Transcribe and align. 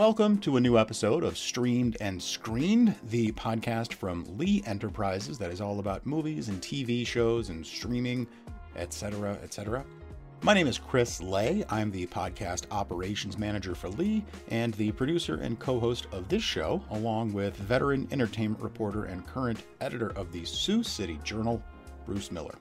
Welcome 0.00 0.38
to 0.38 0.56
a 0.56 0.60
new 0.62 0.78
episode 0.78 1.24
of 1.24 1.36
Streamed 1.36 1.98
and 2.00 2.22
Screened, 2.22 2.94
the 3.10 3.32
podcast 3.32 3.92
from 3.92 4.24
Lee 4.38 4.62
Enterprises 4.64 5.36
that 5.36 5.50
is 5.50 5.60
all 5.60 5.78
about 5.78 6.06
movies 6.06 6.48
and 6.48 6.58
TV 6.62 7.06
shows 7.06 7.50
and 7.50 7.66
streaming, 7.66 8.26
etc., 8.76 9.38
etc. 9.42 9.84
My 10.40 10.54
name 10.54 10.66
is 10.68 10.78
Chris 10.78 11.20
Lay. 11.20 11.66
I'm 11.68 11.90
the 11.90 12.06
podcast 12.06 12.64
operations 12.70 13.36
manager 13.36 13.74
for 13.74 13.90
Lee 13.90 14.24
and 14.48 14.72
the 14.72 14.90
producer 14.92 15.34
and 15.34 15.58
co 15.58 15.78
host 15.78 16.06
of 16.12 16.30
this 16.30 16.42
show, 16.42 16.82
along 16.92 17.34
with 17.34 17.54
veteran 17.56 18.08
entertainment 18.10 18.62
reporter 18.62 19.04
and 19.04 19.26
current 19.26 19.64
editor 19.82 20.12
of 20.16 20.32
the 20.32 20.46
Sioux 20.46 20.82
City 20.82 21.20
Journal, 21.24 21.62
Bruce 22.06 22.32
Miller. 22.32 22.54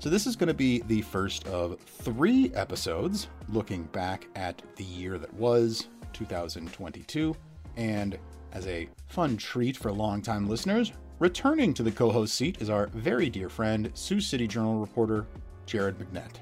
So, 0.00 0.10
this 0.10 0.26
is 0.26 0.36
going 0.36 0.48
to 0.48 0.54
be 0.54 0.82
the 0.82 1.00
first 1.00 1.48
of 1.48 1.80
three 1.80 2.52
episodes 2.54 3.28
looking 3.48 3.84
back 3.84 4.28
at 4.36 4.60
the 4.76 4.84
year 4.84 5.16
that 5.16 5.32
was, 5.32 5.88
2022. 6.18 7.34
And 7.76 8.18
as 8.52 8.66
a 8.66 8.88
fun 9.06 9.36
treat 9.36 9.76
for 9.76 9.92
longtime 9.92 10.48
listeners, 10.48 10.92
returning 11.18 11.72
to 11.74 11.82
the 11.82 11.92
co 11.92 12.10
host 12.10 12.34
seat 12.34 12.60
is 12.60 12.70
our 12.70 12.88
very 12.88 13.30
dear 13.30 13.48
friend, 13.48 13.90
Sioux 13.94 14.20
City 14.20 14.46
Journal 14.46 14.80
reporter, 14.80 15.26
Jared 15.66 15.98
McNett. 15.98 16.32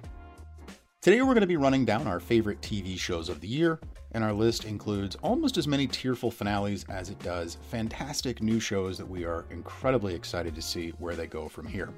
Today, 1.03 1.21
we're 1.21 1.35
going 1.35 1.43
to 1.43 1.47
be 1.47 1.57
running 1.57 1.85
down 1.85 2.07
our 2.07 2.19
favorite 2.19 2.61
TV 2.63 2.99
shows 2.99 3.29
of 3.29 3.41
the 3.41 3.47
year, 3.47 3.79
and 4.13 4.25
our 4.25 4.33
list 4.33 4.65
includes 4.65 5.15
almost 5.23 5.57
as 5.57 5.69
many 5.69 5.87
tearful 5.87 6.31
finales 6.31 6.85
as 6.89 7.11
it 7.11 7.19
does 7.21 7.59
fantastic 7.71 8.43
new 8.43 8.59
shows 8.59 8.99
that 8.99 9.09
we 9.09 9.25
are 9.25 9.45
incredibly 9.51 10.15
excited 10.15 10.55
to 10.55 10.63
see 10.63 10.91
where 10.99 11.15
they 11.15 11.27
go 11.27 11.49
from 11.49 11.67
here. 11.67 11.91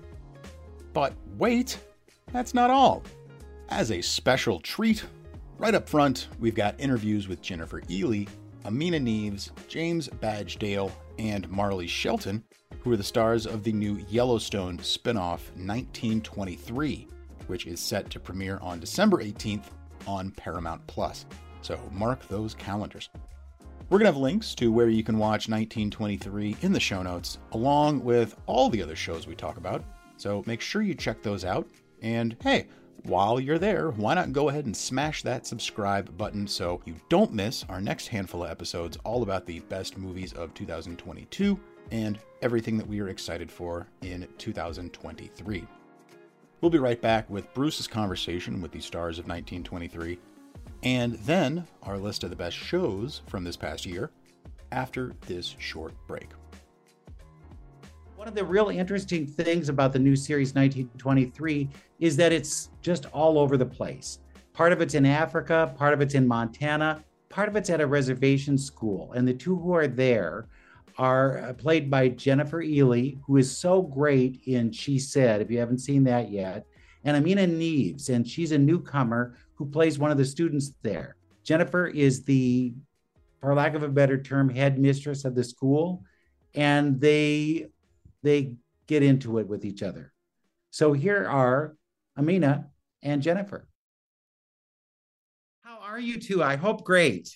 But 0.92 1.14
wait, 1.38 1.78
that's 2.32 2.52
not 2.52 2.70
all. 2.70 3.02
As 3.70 3.92
a 3.92 4.02
special 4.02 4.60
treat, 4.60 5.04
Right 5.58 5.74
up 5.74 5.88
front, 5.88 6.28
we've 6.38 6.54
got 6.54 6.78
interviews 6.78 7.26
with 7.26 7.42
Jennifer 7.42 7.80
Ehle, 7.80 8.28
Aminah 8.64 9.02
Nieves, 9.02 9.50
James 9.66 10.06
Badge 10.06 10.56
Dale, 10.56 10.92
and 11.18 11.50
Marley 11.50 11.88
Shelton, 11.88 12.44
who 12.78 12.92
are 12.92 12.96
the 12.96 13.02
stars 13.02 13.44
of 13.44 13.64
the 13.64 13.72
new 13.72 13.96
Yellowstone 14.08 14.78
spin-off 14.78 15.50
1923, 15.56 17.08
which 17.48 17.66
is 17.66 17.80
set 17.80 18.08
to 18.08 18.20
premiere 18.20 18.60
on 18.62 18.78
December 18.78 19.16
18th 19.16 19.64
on 20.06 20.30
Paramount 20.30 20.86
Plus. 20.86 21.26
So 21.62 21.76
mark 21.90 22.28
those 22.28 22.54
calendars. 22.54 23.10
We're 23.90 23.98
going 23.98 24.06
to 24.06 24.12
have 24.12 24.16
links 24.16 24.54
to 24.54 24.70
where 24.70 24.88
you 24.88 25.02
can 25.02 25.18
watch 25.18 25.48
1923 25.48 26.58
in 26.62 26.72
the 26.72 26.78
show 26.78 27.02
notes, 27.02 27.38
along 27.50 28.04
with 28.04 28.36
all 28.46 28.70
the 28.70 28.80
other 28.80 28.94
shows 28.94 29.26
we 29.26 29.34
talk 29.34 29.56
about. 29.56 29.82
So 30.18 30.44
make 30.46 30.60
sure 30.60 30.82
you 30.82 30.94
check 30.94 31.20
those 31.20 31.44
out. 31.44 31.66
And 32.00 32.36
hey, 32.42 32.68
while 33.04 33.40
you're 33.40 33.58
there, 33.58 33.90
why 33.90 34.14
not 34.14 34.32
go 34.32 34.48
ahead 34.48 34.66
and 34.66 34.76
smash 34.76 35.22
that 35.22 35.46
subscribe 35.46 36.16
button 36.16 36.46
so 36.46 36.80
you 36.84 36.96
don't 37.08 37.32
miss 37.32 37.64
our 37.68 37.80
next 37.80 38.08
handful 38.08 38.44
of 38.44 38.50
episodes 38.50 38.98
all 39.04 39.22
about 39.22 39.46
the 39.46 39.60
best 39.60 39.96
movies 39.96 40.32
of 40.32 40.52
2022 40.54 41.58
and 41.90 42.18
everything 42.42 42.76
that 42.76 42.86
we 42.86 43.00
are 43.00 43.08
excited 43.08 43.50
for 43.50 43.86
in 44.02 44.26
2023. 44.38 45.66
We'll 46.60 46.70
be 46.70 46.78
right 46.78 47.00
back 47.00 47.30
with 47.30 47.52
Bruce's 47.54 47.86
conversation 47.86 48.60
with 48.60 48.72
the 48.72 48.80
stars 48.80 49.18
of 49.18 49.26
1923 49.26 50.18
and 50.82 51.14
then 51.14 51.66
our 51.82 51.98
list 51.98 52.24
of 52.24 52.30
the 52.30 52.36
best 52.36 52.56
shows 52.56 53.22
from 53.26 53.44
this 53.44 53.56
past 53.56 53.86
year 53.86 54.10
after 54.70 55.12
this 55.26 55.54
short 55.58 55.94
break. 56.06 56.28
One 58.18 58.26
of 58.26 58.34
the 58.34 58.44
real 58.44 58.68
interesting 58.68 59.28
things 59.28 59.68
about 59.68 59.92
the 59.92 60.00
new 60.00 60.16
series 60.16 60.52
1923 60.52 61.68
is 62.00 62.16
that 62.16 62.32
it's 62.32 62.70
just 62.82 63.06
all 63.12 63.38
over 63.38 63.56
the 63.56 63.64
place. 63.64 64.18
Part 64.52 64.72
of 64.72 64.80
it's 64.80 64.94
in 64.94 65.06
Africa, 65.06 65.72
part 65.76 65.94
of 65.94 66.00
it's 66.00 66.14
in 66.14 66.26
Montana, 66.26 67.04
part 67.28 67.48
of 67.48 67.54
it's 67.54 67.70
at 67.70 67.80
a 67.80 67.86
reservation 67.86 68.58
school. 68.58 69.12
And 69.12 69.26
the 69.26 69.34
two 69.34 69.54
who 69.54 69.72
are 69.72 69.86
there 69.86 70.48
are 70.98 71.38
uh, 71.38 71.52
played 71.52 71.92
by 71.92 72.08
Jennifer 72.08 72.60
Ehle, 72.60 73.20
who 73.24 73.36
is 73.36 73.56
so 73.56 73.82
great 73.82 74.40
in 74.46 74.72
She 74.72 74.98
Said, 74.98 75.40
if 75.40 75.48
you 75.48 75.60
haven't 75.60 75.78
seen 75.78 76.02
that 76.02 76.28
yet, 76.28 76.66
and 77.04 77.24
Aminah 77.24 77.48
Nieves, 77.48 78.08
and 78.08 78.26
she's 78.26 78.50
a 78.50 78.58
newcomer 78.58 79.36
who 79.54 79.64
plays 79.64 79.96
one 79.96 80.10
of 80.10 80.18
the 80.18 80.24
students 80.24 80.72
there. 80.82 81.14
Jennifer 81.44 81.86
is 81.86 82.24
the, 82.24 82.74
for 83.40 83.54
lack 83.54 83.76
of 83.76 83.84
a 83.84 83.88
better 83.88 84.20
term, 84.20 84.48
head 84.48 84.76
mistress 84.76 85.24
of 85.24 85.36
the 85.36 85.44
school, 85.44 86.02
and 86.56 87.00
they 87.00 87.68
they 88.22 88.56
get 88.86 89.02
into 89.02 89.38
it 89.38 89.48
with 89.48 89.64
each 89.64 89.82
other. 89.82 90.12
So 90.70 90.92
here 90.92 91.26
are 91.26 91.76
Aminah 92.18 92.66
and 93.02 93.22
Jennifer. 93.22 93.68
How 95.62 95.78
are 95.80 96.00
you 96.00 96.18
two? 96.18 96.42
I 96.42 96.56
hope 96.56 96.84
great. 96.84 97.30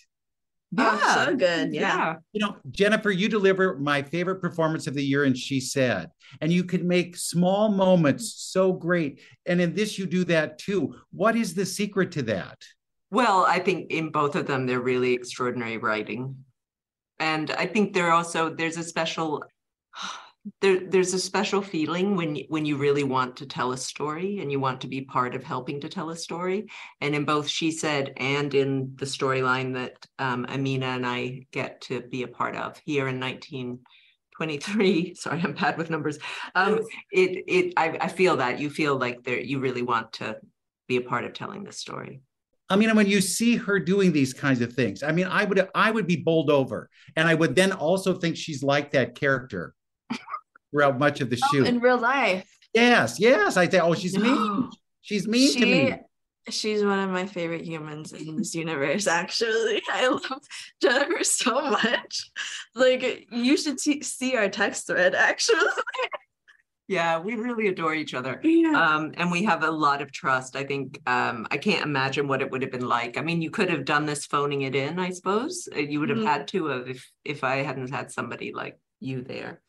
Ah, 0.78 0.98
yeah, 0.98 1.22
oh, 1.22 1.24
so 1.26 1.36
good. 1.36 1.74
Yeah. 1.74 1.80
yeah. 1.80 2.14
You 2.32 2.40
know, 2.40 2.56
Jennifer, 2.70 3.10
you 3.10 3.28
deliver 3.28 3.78
my 3.78 4.02
favorite 4.02 4.40
performance 4.40 4.86
of 4.86 4.94
the 4.94 5.04
year, 5.04 5.24
and 5.24 5.36
she 5.36 5.60
said, 5.60 6.10
and 6.40 6.50
you 6.50 6.64
can 6.64 6.88
make 6.88 7.16
small 7.16 7.68
moments 7.68 8.32
so 8.38 8.72
great. 8.72 9.20
And 9.44 9.60
in 9.60 9.74
this, 9.74 9.98
you 9.98 10.06
do 10.06 10.24
that 10.24 10.58
too. 10.58 10.94
What 11.10 11.36
is 11.36 11.54
the 11.54 11.66
secret 11.66 12.12
to 12.12 12.22
that? 12.22 12.58
Well, 13.10 13.44
I 13.46 13.58
think 13.58 13.90
in 13.90 14.10
both 14.10 14.34
of 14.34 14.46
them, 14.46 14.66
they're 14.66 14.80
really 14.80 15.12
extraordinary 15.12 15.76
writing. 15.76 16.36
And 17.18 17.50
I 17.50 17.66
think 17.66 17.92
there 17.92 18.10
also, 18.10 18.48
there's 18.54 18.78
a 18.78 18.82
special 18.82 19.44
there, 20.60 20.80
there's 20.80 21.14
a 21.14 21.20
special 21.20 21.62
feeling 21.62 22.16
when 22.16 22.36
when 22.48 22.66
you 22.66 22.76
really 22.76 23.04
want 23.04 23.36
to 23.36 23.46
tell 23.46 23.72
a 23.72 23.76
story 23.76 24.40
and 24.40 24.50
you 24.50 24.58
want 24.58 24.80
to 24.80 24.88
be 24.88 25.02
part 25.02 25.36
of 25.36 25.44
helping 25.44 25.80
to 25.80 25.88
tell 25.88 26.10
a 26.10 26.16
story. 26.16 26.66
And 27.00 27.14
in 27.14 27.24
both 27.24 27.48
she 27.48 27.70
said 27.70 28.12
and 28.16 28.52
in 28.52 28.92
the 28.96 29.06
storyline 29.06 29.74
that 29.74 30.04
um, 30.18 30.44
Aminah 30.46 30.96
and 30.96 31.06
I 31.06 31.46
get 31.52 31.80
to 31.82 32.00
be 32.00 32.24
a 32.24 32.28
part 32.28 32.56
of 32.56 32.80
here 32.84 33.06
in 33.06 33.20
1923. 33.20 35.14
Sorry, 35.18 35.40
I'm 35.40 35.54
bad 35.54 35.78
with 35.78 35.90
numbers. 35.90 36.18
Um, 36.56 36.80
it 37.12 37.44
it 37.46 37.74
I, 37.76 37.96
I 38.00 38.08
feel 38.08 38.36
that 38.38 38.58
you 38.58 38.68
feel 38.68 38.96
like 38.96 39.22
there 39.22 39.38
you 39.38 39.60
really 39.60 39.82
want 39.82 40.14
to 40.14 40.38
be 40.88 40.96
a 40.96 41.02
part 41.02 41.24
of 41.24 41.34
telling 41.34 41.62
this 41.62 41.78
story. 41.78 42.20
I 42.68 42.76
mean, 42.76 42.94
when 42.96 43.06
you 43.06 43.20
see 43.20 43.56
her 43.56 43.78
doing 43.78 44.12
these 44.12 44.32
kinds 44.32 44.60
of 44.60 44.72
things, 44.72 45.02
I 45.04 45.12
mean, 45.12 45.26
I 45.26 45.44
would 45.44 45.68
I 45.72 45.92
would 45.92 46.08
be 46.08 46.16
bowled 46.16 46.50
over, 46.50 46.90
and 47.14 47.28
I 47.28 47.34
would 47.34 47.54
then 47.54 47.70
also 47.70 48.14
think 48.14 48.36
she's 48.36 48.64
like 48.64 48.90
that 48.92 49.14
character 49.14 49.74
throughout 50.72 50.98
much 50.98 51.20
of 51.20 51.30
the 51.30 51.38
oh, 51.42 51.48
shoot. 51.52 51.66
In 51.66 51.80
real 51.80 51.98
life. 51.98 52.48
Yes, 52.74 53.20
yes. 53.20 53.56
I 53.56 53.68
say, 53.68 53.80
oh, 53.80 53.94
she's 53.94 54.14
no. 54.14 54.22
mean. 54.22 54.70
She's 55.02 55.28
mean 55.28 55.52
she, 55.52 55.60
to 55.60 55.66
me. 55.66 55.94
She's 56.48 56.82
one 56.82 56.98
of 56.98 57.10
my 57.10 57.26
favorite 57.26 57.64
humans 57.64 58.12
in 58.12 58.36
this 58.36 58.54
universe, 58.54 59.06
actually. 59.06 59.82
I 59.92 60.08
love 60.08 60.40
Jennifer 60.80 61.22
so 61.22 61.60
much. 61.70 62.30
Like, 62.74 63.26
you 63.30 63.56
should 63.56 63.78
see 63.80 64.36
our 64.36 64.48
text 64.48 64.86
thread, 64.86 65.14
actually. 65.14 65.58
Yeah, 66.88 67.20
we 67.20 67.36
really 67.36 67.68
adore 67.68 67.94
each 67.94 68.12
other. 68.12 68.40
Yeah. 68.42 68.72
Um, 68.72 69.12
and 69.16 69.30
we 69.30 69.44
have 69.44 69.62
a 69.62 69.70
lot 69.70 70.02
of 70.02 70.12
trust. 70.12 70.56
I 70.56 70.64
think 70.64 71.00
um, 71.06 71.46
I 71.50 71.56
can't 71.56 71.86
imagine 71.86 72.26
what 72.28 72.42
it 72.42 72.50
would 72.50 72.60
have 72.60 72.72
been 72.72 72.86
like. 72.86 73.16
I 73.16 73.22
mean, 73.22 73.40
you 73.40 73.50
could 73.50 73.70
have 73.70 73.84
done 73.84 74.04
this 74.04 74.26
phoning 74.26 74.62
it 74.62 74.74
in, 74.74 74.98
I 74.98 75.10
suppose. 75.10 75.68
Uh, 75.74 75.78
you 75.78 76.00
would 76.00 76.10
have 76.10 76.18
mm-hmm. 76.18 76.26
had 76.26 76.48
to 76.48 76.66
have 76.66 76.88
if 76.88 77.10
if 77.24 77.44
I 77.44 77.56
hadn't 77.56 77.90
had 77.90 78.10
somebody 78.10 78.52
like 78.52 78.78
you 79.00 79.22
there 79.22 79.62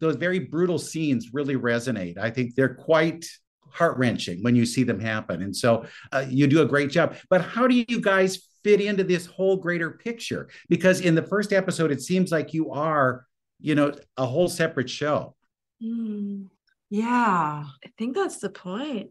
those 0.00 0.16
very 0.16 0.38
brutal 0.38 0.78
scenes 0.78 1.30
really 1.32 1.56
resonate. 1.56 2.18
I 2.18 2.30
think 2.30 2.54
they're 2.54 2.74
quite 2.74 3.26
heart 3.70 3.98
wrenching 3.98 4.42
when 4.42 4.56
you 4.56 4.66
see 4.66 4.82
them 4.82 5.00
happen. 5.00 5.42
And 5.42 5.54
so 5.54 5.86
uh, 6.12 6.24
you 6.28 6.46
do 6.46 6.62
a 6.62 6.66
great 6.66 6.90
job. 6.90 7.16
But 7.30 7.42
how 7.42 7.66
do 7.66 7.74
you 7.74 8.00
guys 8.00 8.48
fit 8.64 8.80
into 8.80 9.04
this 9.04 9.26
whole 9.26 9.56
greater 9.56 9.90
picture? 9.90 10.48
Because 10.68 11.00
in 11.00 11.14
the 11.14 11.22
first 11.22 11.52
episode, 11.52 11.90
it 11.90 12.00
seems 12.00 12.32
like 12.32 12.54
you 12.54 12.72
are, 12.72 13.26
you 13.60 13.74
know, 13.74 13.92
a 14.16 14.26
whole 14.26 14.48
separate 14.48 14.90
show. 14.90 15.34
Mm, 15.82 16.48
yeah, 16.90 17.64
I 17.84 17.88
think 17.96 18.14
that's 18.14 18.38
the 18.38 18.50
point. 18.50 19.10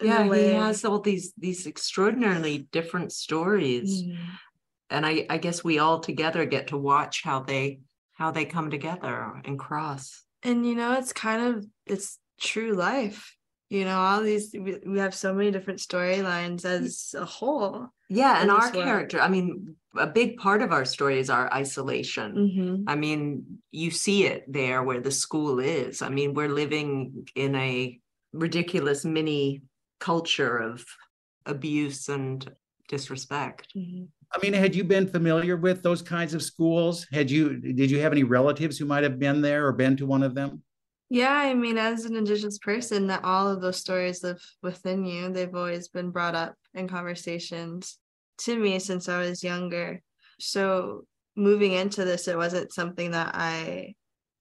Yeah, 0.00 0.24
he 0.34 0.48
has 0.48 0.84
all 0.84 1.00
these 1.00 1.32
these 1.38 1.66
extraordinarily 1.66 2.66
different 2.72 3.12
stories. 3.12 4.02
Mm. 4.02 4.16
And 4.90 5.06
I, 5.06 5.26
I 5.30 5.38
guess 5.38 5.62
we 5.62 5.78
all 5.78 6.00
together 6.00 6.44
get 6.44 6.68
to 6.68 6.76
watch 6.76 7.22
how 7.22 7.40
they 7.40 7.80
how 8.12 8.30
they 8.30 8.44
come 8.44 8.70
together 8.70 9.40
and 9.44 9.58
cross. 9.58 10.21
And 10.42 10.66
you 10.66 10.74
know, 10.74 10.94
it's 10.94 11.12
kind 11.12 11.42
of 11.54 11.66
it's 11.86 12.18
true 12.40 12.74
life. 12.74 13.36
You 13.68 13.86
know, 13.86 13.98
all 13.98 14.20
these 14.20 14.54
we, 14.54 14.98
have 14.98 15.14
so 15.14 15.32
many 15.32 15.50
different 15.50 15.78
storylines 15.78 16.66
as 16.66 17.14
a 17.18 17.24
whole. 17.24 17.88
Yeah, 18.10 18.42
and 18.42 18.50
our 18.50 18.70
character, 18.70 19.18
I 19.18 19.28
mean, 19.28 19.76
a 19.96 20.06
big 20.06 20.36
part 20.36 20.60
of 20.60 20.72
our 20.72 20.84
story 20.84 21.18
is 21.18 21.30
our 21.30 21.50
isolation. 21.52 22.34
Mm-hmm. 22.34 22.84
I 22.86 22.96
mean, 22.96 23.58
you 23.70 23.90
see 23.90 24.26
it 24.26 24.44
there 24.46 24.82
where 24.82 25.00
the 25.00 25.10
school 25.10 25.58
is. 25.58 26.02
I 26.02 26.10
mean, 26.10 26.34
we're 26.34 26.50
living 26.50 27.26
in 27.34 27.54
a 27.54 27.98
ridiculous 28.34 29.06
mini 29.06 29.62
culture 30.00 30.58
of 30.58 30.84
abuse 31.46 32.08
and 32.08 32.46
disrespect. 32.88 33.68
Mm-hmm. 33.74 34.04
I 34.34 34.38
mean, 34.38 34.52
had 34.52 34.74
you 34.74 34.84
been 34.84 35.06
familiar 35.06 35.56
with 35.56 35.82
those 35.82 36.00
kinds 36.00 36.32
of 36.32 36.42
schools? 36.42 37.06
Had 37.12 37.30
you 37.30 37.58
did 37.58 37.90
you 37.90 38.00
have 38.00 38.12
any 38.12 38.24
relatives 38.24 38.78
who 38.78 38.86
might 38.86 39.02
have 39.02 39.18
been 39.18 39.42
there 39.42 39.66
or 39.66 39.72
been 39.72 39.96
to 39.98 40.06
one 40.06 40.22
of 40.22 40.34
them? 40.34 40.62
Yeah, 41.10 41.32
I 41.32 41.52
mean, 41.52 41.76
as 41.76 42.06
an 42.06 42.16
indigenous 42.16 42.56
person, 42.56 43.08
that 43.08 43.24
all 43.24 43.46
of 43.46 43.60
those 43.60 43.76
stories 43.76 44.22
live 44.22 44.42
within 44.62 45.04
you. 45.04 45.30
They've 45.30 45.54
always 45.54 45.88
been 45.88 46.10
brought 46.10 46.34
up 46.34 46.54
in 46.72 46.88
conversations 46.88 47.98
to 48.38 48.58
me 48.58 48.78
since 48.78 49.10
I 49.10 49.18
was 49.18 49.44
younger. 49.44 50.00
So 50.40 51.04
moving 51.36 51.72
into 51.72 52.06
this, 52.06 52.28
it 52.28 52.36
wasn't 52.36 52.72
something 52.72 53.10
that 53.10 53.34
I 53.34 53.94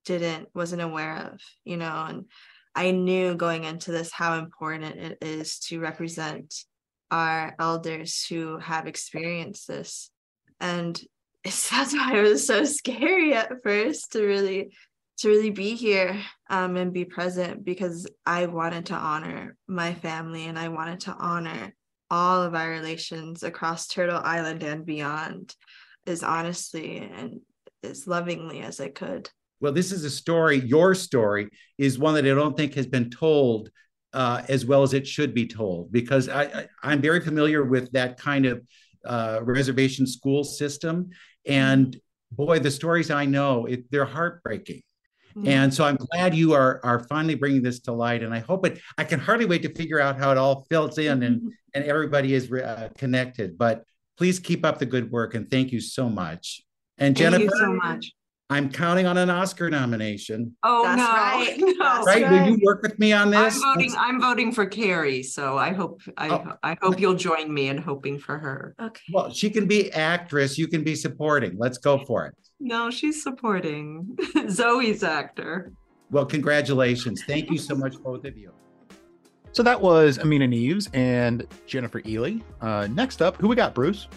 didn't 0.05 0.47
wasn't 0.55 0.81
aware 0.81 1.17
of, 1.33 1.41
you 1.65 1.75
know, 1.75 2.05
and 2.07 2.25
I 2.73 2.91
knew 2.91 3.35
going 3.35 3.65
into 3.65 3.91
this 3.91 4.11
how 4.11 4.39
important 4.39 4.95
it 4.95 5.17
is 5.21 5.59
to 5.67 5.81
represent 5.81 6.55
our 7.11 7.55
elders 7.59 8.25
who 8.25 8.57
have 8.57 8.87
experienced 8.87 9.67
this. 9.67 10.09
And 10.59 10.99
that's 11.43 11.93
why 11.93 12.13
it 12.15 12.21
was 12.21 12.47
so 12.47 12.63
scary 12.63 13.33
at 13.33 13.61
first 13.63 14.13
to 14.13 14.23
really 14.23 14.71
to 15.17 15.29
really 15.29 15.51
be 15.51 15.75
here 15.75 16.19
um, 16.49 16.77
and 16.77 16.91
be 16.91 17.05
present 17.05 17.63
because 17.63 18.07
I 18.25 18.47
wanted 18.47 18.87
to 18.87 18.95
honor 18.95 19.55
my 19.67 19.93
family 19.93 20.45
and 20.47 20.57
I 20.57 20.69
wanted 20.69 21.01
to 21.01 21.11
honor 21.11 21.75
all 22.09 22.41
of 22.41 22.55
our 22.55 22.69
relations 22.69 23.43
across 23.43 23.87
Turtle 23.87 24.19
Island 24.23 24.63
and 24.63 24.83
beyond 24.83 25.55
as 26.07 26.23
honestly 26.23 26.97
and 26.97 27.41
as 27.83 28.07
lovingly 28.07 28.61
as 28.61 28.79
I 28.79 28.89
could. 28.89 29.29
Well, 29.59 29.73
this 29.73 29.91
is 29.91 30.03
a 30.03 30.09
story, 30.09 30.57
your 30.57 30.95
story 30.95 31.49
is 31.77 31.99
one 31.99 32.15
that 32.15 32.25
I 32.25 32.29
don't 32.29 32.57
think 32.57 32.73
has 32.73 32.87
been 32.87 33.11
told 33.11 33.69
uh, 34.13 34.43
as 34.49 34.65
well 34.65 34.83
as 34.83 34.93
it 34.93 35.07
should 35.07 35.33
be 35.33 35.47
told 35.47 35.91
because 35.91 36.29
I, 36.29 36.67
am 36.83 37.01
very 37.01 37.21
familiar 37.21 37.63
with 37.63 37.91
that 37.93 38.17
kind 38.17 38.45
of 38.45 38.61
uh, 39.05 39.39
reservation 39.41 40.05
school 40.05 40.43
system. 40.43 41.09
And 41.45 41.97
boy, 42.31 42.59
the 42.59 42.71
stories 42.71 43.09
I 43.09 43.25
know, 43.25 43.65
it, 43.65 43.89
they're 43.91 44.05
heartbreaking. 44.05 44.81
Mm-hmm. 45.35 45.47
And 45.47 45.73
so 45.73 45.85
I'm 45.85 45.95
glad 45.95 46.35
you 46.35 46.53
are 46.53 46.81
are 46.83 46.99
finally 47.07 47.35
bringing 47.35 47.61
this 47.61 47.79
to 47.81 47.93
light, 47.93 48.21
and 48.21 48.33
I 48.33 48.39
hope 48.39 48.65
it. 48.65 48.81
I 48.97 49.05
can 49.05 49.17
hardly 49.19 49.45
wait 49.45 49.61
to 49.61 49.73
figure 49.73 49.99
out 49.99 50.17
how 50.17 50.31
it 50.31 50.37
all 50.37 50.65
fills 50.69 50.97
in 50.97 51.23
and 51.23 51.37
mm-hmm. 51.37 51.49
and 51.73 51.85
everybody 51.85 52.33
is 52.33 52.51
uh, 52.51 52.89
connected. 52.97 53.57
But 53.57 53.85
please 54.17 54.39
keep 54.39 54.65
up 54.65 54.77
the 54.77 54.85
good 54.85 55.09
work, 55.09 55.33
and 55.33 55.49
thank 55.49 55.71
you 55.71 55.79
so 55.79 56.09
much. 56.09 56.61
And 56.97 57.15
Jennifer, 57.15 57.37
thank 57.37 57.51
Jennifer, 57.51 57.79
so 57.81 57.89
much. 57.89 58.11
I'm 58.51 58.69
counting 58.69 59.07
on 59.07 59.17
an 59.17 59.29
Oscar 59.29 59.69
nomination. 59.69 60.55
Oh 60.63 60.83
That's 60.83 60.97
no, 60.97 61.05
right. 61.05 61.55
no. 61.79 62.03
right? 62.03 62.29
Will 62.29 62.49
you 62.49 62.59
work 62.63 62.81
with 62.81 62.99
me 62.99 63.13
on 63.13 63.31
this? 63.31 63.55
I'm 63.55 63.75
voting. 63.75 63.93
I'm 63.97 64.21
voting 64.21 64.51
for 64.51 64.65
Carey, 64.65 65.23
so 65.23 65.57
I 65.57 65.71
hope 65.71 66.01
I, 66.17 66.29
oh. 66.29 66.53
I 66.61 66.77
hope 66.81 66.99
you'll 66.99 67.15
join 67.15 67.53
me 67.53 67.69
in 67.69 67.77
hoping 67.77 68.19
for 68.19 68.37
her. 68.37 68.75
Okay. 68.81 69.01
Well, 69.13 69.31
she 69.31 69.49
can 69.49 69.67
be 69.67 69.91
actress. 69.93 70.57
You 70.57 70.67
can 70.67 70.83
be 70.83 70.95
supporting. 70.95 71.57
Let's 71.57 71.77
go 71.77 72.03
for 72.05 72.25
it. 72.25 72.35
No, 72.59 72.91
she's 72.91 73.23
supporting. 73.23 74.17
Zoe's 74.49 75.01
actor. 75.01 75.71
Well, 76.11 76.25
congratulations. 76.25 77.23
Thank 77.25 77.49
you 77.49 77.57
so 77.57 77.73
much, 77.73 77.97
both 78.03 78.25
of 78.25 78.37
you. 78.37 78.51
So 79.53 79.63
that 79.63 79.79
was 79.79 80.17
Aminah 80.17 80.49
Nieves 80.49 80.89
and 80.93 81.47
Jennifer 81.67 82.01
Ehle. 82.01 82.41
Uh, 82.59 82.87
next 82.91 83.21
up, 83.21 83.37
who 83.37 83.47
we 83.47 83.55
got, 83.55 83.73
Bruce? 83.73 84.07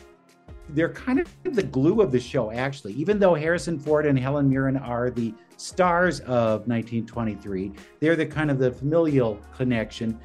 They're 0.71 0.93
kind 0.93 1.21
of 1.21 1.29
the 1.45 1.63
glue 1.63 2.01
of 2.01 2.11
the 2.11 2.21
show, 2.21 2.51
actually. 2.51 2.95
Even 2.95 3.19
though 3.19 3.35
Harrison 3.35 3.79
Ford 3.79 4.07
and 4.07 4.19
Helen 4.19 4.49
Mirren 4.49 4.77
are 4.77 5.11
the 5.11 5.35
stars 5.57 6.21
of 6.21 6.67
1923, 6.67 7.73
they're 8.01 8.17
the 8.17 8.27
kind 8.27 8.51
of 8.51 8.59
the 8.59 8.73
familial 8.73 9.39
connection. 9.57 10.19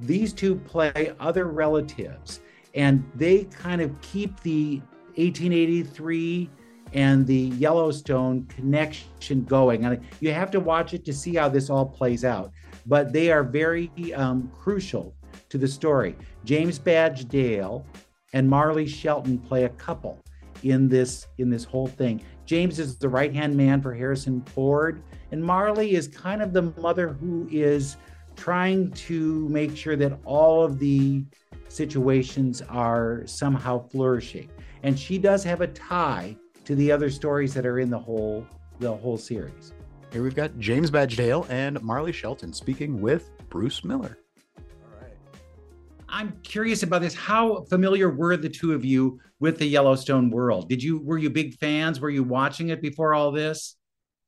These 0.00 0.32
two 0.32 0.56
play 0.56 1.12
other 1.20 1.46
relatives, 1.46 2.40
and 2.74 3.08
they 3.14 3.44
kind 3.44 3.80
of 3.80 3.98
keep 4.00 4.40
the 4.40 4.78
1883 5.16 6.50
and 6.92 7.26
the 7.26 7.34
Yellowstone 7.34 8.46
connection 8.46 9.44
going. 9.44 9.84
And 9.84 10.00
you 10.20 10.32
have 10.32 10.50
to 10.52 10.60
watch 10.60 10.94
it 10.94 11.04
to 11.06 11.12
see 11.12 11.34
how 11.34 11.48
this 11.48 11.70
all 11.70 11.86
plays 11.86 12.24
out. 12.24 12.52
But 12.86 13.12
they 13.12 13.32
are 13.32 13.42
very 13.42 13.90
um, 14.14 14.50
crucial 14.54 15.14
to 15.48 15.58
the 15.58 15.68
story. 15.68 16.16
James 16.44 16.78
Badge 16.78 17.28
Dale 17.28 17.84
and 18.34 18.50
Marley 18.50 18.86
Shelton 18.86 19.38
play 19.38 19.64
a 19.64 19.70
couple 19.70 20.22
in 20.62 20.88
this 20.88 21.28
in 21.38 21.48
this 21.48 21.64
whole 21.64 21.86
thing. 21.86 22.22
James 22.44 22.78
is 22.78 22.98
the 22.98 23.08
right-hand 23.08 23.56
man 23.56 23.80
for 23.80 23.94
Harrison 23.94 24.42
Ford, 24.42 25.02
and 25.30 25.42
Marley 25.42 25.94
is 25.94 26.08
kind 26.08 26.42
of 26.42 26.52
the 26.52 26.62
mother 26.78 27.08
who 27.08 27.48
is 27.50 27.96
trying 28.36 28.90
to 28.90 29.48
make 29.48 29.74
sure 29.76 29.96
that 29.96 30.18
all 30.24 30.64
of 30.64 30.78
the 30.78 31.24
situations 31.68 32.60
are 32.68 33.22
somehow 33.24 33.78
flourishing. 33.88 34.50
And 34.82 34.98
she 34.98 35.16
does 35.16 35.44
have 35.44 35.60
a 35.60 35.68
tie 35.68 36.36
to 36.64 36.74
the 36.74 36.90
other 36.90 37.10
stories 37.10 37.54
that 37.54 37.64
are 37.64 37.78
in 37.78 37.88
the 37.88 37.98
whole 37.98 38.46
the 38.80 38.92
whole 38.92 39.16
series. 39.16 39.72
Here 40.12 40.22
we've 40.22 40.34
got 40.34 40.58
James 40.58 40.90
Badge 40.90 41.16
Dale 41.16 41.46
and 41.48 41.80
Marley 41.82 42.12
Shelton 42.12 42.52
speaking 42.52 43.00
with 43.00 43.30
Bruce 43.48 43.84
Miller. 43.84 44.18
I'm 46.14 46.38
curious 46.44 46.84
about 46.84 47.02
this. 47.02 47.12
How 47.12 47.64
familiar 47.64 48.08
were 48.08 48.36
the 48.36 48.48
two 48.48 48.72
of 48.72 48.84
you 48.84 49.18
with 49.40 49.58
the 49.58 49.66
Yellowstone 49.66 50.30
world? 50.30 50.68
Did 50.68 50.80
you 50.80 51.00
were 51.00 51.18
you 51.18 51.28
big 51.28 51.58
fans? 51.58 51.98
Were 51.98 52.08
you 52.08 52.22
watching 52.22 52.68
it 52.68 52.80
before 52.80 53.14
all 53.14 53.32
this? 53.32 53.74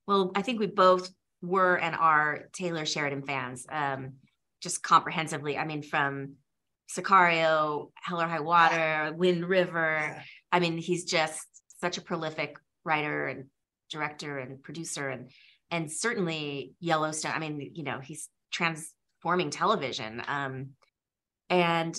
Well, 0.09 0.33
I 0.35 0.43
think 0.43 0.59
we 0.59 0.67
both 0.67 1.09
were 1.43 1.77
and 1.77 1.95
are 1.95 2.49
Taylor 2.53 2.87
Sheridan 2.87 3.23
fans, 3.23 3.67
um, 3.71 4.15
just 4.61 4.83
comprehensively. 4.83 5.57
I 5.57 5.65
mean, 5.65 5.83
from 5.83 6.35
Sicario, 6.91 7.93
Hell 8.03 8.21
or 8.21 8.27
High 8.27 8.41
Water, 8.41 9.13
Wind 9.15 9.49
River. 9.49 10.21
I 10.51 10.59
mean, 10.59 10.79
he's 10.79 11.05
just 11.05 11.47
such 11.81 11.99
a 11.99 12.03
prolific 12.03 12.57
writer 12.85 13.29
and 13.29 13.45
director 13.91 14.39
and 14.39 14.61
producer, 14.61 15.09
and 15.09 15.31
and 15.71 15.93
certainly 15.93 16.73
Yellowstone. 16.81 17.33
I 17.33 17.39
mean, 17.39 17.71
you 17.75 17.85
know, 17.85 18.01
he's 18.01 18.29
transforming 18.51 19.51
television. 19.51 20.21
Um, 20.27 20.71
and 21.51 21.97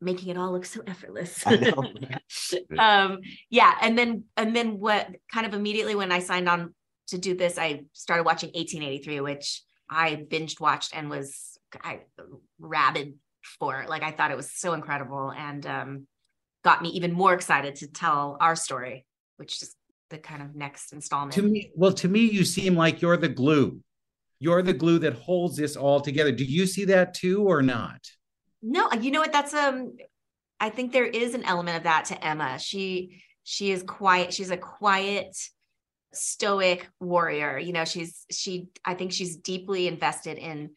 making 0.00 0.28
it 0.28 0.36
all 0.36 0.52
look 0.52 0.66
so 0.66 0.82
effortless. 0.86 1.44
um, 2.78 3.18
yeah, 3.50 3.74
and 3.80 3.96
then 3.98 4.24
and 4.36 4.54
then 4.54 4.78
what 4.78 5.08
kind 5.32 5.46
of 5.46 5.54
immediately 5.54 5.94
when 5.94 6.12
I 6.12 6.18
signed 6.20 6.48
on 6.48 6.74
to 7.08 7.18
do 7.18 7.36
this, 7.36 7.58
I 7.58 7.84
started 7.92 8.24
watching 8.24 8.48
1883, 8.50 9.20
which 9.20 9.62
I 9.90 10.24
binged 10.30 10.60
watched 10.60 10.94
and 10.94 11.10
was 11.10 11.58
I 11.82 12.00
rabid 12.58 13.14
for. 13.58 13.84
Like 13.88 14.02
I 14.02 14.10
thought 14.10 14.30
it 14.30 14.36
was 14.36 14.52
so 14.52 14.74
incredible 14.74 15.32
and 15.32 15.66
um, 15.66 16.06
got 16.62 16.82
me 16.82 16.90
even 16.90 17.12
more 17.12 17.34
excited 17.34 17.76
to 17.76 17.88
tell 17.88 18.36
our 18.40 18.56
story, 18.56 19.04
which 19.36 19.62
is 19.62 19.74
the 20.10 20.18
kind 20.18 20.42
of 20.42 20.54
next 20.54 20.92
installment. 20.92 21.32
To 21.34 21.42
me, 21.42 21.70
well, 21.74 21.92
to 21.92 22.08
me, 22.08 22.20
you 22.20 22.44
seem 22.44 22.76
like 22.76 23.02
you're 23.02 23.16
the 23.16 23.28
glue. 23.28 23.80
You're 24.38 24.62
the 24.62 24.74
glue 24.74 24.98
that 25.00 25.14
holds 25.14 25.56
this 25.56 25.76
all 25.76 26.00
together. 26.00 26.32
Do 26.32 26.44
you 26.44 26.66
see 26.66 26.84
that 26.86 27.14
too, 27.14 27.42
or 27.44 27.62
not? 27.62 28.00
No, 28.66 28.90
you 28.92 29.10
know 29.10 29.20
what? 29.20 29.32
That's 29.32 29.52
um, 29.52 29.92
I 30.58 30.70
think 30.70 30.92
there 30.92 31.04
is 31.04 31.34
an 31.34 31.44
element 31.44 31.76
of 31.76 31.82
that 31.82 32.06
to 32.06 32.24
Emma. 32.24 32.58
She 32.58 33.22
she 33.42 33.70
is 33.70 33.82
quiet. 33.82 34.32
She's 34.32 34.50
a 34.50 34.56
quiet, 34.56 35.36
stoic 36.14 36.88
warrior. 36.98 37.58
You 37.58 37.74
know, 37.74 37.84
she's 37.84 38.24
she. 38.30 38.68
I 38.82 38.94
think 38.94 39.12
she's 39.12 39.36
deeply 39.36 39.86
invested 39.86 40.38
in 40.38 40.70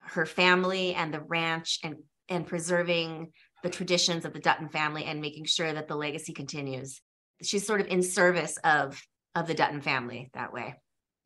her 0.00 0.26
family 0.26 0.94
and 0.94 1.12
the 1.12 1.20
ranch 1.20 1.78
and 1.82 1.96
and 2.28 2.46
preserving 2.46 3.32
the 3.62 3.70
traditions 3.70 4.26
of 4.26 4.34
the 4.34 4.38
Dutton 4.38 4.68
family 4.68 5.04
and 5.04 5.22
making 5.22 5.46
sure 5.46 5.72
that 5.72 5.88
the 5.88 5.96
legacy 5.96 6.34
continues. 6.34 7.00
She's 7.42 7.66
sort 7.66 7.80
of 7.80 7.86
in 7.86 8.02
service 8.02 8.58
of 8.62 9.00
of 9.34 9.46
the 9.46 9.54
Dutton 9.54 9.80
family 9.80 10.30
that 10.34 10.52
way. 10.52 10.74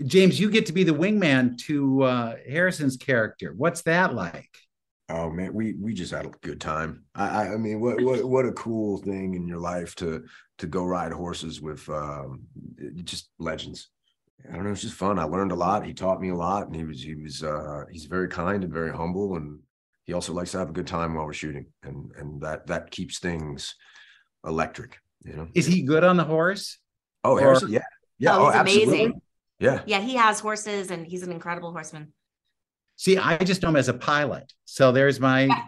James, 0.04 0.38
you 0.38 0.50
get 0.50 0.66
to 0.66 0.72
be 0.72 0.84
the 0.84 0.94
wingman 0.94 1.58
to 1.58 2.02
uh, 2.02 2.36
Harrison's 2.48 2.96
character. 2.96 3.52
What's 3.56 3.82
that 3.82 4.14
like? 4.14 4.56
Oh 5.08 5.30
man, 5.30 5.54
we 5.54 5.75
we 5.75 5.94
just 5.94 6.12
had 6.12 6.26
a 6.26 6.30
good 6.42 6.60
time. 6.60 7.04
I 7.14 7.48
I 7.48 7.56
mean, 7.56 7.80
what 7.80 8.02
what 8.02 8.25
what 8.25 8.46
a 8.46 8.52
cool 8.52 8.98
thing 8.98 9.34
in 9.34 9.46
your 9.46 9.60
life 9.60 9.94
to 9.96 10.25
to 10.58 10.66
go 10.66 10.84
ride 10.84 11.12
horses 11.12 11.60
with 11.60 11.88
um, 11.88 12.42
just 13.04 13.30
legends. 13.38 13.90
I 14.50 14.54
don't 14.54 14.64
know, 14.64 14.72
it's 14.72 14.82
just 14.82 14.94
fun. 14.94 15.18
I 15.18 15.25
learned 15.25 15.52
a 15.52 15.56
lot. 15.56 15.86
He 15.86 15.94
taught 15.94 16.20
me 16.20 16.30
a 16.30 16.34
lot, 16.34 16.66
and 16.66 16.75
he 16.75 16.84
was 16.84 17.02
he 17.02 17.14
was 17.14 17.42
uh, 17.44 17.84
he's 17.90 18.06
very 18.06 18.28
kind 18.28 18.64
and 18.64 18.72
very 18.72 18.92
humble, 18.92 19.36
and 19.36 19.60
he 20.04 20.12
also 20.12 20.32
likes 20.32 20.52
to 20.52 20.58
have 20.58 20.70
a 20.70 20.72
good 20.72 20.86
time 20.86 21.14
while 21.14 21.26
we're 21.26 21.32
shooting, 21.32 21.66
and 21.84 22.10
and 22.16 22.40
that 22.42 22.66
that 22.66 22.90
keeps 22.90 23.20
things 23.20 23.76
electric. 24.44 24.98
You 25.25 25.34
know, 25.34 25.48
is 25.54 25.66
he 25.66 25.82
good 25.82 26.02
on 26.02 26.16
the 26.16 26.25
horse? 26.25 26.78
Oh, 27.22 27.36
Harrison, 27.36 27.70
yeah, 27.70 27.80
yeah, 28.18 28.36
oh, 28.36 28.46
oh 28.46 28.50
absolutely. 28.50 28.94
amazing. 28.94 29.22
Yeah, 29.60 29.82
yeah, 29.86 30.00
he 30.00 30.16
has 30.16 30.40
horses, 30.40 30.90
and 30.90 31.06
he's 31.06 31.22
an 31.22 31.30
incredible 31.30 31.70
horseman. 31.70 32.12
See, 32.96 33.18
I 33.18 33.36
just 33.38 33.62
know 33.62 33.68
him 33.68 33.76
as 33.76 33.88
a 33.88 33.94
pilot. 33.94 34.52
So 34.64 34.90
there's 34.90 35.20
my 35.20 35.44
yeah. 35.44 35.62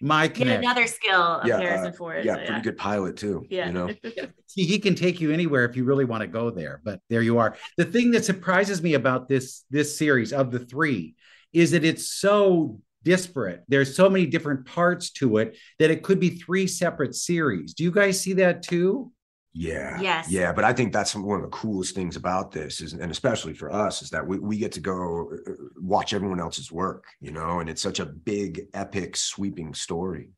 my 0.00 0.28
connection. 0.28 0.64
another 0.64 0.86
skill 0.86 1.20
of 1.20 1.46
yeah, 1.46 1.58
Harrison 1.58 1.92
uh, 1.92 1.92
Ford. 1.92 2.24
Yeah, 2.24 2.36
so, 2.36 2.46
pretty 2.46 2.62
good 2.62 2.76
pilot 2.76 3.16
too. 3.16 3.44
Yeah. 3.48 3.66
You 3.66 3.72
know. 3.72 3.90
See, 4.46 4.64
he 4.64 4.78
can 4.78 4.94
take 4.94 5.20
you 5.20 5.32
anywhere 5.32 5.64
if 5.64 5.76
you 5.76 5.84
really 5.84 6.04
want 6.04 6.22
to 6.22 6.26
go 6.26 6.50
there. 6.50 6.80
But 6.84 7.00
there 7.08 7.22
you 7.22 7.38
are. 7.38 7.56
The 7.76 7.84
thing 7.84 8.10
that 8.12 8.24
surprises 8.24 8.82
me 8.82 8.94
about 8.94 9.28
this 9.28 9.64
this 9.70 9.96
series 9.96 10.32
of 10.32 10.50
the 10.50 10.58
three 10.58 11.14
is 11.52 11.70
that 11.70 11.84
it's 11.84 12.08
so 12.08 12.80
disparate. 13.02 13.62
There's 13.68 13.96
so 13.96 14.10
many 14.10 14.26
different 14.26 14.66
parts 14.66 15.10
to 15.12 15.38
it 15.38 15.56
that 15.78 15.90
it 15.90 16.02
could 16.02 16.20
be 16.20 16.30
three 16.30 16.66
separate 16.66 17.14
series. 17.14 17.74
Do 17.74 17.84
you 17.84 17.90
guys 17.90 18.20
see 18.20 18.34
that 18.34 18.62
too? 18.62 19.12
Yeah. 19.52 20.00
Yes. 20.00 20.30
Yeah. 20.30 20.52
But 20.52 20.64
I 20.64 20.72
think 20.72 20.92
that's 20.92 21.14
one 21.14 21.36
of 21.36 21.42
the 21.42 21.56
coolest 21.56 21.94
things 21.94 22.16
about 22.16 22.52
this 22.52 22.80
is, 22.80 22.92
and 22.92 23.10
especially 23.10 23.54
for 23.54 23.72
us, 23.72 24.00
is 24.00 24.10
that 24.10 24.24
we, 24.24 24.38
we 24.38 24.58
get 24.58 24.72
to 24.72 24.80
go 24.80 25.30
uh, 25.32 25.50
uh, 25.50 25.54
watch 25.76 26.14
everyone 26.14 26.40
else's 26.40 26.70
work, 26.70 27.04
you 27.20 27.32
know, 27.32 27.58
and 27.58 27.68
it's 27.68 27.82
such 27.82 27.98
a 27.98 28.06
big, 28.06 28.68
epic, 28.74 29.16
sweeping 29.16 29.74
story. 29.74 30.30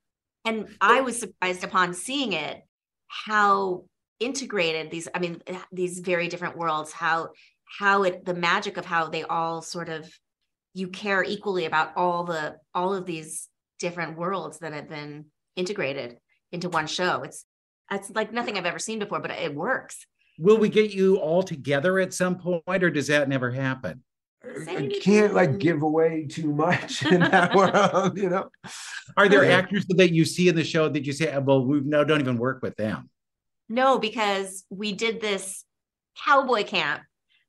And 0.45 0.67
I 0.81 1.03
was 1.03 1.21
surprised 1.21 1.63
upon 1.63 1.95
seeing 1.95 2.33
it 2.33 2.63
how 3.07 3.85
integrated 4.23 4.91
these 4.91 5.09
i 5.15 5.19
mean 5.19 5.43
these 5.73 5.99
very 5.99 6.29
different 6.29 6.57
worlds 6.57 6.93
how 6.93 7.29
how 7.79 8.05
it 8.05 8.25
the 8.25 8.35
magic 8.35 8.77
of 8.77 8.87
how 8.87 9.09
they 9.09 9.25
all 9.25 9.61
sort 9.61 9.89
of 9.89 10.09
you 10.75 10.89
care 10.89 11.23
equally 11.23 11.67
about 11.67 11.93
all 11.97 12.25
the 12.25 12.57
all 12.75 12.95
of 12.95 13.05
these 13.05 13.49
different 13.79 14.17
worlds 14.17 14.59
that 14.61 14.73
have 14.73 14.89
been 14.89 15.27
integrated 15.57 16.17
into 16.53 16.69
one 16.69 16.87
show 16.87 17.23
it's 17.23 17.45
it's 17.93 18.11
like 18.11 18.33
nothing 18.33 18.59
i've 18.59 18.67
ever 18.67 18.79
seen 18.79 18.99
before 18.99 19.21
but 19.21 19.31
it 19.31 19.55
works 19.55 20.07
Will 20.39 20.59
we 20.59 20.69
get 20.69 20.93
you 20.93 21.17
all 21.17 21.43
together 21.43 21.99
at 21.99 22.15
some 22.15 22.37
point, 22.37 22.83
or 22.83 22.91
does 22.91 23.07
that 23.09 23.29
never 23.29 23.51
happen? 23.51 24.03
I 24.45 24.91
can't 25.01 25.35
like 25.35 25.59
give 25.59 25.83
away 25.83 26.27
too 26.29 26.53
much 26.53 27.05
in 27.05 27.21
that 27.21 27.55
world, 27.55 28.19
you 28.19 28.29
know. 28.29 28.51
Are 29.17 29.29
there 29.29 29.49
actors 29.51 29.87
that 29.89 30.13
you 30.13 30.25
see 30.25 30.49
in 30.49 30.57
the 30.57 30.65
show 30.65 30.89
that 30.89 31.07
you 31.07 31.13
say, 31.13 31.37
well, 31.39 31.65
we 31.65 31.81
no, 31.83 32.03
don't 32.03 32.21
even 32.21 32.39
work 32.39 32.61
with 32.61 32.77
them? 32.77 33.09
No, 33.69 33.99
because 33.99 34.65
we 34.69 34.93
did 34.93 35.21
this 35.21 35.65
cowboy 36.25 36.65
camp 36.65 37.03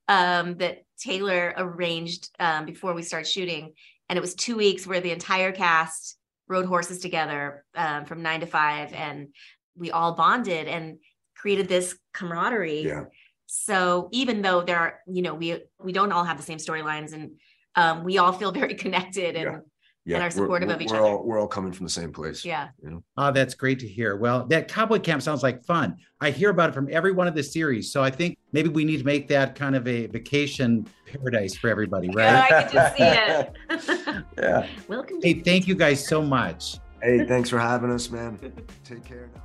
um, 0.07 0.57
that 0.57 0.83
Taylor 0.99 1.53
arranged 1.57 2.29
um, 2.39 2.65
before 2.65 2.93
we 2.93 3.01
started 3.01 3.27
shooting, 3.27 3.73
and 4.07 4.17
it 4.17 4.21
was 4.21 4.35
two 4.35 4.57
weeks 4.57 4.85
where 4.85 5.01
the 5.01 5.11
entire 5.11 5.51
cast 5.51 6.17
rode 6.47 6.65
horses 6.65 6.99
together 6.99 7.65
um, 7.75 8.05
from 8.05 8.21
nine 8.21 8.41
to 8.41 8.45
five, 8.45 8.93
and 8.93 9.29
we 9.75 9.91
all 9.91 10.13
bonded 10.13 10.67
and 10.67 10.97
created 11.35 11.67
this 11.67 11.97
camaraderie. 12.13 12.81
Yeah. 12.81 13.05
So 13.47 14.09
even 14.11 14.41
though 14.41 14.61
there 14.63 14.77
are, 14.79 14.99
you 15.07 15.21
know, 15.21 15.33
we 15.35 15.59
we 15.79 15.91
don't 15.91 16.11
all 16.11 16.23
have 16.23 16.37
the 16.37 16.43
same 16.43 16.57
storylines, 16.57 17.13
and 17.13 17.31
um, 17.75 18.03
we 18.03 18.17
all 18.17 18.33
feel 18.33 18.51
very 18.61 18.73
connected 18.75 19.35
and 19.35 19.61
Yeah. 20.05 20.17
are 20.17 20.19
we're- 20.21 20.31
supportive 20.31 20.69
of 20.69 20.75
we're- 20.75 20.85
each 20.85 20.91
we're 20.91 20.97
other. 20.99 21.07
All, 21.07 21.23
we're 21.25 21.39
all 21.39 21.47
coming 21.47 21.71
from 21.71 21.85
the 21.85 21.89
same 21.91 22.11
place. 22.11 22.43
yeah. 22.45 22.69
You 22.83 22.89
know? 22.89 23.03
Oh, 23.17 23.31
that's 23.31 23.53
great 23.55 23.79
to 23.79 23.87
hear. 23.87 24.15
Well, 24.17 24.45
that 24.47 24.67
cowboy 24.67 24.99
camp 24.99 25.21
sounds 25.21 25.43
like 25.43 25.63
fun. 25.65 25.97
I 26.19 26.31
hear 26.31 26.49
about 26.49 26.69
it 26.69 26.73
from 26.73 26.87
every 26.91 27.11
one 27.11 27.27
of 27.27 27.35
the 27.35 27.43
series. 27.43 27.91
So 27.91 28.01
I 28.03 28.09
think 28.09 28.37
maybe 28.53 28.69
we 28.69 28.85
need 28.85 28.97
to 28.99 29.05
make 29.05 29.27
that 29.29 29.55
kind 29.55 29.75
of 29.75 29.87
a 29.87 30.07
vacation 30.07 30.87
paradise 31.11 31.55
for 31.55 31.69
everybody, 31.69 32.09
Yeah, 32.15 32.39
right? 32.41 32.51
I 32.51 32.63
could 32.63 32.71
just 32.73 32.97
see 32.97 33.03
it. 33.03 34.25
Yeah. 34.37 34.67
Welcome. 34.87 35.21
To- 35.21 35.27
Hey, 35.27 35.41
thank 35.41 35.67
you 35.67 35.75
guys 35.75 36.05
so 36.07 36.21
much. 36.21 36.77
Hey, 37.01 37.25
thanks 37.27 37.49
for 37.49 37.59
having 37.59 37.91
us, 37.91 38.09
man. 38.09 38.39
Take 38.85 39.03
care 39.05 39.29
now. 39.35 39.41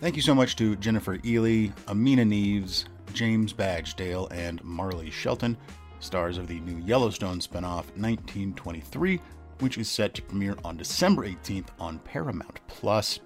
Thank 0.00 0.16
you 0.16 0.22
so 0.22 0.34
much 0.34 0.56
to 0.56 0.76
Jennifer 0.76 1.18
Ehle, 1.18 1.74
Aminah 1.84 2.26
Nieves, 2.26 2.86
James 3.12 3.52
Badge 3.52 3.96
Dale, 3.96 4.28
and 4.28 4.64
Marley 4.64 5.10
Shelton, 5.10 5.58
stars 5.98 6.38
of 6.38 6.46
the 6.46 6.58
new 6.60 6.82
Yellowstone 6.86 7.38
spinoff 7.38 7.84
1923, 7.98 9.20
which 9.58 9.76
is 9.76 9.90
set 9.90 10.14
to 10.14 10.22
premiere 10.22 10.56
on 10.64 10.78
December 10.78 11.26
18th 11.26 11.66
on 11.78 11.98
Paramount 11.98 12.60
Plus. 12.66 13.20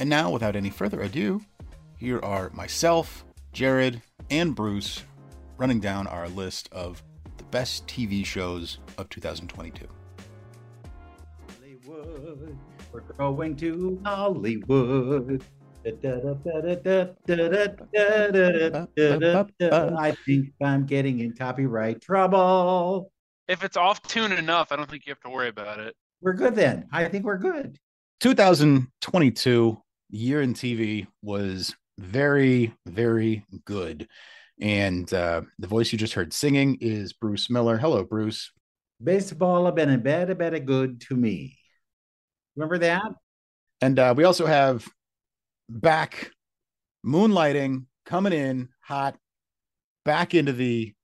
And 0.00 0.08
now, 0.08 0.30
without 0.30 0.56
any 0.56 0.70
further 0.70 1.02
ado, 1.02 1.42
here 1.98 2.20
are 2.20 2.48
myself, 2.54 3.26
Jared, 3.52 4.00
and 4.30 4.54
Bruce 4.54 5.02
running 5.58 5.78
down 5.78 6.06
our 6.06 6.30
list 6.30 6.70
of 6.72 7.02
the 7.36 7.44
best 7.44 7.86
TV 7.86 8.24
shows 8.24 8.78
of 8.96 9.10
2022. 9.10 9.86
Hollywood. 11.60 12.58
We're 12.92 13.00
going 13.00 13.56
to 13.56 14.00
Hollywood. 14.06 15.44
I 20.00 20.16
think 20.26 20.52
I'm 20.62 20.86
getting 20.86 21.20
in 21.20 21.34
copyright 21.34 22.00
trouble. 22.00 23.12
If 23.48 23.62
it's 23.62 23.76
off 23.76 24.00
tune 24.02 24.32
enough, 24.32 24.72
I 24.72 24.76
don't 24.76 24.88
think 24.88 25.06
you 25.06 25.10
have 25.10 25.20
to 25.20 25.30
worry 25.30 25.48
about 25.48 25.80
it. 25.80 25.94
We're 26.22 26.32
good 26.32 26.54
then. 26.54 26.86
I 26.90 27.06
think 27.08 27.24
we're 27.24 27.38
good. 27.38 27.78
2022 28.20 29.82
year 30.10 30.40
in 30.40 30.54
TV 30.54 31.06
was 31.22 31.74
very, 31.98 32.74
very 32.86 33.44
good. 33.66 34.08
And 34.60 35.12
uh, 35.12 35.42
the 35.58 35.66
voice 35.66 35.92
you 35.92 35.98
just 35.98 36.14
heard 36.14 36.32
singing 36.32 36.78
is 36.80 37.12
Bruce 37.12 37.50
Miller. 37.50 37.76
Hello, 37.76 38.04
Bruce. 38.04 38.50
Baseball 39.02 39.66
have 39.66 39.74
been 39.74 39.90
a 39.90 39.98
better, 39.98 40.34
better 40.34 40.60
good 40.60 41.00
to 41.02 41.16
me. 41.16 41.58
Remember 42.56 42.78
that? 42.78 43.02
And 43.80 43.98
uh, 43.98 44.14
we 44.16 44.24
also 44.24 44.46
have 44.46 44.86
back 45.68 46.30
moonlighting 47.04 47.86
coming 48.06 48.32
in 48.32 48.68
hot 48.80 49.16
back 50.04 50.34
into 50.34 50.52
the 50.52 50.94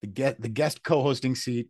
the 0.00 0.06
get 0.06 0.40
the 0.40 0.48
guest 0.48 0.82
co-hosting 0.82 1.34
seat 1.34 1.68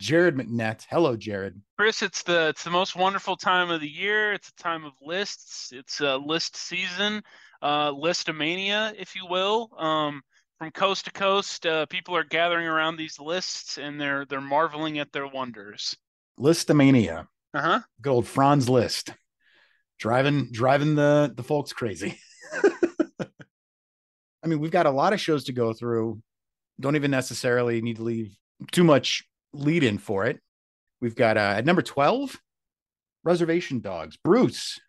jared 0.00 0.36
mcnett 0.36 0.84
hello 0.88 1.16
jared 1.16 1.60
Chris, 1.76 2.02
it's 2.02 2.22
the 2.22 2.48
it's 2.48 2.62
the 2.62 2.70
most 2.70 2.94
wonderful 2.94 3.36
time 3.36 3.68
of 3.70 3.80
the 3.80 3.88
year. 3.88 4.32
It's 4.32 4.48
a 4.48 4.62
time 4.62 4.84
of 4.84 4.92
lists. 5.02 5.72
It's 5.72 6.00
a 6.00 6.16
list 6.16 6.56
season, 6.56 7.20
uh, 7.62 7.90
listomania, 7.90 8.94
if 8.96 9.16
you 9.16 9.26
will. 9.26 9.70
Um, 9.76 10.22
from 10.58 10.70
coast 10.70 11.06
to 11.06 11.10
coast, 11.10 11.66
uh, 11.66 11.86
people 11.86 12.14
are 12.16 12.22
gathering 12.22 12.68
around 12.68 12.96
these 12.96 13.18
lists 13.18 13.76
and 13.76 14.00
they're 14.00 14.24
they're 14.24 14.40
marveling 14.40 15.00
at 15.00 15.10
their 15.12 15.26
wonders. 15.26 15.96
listomania 16.38 17.26
Uh 17.54 17.60
huh. 17.60 17.80
good 18.00 18.10
old 18.10 18.26
Franz 18.28 18.68
Liszt 18.68 19.12
driving 19.98 20.48
driving 20.52 20.94
the 20.94 21.32
the 21.36 21.42
folks 21.42 21.72
crazy 21.72 22.18
i 24.42 24.46
mean 24.46 24.58
we've 24.58 24.70
got 24.70 24.86
a 24.86 24.90
lot 24.90 25.12
of 25.12 25.20
shows 25.20 25.44
to 25.44 25.52
go 25.52 25.72
through 25.72 26.20
don't 26.80 26.96
even 26.96 27.10
necessarily 27.10 27.80
need 27.80 27.96
to 27.96 28.02
leave 28.02 28.34
too 28.72 28.84
much 28.84 29.24
lead 29.52 29.82
in 29.84 29.98
for 29.98 30.24
it 30.24 30.40
we've 31.00 31.16
got 31.16 31.36
uh, 31.36 31.54
at 31.56 31.64
number 31.64 31.82
12 31.82 32.36
reservation 33.24 33.80
dogs 33.80 34.16
bruce 34.22 34.80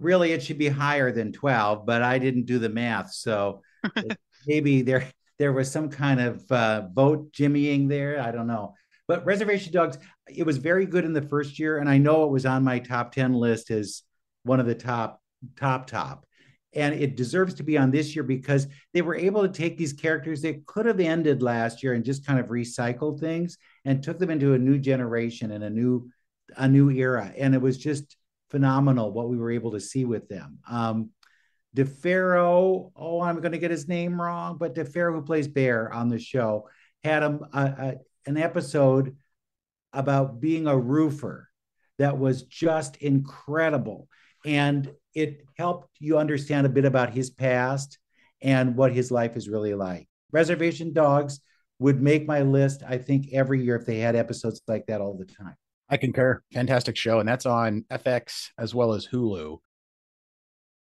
Really, 0.00 0.32
it 0.32 0.42
should 0.42 0.58
be 0.58 0.68
higher 0.68 1.12
than 1.12 1.32
12, 1.32 1.86
but 1.86 2.02
I 2.02 2.18
didn't 2.18 2.46
do 2.46 2.58
the 2.58 2.68
math. 2.68 3.12
So 3.12 3.62
maybe 4.46 4.82
there 4.82 5.06
there 5.38 5.52
was 5.52 5.70
some 5.70 5.88
kind 5.88 6.20
of 6.20 6.50
uh, 6.50 6.88
vote 6.92 7.32
jimmying 7.32 7.88
there. 7.88 8.20
I 8.20 8.30
don't 8.32 8.46
know. 8.46 8.74
But 9.06 9.24
Reservation 9.24 9.72
Dogs, 9.72 9.98
it 10.28 10.44
was 10.44 10.58
very 10.58 10.86
good 10.86 11.04
in 11.04 11.12
the 11.12 11.22
first 11.22 11.58
year. 11.58 11.78
And 11.78 11.88
I 11.88 11.98
know 11.98 12.24
it 12.24 12.30
was 12.30 12.46
on 12.46 12.64
my 12.64 12.78
top 12.78 13.12
10 13.12 13.34
list 13.34 13.70
as 13.70 14.02
one 14.44 14.60
of 14.60 14.66
the 14.66 14.74
top, 14.74 15.20
top, 15.56 15.86
top. 15.86 16.26
And 16.72 16.94
it 16.94 17.16
deserves 17.16 17.54
to 17.54 17.62
be 17.62 17.78
on 17.78 17.90
this 17.90 18.16
year 18.16 18.24
because 18.24 18.66
they 18.92 19.02
were 19.02 19.14
able 19.14 19.42
to 19.42 19.48
take 19.48 19.76
these 19.76 19.92
characters 19.92 20.42
that 20.42 20.66
could 20.66 20.86
have 20.86 20.98
ended 20.98 21.42
last 21.42 21.82
year 21.82 21.92
and 21.92 22.04
just 22.04 22.26
kind 22.26 22.40
of 22.40 22.46
recycle 22.46 23.18
things 23.18 23.58
and 23.84 24.02
took 24.02 24.18
them 24.18 24.30
into 24.30 24.54
a 24.54 24.58
new 24.58 24.78
generation 24.78 25.52
and 25.52 25.62
a 25.62 25.70
new 25.70 26.10
a 26.56 26.68
new 26.68 26.90
era. 26.90 27.32
And 27.36 27.54
it 27.54 27.60
was 27.60 27.78
just 27.78 28.16
phenomenal 28.50 29.12
what 29.12 29.28
we 29.28 29.36
were 29.36 29.50
able 29.50 29.72
to 29.72 29.80
see 29.80 30.04
with 30.04 30.28
them. 30.28 30.58
Um, 30.68 31.10
D'Pharaoh, 31.74 32.92
oh, 32.94 33.20
I'm 33.20 33.40
going 33.40 33.52
to 33.52 33.58
get 33.58 33.70
his 33.70 33.88
name 33.88 34.20
wrong, 34.20 34.58
but 34.58 34.74
D'Pharaoh, 34.74 35.14
who 35.14 35.22
plays 35.22 35.48
Bear 35.48 35.92
on 35.92 36.08
the 36.08 36.18
show, 36.18 36.68
had 37.02 37.22
a, 37.22 37.38
a, 37.52 37.94
an 38.26 38.36
episode 38.36 39.16
about 39.92 40.40
being 40.40 40.66
a 40.66 40.78
roofer 40.78 41.48
that 41.98 42.18
was 42.18 42.42
just 42.44 42.96
incredible. 42.96 44.08
And 44.44 44.90
it 45.14 45.42
helped 45.56 45.88
you 46.00 46.18
understand 46.18 46.66
a 46.66 46.70
bit 46.70 46.84
about 46.84 47.14
his 47.14 47.30
past 47.30 47.98
and 48.42 48.76
what 48.76 48.92
his 48.94 49.10
life 49.10 49.36
is 49.36 49.48
really 49.48 49.74
like. 49.74 50.08
Reservation 50.32 50.92
Dogs 50.92 51.40
would 51.78 52.00
make 52.02 52.26
my 52.26 52.42
list, 52.42 52.82
I 52.86 52.98
think, 52.98 53.28
every 53.32 53.62
year 53.62 53.76
if 53.76 53.86
they 53.86 53.98
had 53.98 54.16
episodes 54.16 54.60
like 54.68 54.86
that 54.86 55.00
all 55.00 55.16
the 55.16 55.24
time. 55.24 55.54
I 55.88 55.96
concur. 55.96 56.42
Fantastic 56.52 56.96
show. 56.96 57.20
And 57.20 57.28
that's 57.28 57.46
on 57.46 57.84
FX 57.90 58.48
as 58.58 58.74
well 58.74 58.92
as 58.94 59.06
Hulu. 59.06 59.58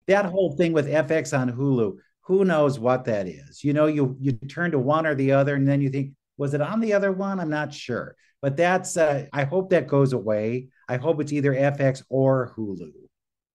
that 0.07 0.25
whole 0.25 0.55
thing 0.55 0.73
with 0.73 0.87
FX 0.87 1.37
on 1.37 1.51
Hulu, 1.51 1.97
who 2.21 2.45
knows 2.45 2.79
what 2.79 3.05
that 3.05 3.27
is? 3.27 3.63
You 3.63 3.73
know, 3.73 3.87
you 3.87 4.15
you 4.19 4.33
turn 4.33 4.71
to 4.71 4.79
one 4.79 5.05
or 5.05 5.15
the 5.15 5.31
other, 5.33 5.55
and 5.55 5.67
then 5.67 5.81
you 5.81 5.89
think, 5.89 6.13
was 6.37 6.53
it 6.53 6.61
on 6.61 6.79
the 6.79 6.93
other 6.93 7.11
one? 7.11 7.39
I'm 7.39 7.49
not 7.49 7.73
sure. 7.73 8.15
But 8.41 8.57
that's 8.57 8.97
uh, 8.97 9.25
I 9.33 9.43
hope 9.43 9.69
that 9.69 9.87
goes 9.87 10.13
away. 10.13 10.69
I 10.89 10.97
hope 10.97 11.21
it's 11.21 11.31
either 11.33 11.53
FX 11.53 12.03
or 12.09 12.53
Hulu. 12.57 12.91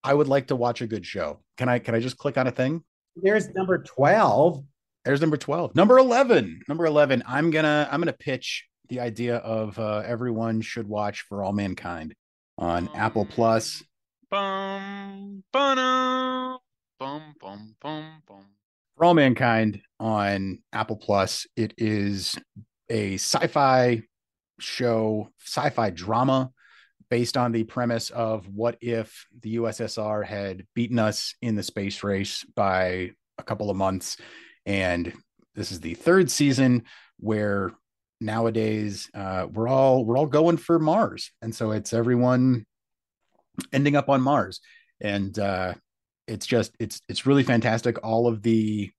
I 0.04 0.14
would 0.14 0.28
like 0.28 0.48
to 0.48 0.56
watch 0.56 0.80
a 0.80 0.86
good 0.86 1.04
show. 1.04 1.40
Can 1.56 1.68
I 1.68 1.78
can 1.78 1.94
I 1.94 2.00
just 2.00 2.18
click 2.18 2.38
on 2.38 2.46
a 2.46 2.50
thing? 2.50 2.84
There's 3.16 3.48
number 3.54 3.78
12. 3.78 4.62
There's 5.04 5.20
number 5.20 5.36
12. 5.36 5.74
Number 5.74 5.98
11. 5.98 6.60
Number 6.68 6.86
11. 6.86 7.22
I'm 7.26 7.50
going 7.50 7.64
to 7.64 7.88
I'm 7.90 8.00
going 8.00 8.12
to 8.12 8.18
pitch 8.18 8.66
the 8.88 9.00
idea 9.00 9.36
of 9.36 9.78
uh, 9.78 10.02
everyone 10.06 10.60
should 10.60 10.86
watch 10.86 11.22
For 11.22 11.42
All 11.42 11.52
Mankind 11.52 12.14
on 12.58 12.88
Apple 12.94 13.24
Plus. 13.24 13.82
Bum, 14.30 15.44
ba-dum, 15.52 16.58
bum, 16.98 17.34
bum, 17.40 17.76
bum, 17.80 18.22
bum. 18.26 18.44
For 18.96 19.04
All 19.04 19.14
Mankind 19.14 19.80
on 20.00 20.58
Apple 20.72 20.96
Plus. 20.96 21.46
It 21.56 21.74
is 21.78 22.36
a 22.88 23.14
sci-fi 23.14 24.02
show, 24.58 25.30
sci-fi 25.44 25.90
drama 25.90 26.50
based 27.10 27.36
on 27.36 27.52
the 27.52 27.64
premise 27.64 28.10
of 28.10 28.48
what 28.48 28.76
if 28.80 29.26
the 29.40 29.56
USSR 29.56 30.24
had 30.24 30.66
beaten 30.74 30.98
us 30.98 31.34
in 31.42 31.54
the 31.54 31.62
space 31.62 32.02
race 32.02 32.44
by 32.54 33.10
a 33.38 33.42
couple 33.42 33.70
of 33.70 33.76
months 33.76 34.16
and 34.64 35.12
this 35.54 35.70
is 35.72 35.80
the 35.80 35.94
third 35.94 36.30
season 36.30 36.84
where 37.18 37.72
nowadays 38.20 39.08
uh, 39.14 39.46
we're 39.52 39.68
all 39.68 40.04
we're 40.04 40.18
all 40.18 40.26
going 40.26 40.56
for 40.56 40.78
Mars 40.78 41.30
and 41.42 41.54
so 41.54 41.70
it's 41.70 41.92
everyone 41.92 42.64
ending 43.72 43.96
up 43.96 44.08
on 44.08 44.20
Mars 44.20 44.60
and 45.00 45.38
uh 45.38 45.74
it's 46.26 46.46
just 46.46 46.74
it's 46.78 47.00
it's 47.08 47.26
really 47.26 47.42
fantastic. 47.42 48.04
All 48.04 48.26
of 48.26 48.42
the 48.42 48.90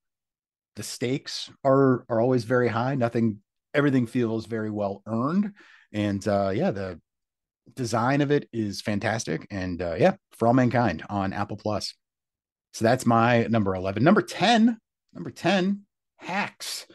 the 0.75 0.83
stakes 0.83 1.49
are 1.63 2.05
are 2.09 2.21
always 2.21 2.43
very 2.43 2.67
high. 2.67 2.95
Nothing, 2.95 3.39
everything 3.73 4.07
feels 4.07 4.45
very 4.45 4.71
well 4.71 5.01
earned, 5.05 5.53
and 5.91 6.25
uh, 6.27 6.51
yeah, 6.53 6.71
the 6.71 6.99
design 7.75 8.21
of 8.21 8.31
it 8.31 8.47
is 8.51 8.81
fantastic. 8.81 9.47
And 9.51 9.81
uh, 9.81 9.95
yeah, 9.97 10.15
for 10.33 10.47
all 10.47 10.53
mankind 10.53 11.03
on 11.09 11.33
Apple 11.33 11.57
Plus. 11.57 11.93
So 12.73 12.85
that's 12.85 13.05
my 13.05 13.43
number 13.47 13.75
eleven. 13.75 14.03
Number 14.03 14.21
ten, 14.21 14.77
number 15.13 15.31
ten, 15.31 15.81
Hacks. 16.17 16.85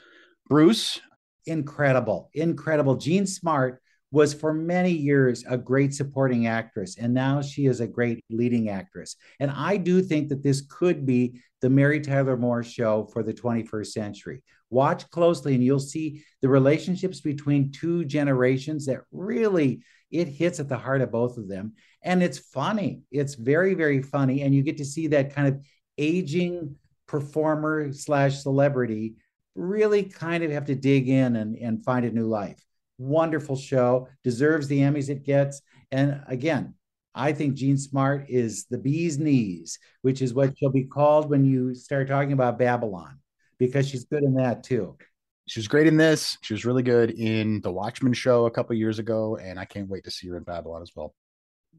Bruce, 0.48 1.00
incredible, 1.46 2.30
incredible. 2.34 2.96
Jean 2.96 3.26
Smart 3.26 3.80
was 4.10 4.34
for 4.34 4.52
many 4.52 4.90
years 4.92 5.42
a 5.48 5.56
great 5.56 5.94
supporting 5.94 6.46
actress, 6.46 6.98
and 6.98 7.14
now 7.14 7.40
she 7.40 7.66
is 7.66 7.80
a 7.80 7.86
great 7.86 8.22
leading 8.30 8.68
actress. 8.68 9.16
And 9.40 9.50
I 9.50 9.78
do 9.78 10.02
think 10.02 10.28
that 10.28 10.42
this 10.42 10.62
could 10.68 11.06
be 11.06 11.40
the 11.62 11.70
Mary 11.70 12.00
Tyler 12.00 12.36
Moore 12.36 12.62
show 12.62 13.08
for 13.12 13.22
the 13.22 13.32
21st 13.32 13.86
century. 13.86 14.42
Watch 14.68 15.08
closely, 15.10 15.54
and 15.54 15.64
you'll 15.64 15.78
see 15.78 16.22
the 16.42 16.48
relationships 16.48 17.20
between 17.20 17.72
two 17.72 18.04
generations 18.04 18.86
that 18.86 19.00
really 19.10 19.82
it 20.12 20.28
hits 20.28 20.60
at 20.60 20.68
the 20.68 20.78
heart 20.78 21.00
of 21.00 21.10
both 21.10 21.38
of 21.38 21.48
them. 21.48 21.72
And 22.02 22.22
it's 22.22 22.38
funny. 22.38 23.02
It's 23.10 23.34
very, 23.34 23.74
very 23.74 24.02
funny. 24.02 24.42
And 24.42 24.54
you 24.54 24.62
get 24.62 24.78
to 24.78 24.84
see 24.84 25.08
that 25.08 25.34
kind 25.34 25.48
of 25.48 25.64
aging 25.98 26.76
performer 27.06 27.92
slash 27.92 28.42
celebrity 28.42 29.14
really 29.54 30.04
kind 30.04 30.44
of 30.44 30.50
have 30.50 30.66
to 30.66 30.74
dig 30.74 31.08
in 31.08 31.36
and, 31.36 31.56
and 31.56 31.84
find 31.84 32.06
a 32.06 32.10
new 32.10 32.26
life 32.26 32.62
wonderful 33.02 33.56
show, 33.56 34.08
deserves 34.22 34.68
the 34.68 34.78
Emmys 34.78 35.08
it 35.08 35.24
gets. 35.24 35.60
And 35.90 36.22
again, 36.26 36.74
I 37.14 37.32
think 37.32 37.54
Jean 37.54 37.76
Smart 37.76 38.26
is 38.28 38.66
the 38.70 38.78
bee's 38.78 39.18
knees, 39.18 39.78
which 40.00 40.22
is 40.22 40.32
what 40.32 40.56
she'll 40.56 40.70
be 40.70 40.84
called 40.84 41.28
when 41.28 41.44
you 41.44 41.74
start 41.74 42.08
talking 42.08 42.32
about 42.32 42.58
Babylon, 42.58 43.18
because 43.58 43.88
she's 43.88 44.04
good 44.04 44.22
in 44.22 44.34
that 44.34 44.62
too. 44.62 44.96
She 45.48 45.58
was 45.58 45.68
great 45.68 45.86
in 45.86 45.96
this. 45.96 46.38
She 46.42 46.54
was 46.54 46.64
really 46.64 46.82
good 46.82 47.10
in 47.10 47.60
the 47.62 47.72
Watchmen 47.72 48.12
show 48.12 48.46
a 48.46 48.50
couple 48.50 48.76
years 48.76 48.98
ago, 48.98 49.36
and 49.36 49.58
I 49.58 49.64
can't 49.64 49.88
wait 49.88 50.04
to 50.04 50.10
see 50.10 50.28
her 50.28 50.36
in 50.36 50.44
Babylon 50.44 50.82
as 50.82 50.92
well. 50.94 51.14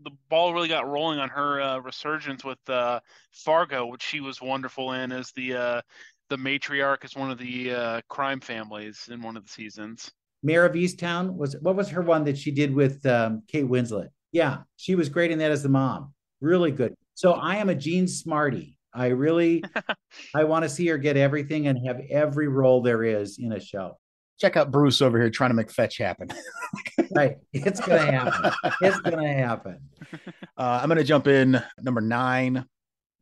The 0.04 0.12
ball 0.30 0.54
really 0.54 0.68
got 0.68 0.88
rolling 0.88 1.20
on 1.20 1.30
her 1.30 1.62
uh, 1.62 1.78
resurgence 1.80 2.44
with 2.44 2.58
uh, 2.68 3.00
Fargo, 3.32 3.86
which 3.86 4.04
she 4.04 4.20
was 4.20 4.42
wonderful 4.42 4.94
in 4.94 5.12
as 5.12 5.32
the 5.32 5.56
uh, 5.56 5.82
the 6.30 6.38
matriarch 6.38 7.04
as 7.04 7.16
one 7.16 7.32
of 7.32 7.38
the 7.38 7.72
uh, 7.72 8.02
crime 8.10 8.40
families 8.40 9.08
in 9.12 9.22
one 9.22 9.38
of 9.38 9.44
the 9.44 9.50
seasons. 9.50 10.12
Mare 10.42 10.66
of 10.66 10.74
Easttown 10.74 11.36
was 11.36 11.56
what 11.62 11.76
was 11.76 11.90
her 11.90 12.02
one 12.02 12.26
that 12.26 12.38
she 12.38 12.52
did 12.52 12.74
with 12.74 13.06
um, 13.06 13.44
Kate 13.48 13.68
Winslet? 13.68 14.10
Yeah, 14.32 14.60
she 14.76 14.96
was 14.96 15.10
great 15.10 15.32
in 15.32 15.40
that 15.40 15.52
as 15.52 15.64
the 15.64 15.70
mom. 15.70 16.14
Really 16.42 16.72
good. 16.72 16.96
So 17.14 17.34
I 17.34 17.58
am 17.58 17.70
a 17.70 17.76
Gene 17.76 18.08
Smarty. 18.08 18.78
I 18.94 19.08
really 19.08 19.64
I 20.36 20.44
want 20.44 20.64
to 20.64 20.70
see 20.70 20.88
her 20.88 20.98
get 20.98 21.18
everything 21.18 21.68
and 21.68 21.88
have 21.88 22.02
every 22.10 22.48
role 22.48 22.82
there 22.82 23.04
is 23.04 23.38
in 23.40 23.52
a 23.52 23.60
show. 23.60 23.98
Check 24.40 24.58
out 24.58 24.72
Bruce 24.72 25.02
over 25.02 25.20
here 25.20 25.30
trying 25.30 25.52
to 25.52 25.56
make 25.56 25.72
fetch 25.72 25.98
happen. 25.98 26.30
right, 27.16 27.38
it's 27.54 27.80
gonna 27.80 28.12
happen. 28.12 28.52
It's 28.82 29.00
gonna 29.02 29.34
happen. 29.34 29.80
Uh, 30.56 30.80
I'm 30.84 30.88
gonna 30.88 31.04
jump 31.04 31.26
in 31.28 31.60
number 31.82 32.00
nine 32.00 32.66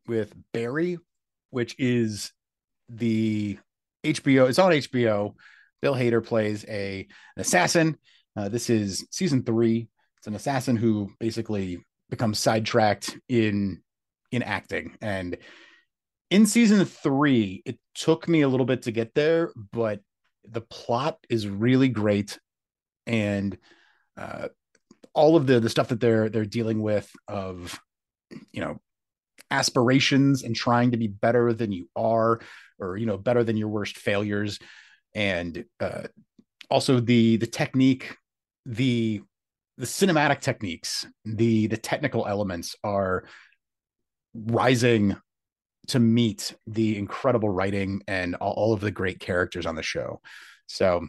with 0.06 0.34
Barry, 0.52 0.98
which 1.50 1.78
is 1.80 2.34
the 2.90 3.58
HBO. 4.04 4.50
It's 4.50 4.60
on 4.60 4.74
HBO 4.74 5.34
Bill 5.82 5.96
Hader 5.96 6.24
plays 6.24 6.64
a 6.68 7.08
an 7.36 7.42
assassin. 7.42 7.98
Uh, 8.36 8.50
this 8.50 8.70
is 8.70 9.06
season 9.12 9.44
three. 9.44 9.88
It's 10.18 10.28
an 10.28 10.36
assassin 10.36 10.76
who 10.76 11.12
basically 11.20 11.84
becomes 12.10 12.40
sidetracked 12.40 13.18
in 13.28 13.82
in 14.32 14.44
acting. 14.44 14.98
And 15.02 15.38
in 16.30 16.46
season 16.46 16.86
three, 16.86 17.62
it 17.66 17.78
took 17.94 18.28
me 18.28 18.42
a 18.42 18.48
little 18.48 18.66
bit 18.66 18.84
to 18.84 18.92
get 18.92 19.14
there, 19.14 19.52
but 19.72 20.00
the 20.48 20.62
plot 20.62 21.18
is 21.30 21.48
really 21.48 21.90
great, 21.90 22.40
and 23.06 23.58
uh, 24.18 24.48
all 25.14 25.36
of 25.36 25.46
the 25.46 25.60
the 25.60 25.70
stuff 25.70 25.90
that 25.90 26.00
they're 26.00 26.30
they're 26.30 26.46
dealing 26.46 26.82
with 26.82 27.12
of 27.28 27.80
you 28.52 28.62
know 28.62 28.80
aspirations 29.52 30.44
and 30.44 30.56
trying 30.56 30.92
to 30.92 30.98
be 30.98 31.08
better 31.08 31.52
than 31.52 31.72
you 31.72 31.90
are 31.96 32.40
or 32.80 32.96
you 32.96 33.06
know 33.06 33.18
better 33.18 33.44
than 33.44 33.58
your 33.58 33.68
worst 33.68 33.98
failures 33.98 34.58
and 35.14 35.66
uh, 35.80 36.04
also 36.70 37.00
the 37.00 37.38
the 37.38 37.48
technique, 37.48 38.16
the 38.66 39.22
the 39.78 39.86
cinematic 39.86 40.40
techniques, 40.40 41.06
the 41.26 41.68
the 41.68 41.78
technical 41.78 42.26
elements 42.28 42.76
are 42.84 43.26
rising 44.34 45.16
to 45.88 46.00
meet 46.00 46.54
the 46.68 46.98
incredible 46.98 47.50
writing 47.50 48.02
and 48.08 48.36
all, 48.36 48.74
of 48.74 48.82
the 48.82 48.92
great 48.92 49.20
characters 49.20 49.66
on 49.66 49.76
the 49.76 49.84
show. 49.84 50.22
So 50.68 51.08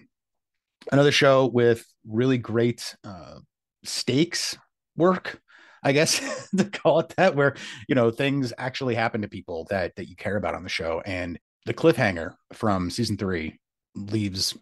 another 0.90 1.12
show 1.12 1.46
with 1.46 1.84
really 2.06 2.38
great 2.38 2.96
uh, 3.04 3.38
stakes 3.84 4.56
work, 4.96 5.40
I 5.82 5.92
guess 5.92 6.48
to 6.56 6.64
call 6.64 7.00
it 7.00 7.14
that, 7.16 7.36
where 7.36 7.54
you 7.88 7.94
know 7.94 8.10
things 8.10 8.52
actually 8.58 8.94
happen 8.94 9.22
to 9.22 9.28
people 9.28 9.66
that 9.70 9.94
that 9.96 10.08
you 10.08 10.16
care 10.16 10.36
about 10.36 10.54
on 10.54 10.62
the 10.62 10.68
show. 10.68 11.02
And 11.04 11.38
the 11.66 11.74
cliffhanger 11.74 12.34
from 12.52 12.90
season 12.90 13.16
three 13.16 13.58
leaves 13.94 14.56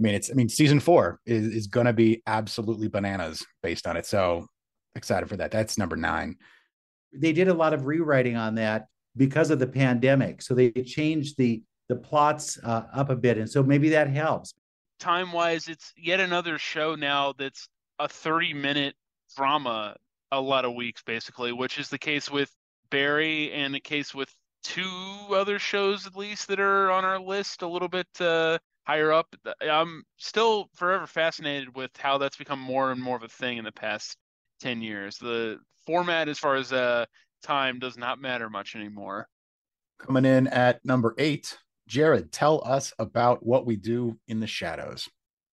I 0.00 0.02
mean, 0.02 0.14
it's 0.14 0.30
I 0.30 0.34
mean, 0.34 0.48
season 0.48 0.80
four 0.80 1.20
is, 1.26 1.46
is 1.46 1.66
gonna 1.66 1.92
be 1.92 2.22
absolutely 2.26 2.88
bananas 2.88 3.44
based 3.62 3.86
on 3.86 3.96
it. 3.98 4.06
So 4.06 4.46
excited 4.94 5.28
for 5.28 5.36
that. 5.36 5.50
That's 5.50 5.76
number 5.76 5.96
nine. 5.96 6.36
They 7.12 7.32
did 7.32 7.48
a 7.48 7.54
lot 7.54 7.74
of 7.74 7.86
rewriting 7.86 8.36
on 8.36 8.54
that 8.56 8.86
because 9.16 9.50
of 9.50 9.58
the 9.58 9.66
pandemic. 9.66 10.42
So 10.42 10.54
they 10.54 10.70
changed 10.70 11.36
the 11.36 11.62
the 11.88 11.96
plots 11.96 12.56
uh, 12.62 12.84
up 12.94 13.10
a 13.10 13.16
bit, 13.16 13.36
and 13.36 13.50
so 13.50 13.62
maybe 13.62 13.88
that 13.90 14.08
helps. 14.08 14.54
Time 15.00 15.32
wise, 15.32 15.66
it's 15.66 15.92
yet 15.96 16.20
another 16.20 16.56
show 16.56 16.94
now 16.94 17.32
that's 17.36 17.68
a 17.98 18.08
thirty 18.08 18.54
minute 18.54 18.94
drama 19.36 19.96
a 20.32 20.40
lot 20.40 20.64
of 20.64 20.74
weeks, 20.74 21.02
basically, 21.02 21.52
which 21.52 21.78
is 21.78 21.88
the 21.88 21.98
case 21.98 22.30
with 22.30 22.54
Barry 22.90 23.52
and 23.52 23.74
the 23.74 23.80
case 23.80 24.14
with 24.14 24.32
two 24.62 25.26
other 25.30 25.58
shows 25.58 26.06
at 26.06 26.16
least 26.16 26.48
that 26.48 26.60
are 26.60 26.90
on 26.90 27.04
our 27.04 27.18
list 27.18 27.62
a 27.62 27.68
little 27.68 27.88
bit 27.88 28.06
uh, 28.20 28.58
higher 28.84 29.12
up. 29.12 29.34
I'm 29.62 30.04
still 30.16 30.68
forever 30.74 31.06
fascinated 31.06 31.74
with 31.74 31.90
how 31.98 32.18
that's 32.18 32.36
become 32.36 32.60
more 32.60 32.92
and 32.92 33.02
more 33.02 33.16
of 33.16 33.22
a 33.22 33.28
thing 33.28 33.58
in 33.58 33.64
the 33.64 33.72
past 33.72 34.16
10 34.60 34.82
years. 34.82 35.18
The 35.18 35.58
format, 35.86 36.28
as 36.28 36.38
far 36.38 36.56
as 36.56 36.72
uh, 36.72 37.06
time, 37.42 37.78
does 37.78 37.96
not 37.96 38.20
matter 38.20 38.48
much 38.50 38.76
anymore. 38.76 39.28
Coming 39.98 40.24
in 40.24 40.46
at 40.48 40.84
number 40.84 41.14
eight, 41.18 41.58
Jared, 41.86 42.32
tell 42.32 42.62
us 42.64 42.92
about 42.98 43.44
what 43.44 43.66
we 43.66 43.76
do 43.76 44.18
in 44.28 44.40
the 44.40 44.46
shadows. 44.46 45.08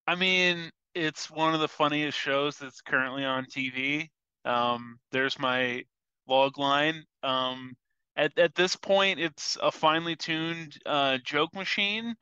I 0.07 0.15
mean, 0.15 0.69
it's 0.95 1.29
one 1.29 1.53
of 1.53 1.59
the 1.59 1.67
funniest 1.67 2.17
shows 2.17 2.57
that's 2.57 2.81
currently 2.81 3.25
on 3.25 3.45
TV. 3.45 4.07
Um, 4.45 4.99
there's 5.11 5.37
my 5.37 5.83
log 6.27 6.57
line. 6.57 7.03
Um, 7.23 7.75
at, 8.15 8.37
at 8.37 8.55
this 8.55 8.75
point, 8.75 9.19
it's 9.19 9.57
a 9.61 9.71
finely 9.71 10.15
tuned 10.15 10.77
uh, 10.85 11.17
joke 11.23 11.53
machine 11.53 12.15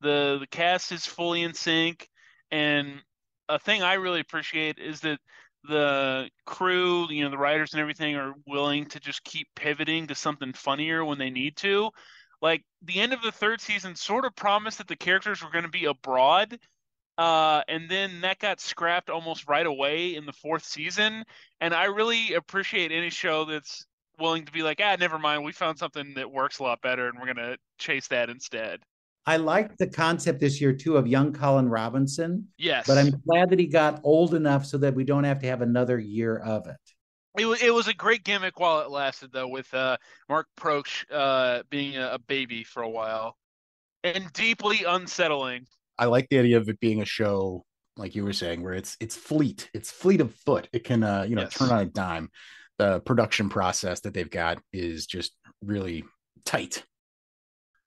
the 0.00 0.38
the 0.40 0.46
cast 0.46 0.92
is 0.92 1.06
fully 1.06 1.42
in 1.42 1.54
sync, 1.54 2.08
and 2.50 3.00
a 3.48 3.58
thing 3.58 3.82
I 3.82 3.94
really 3.94 4.20
appreciate 4.20 4.78
is 4.78 5.00
that 5.00 5.18
the 5.68 6.30
crew, 6.46 7.10
you 7.10 7.24
know, 7.24 7.30
the 7.30 7.38
writers 7.38 7.72
and 7.72 7.80
everything 7.80 8.16
are 8.16 8.34
willing 8.46 8.86
to 8.86 9.00
just 9.00 9.24
keep 9.24 9.48
pivoting 9.54 10.06
to 10.06 10.14
something 10.14 10.52
funnier 10.52 11.04
when 11.04 11.18
they 11.18 11.30
need 11.30 11.56
to. 11.56 11.90
Like 12.42 12.64
the 12.82 13.00
end 13.00 13.12
of 13.12 13.22
the 13.22 13.32
third 13.32 13.60
season 13.60 13.94
sort 13.96 14.24
of 14.24 14.34
promised 14.36 14.78
that 14.78 14.88
the 14.88 14.96
characters 14.96 15.42
were 15.42 15.50
going 15.50 15.64
to 15.64 15.70
be 15.70 15.86
abroad, 15.86 16.58
uh, 17.18 17.62
and 17.68 17.88
then 17.88 18.20
that 18.20 18.38
got 18.38 18.60
scrapped 18.60 19.10
almost 19.10 19.48
right 19.48 19.66
away 19.66 20.14
in 20.14 20.26
the 20.26 20.32
fourth 20.32 20.64
season. 20.64 21.24
And 21.60 21.74
I 21.74 21.84
really 21.84 22.34
appreciate 22.34 22.92
any 22.92 23.10
show 23.10 23.46
that's 23.46 23.86
willing 24.18 24.44
to 24.44 24.52
be 24.52 24.62
like, 24.62 24.80
ah, 24.82 24.96
never 24.98 25.18
mind, 25.18 25.44
we 25.44 25.52
found 25.52 25.78
something 25.78 26.14
that 26.14 26.30
works 26.30 26.58
a 26.58 26.62
lot 26.62 26.82
better, 26.82 27.08
and 27.08 27.18
we're 27.18 27.32
going 27.32 27.36
to 27.36 27.58
chase 27.78 28.08
that 28.08 28.30
instead. 28.30 28.80
I 29.26 29.38
like 29.38 29.76
the 29.76 29.88
concept 29.88 30.38
this 30.38 30.60
year 30.60 30.72
too 30.72 30.96
of 30.96 31.08
young 31.08 31.32
Colin 31.32 31.68
Robinson. 31.68 32.46
Yes. 32.58 32.86
But 32.86 32.98
I'm 32.98 33.10
glad 33.26 33.50
that 33.50 33.58
he 33.58 33.66
got 33.66 34.00
old 34.04 34.34
enough 34.34 34.64
so 34.64 34.78
that 34.78 34.94
we 34.94 35.02
don't 35.04 35.24
have 35.24 35.40
to 35.40 35.46
have 35.48 35.62
another 35.62 35.98
year 35.98 36.36
of 36.38 36.68
it. 36.68 36.76
It 37.38 37.44
was, 37.44 37.62
it 37.62 37.74
was 37.74 37.88
a 37.88 37.94
great 37.94 38.24
gimmick 38.24 38.60
while 38.60 38.80
it 38.80 38.90
lasted, 38.90 39.30
though, 39.32 39.48
with 39.48 39.72
uh, 39.74 39.96
Mark 40.28 40.46
Proksch 40.58 41.04
uh, 41.12 41.64
being 41.68 41.96
a, 41.96 42.12
a 42.12 42.18
baby 42.18 42.64
for 42.64 42.82
a 42.82 42.88
while 42.88 43.36
and 44.04 44.32
deeply 44.32 44.84
unsettling. 44.86 45.66
I 45.98 46.06
like 46.06 46.28
the 46.28 46.38
idea 46.38 46.56
of 46.56 46.68
it 46.68 46.80
being 46.80 47.02
a 47.02 47.06
show, 47.06 47.64
like 47.96 48.14
you 48.14 48.24
were 48.24 48.32
saying, 48.32 48.62
where 48.62 48.74
it's 48.74 48.96
it's 49.00 49.16
fleet, 49.16 49.68
it's 49.74 49.90
fleet 49.90 50.20
of 50.20 50.34
foot. 50.34 50.68
It 50.72 50.84
can, 50.84 51.02
uh, 51.02 51.26
you 51.28 51.34
know, 51.34 51.42
yes. 51.42 51.54
turn 51.54 51.70
on 51.70 51.80
a 51.80 51.86
dime. 51.86 52.30
The 52.78 53.00
production 53.00 53.48
process 53.48 54.00
that 54.00 54.14
they've 54.14 54.30
got 54.30 54.58
is 54.72 55.06
just 55.06 55.32
really 55.62 56.04
tight 56.44 56.84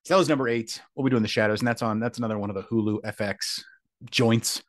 so 0.09 0.15
that 0.15 0.17
was 0.17 0.29
number 0.29 0.47
eight. 0.47 0.81
What 0.95 1.03
we 1.03 1.11
do 1.11 1.17
in 1.17 1.21
the 1.21 1.29
shadows, 1.29 1.61
and 1.61 1.67
that's 1.67 1.83
on 1.83 1.99
that's 1.99 2.17
another 2.17 2.39
one 2.39 2.49
of 2.49 2.55
the 2.55 2.63
Hulu 2.63 3.01
FX 3.03 3.61
joints. 4.09 4.63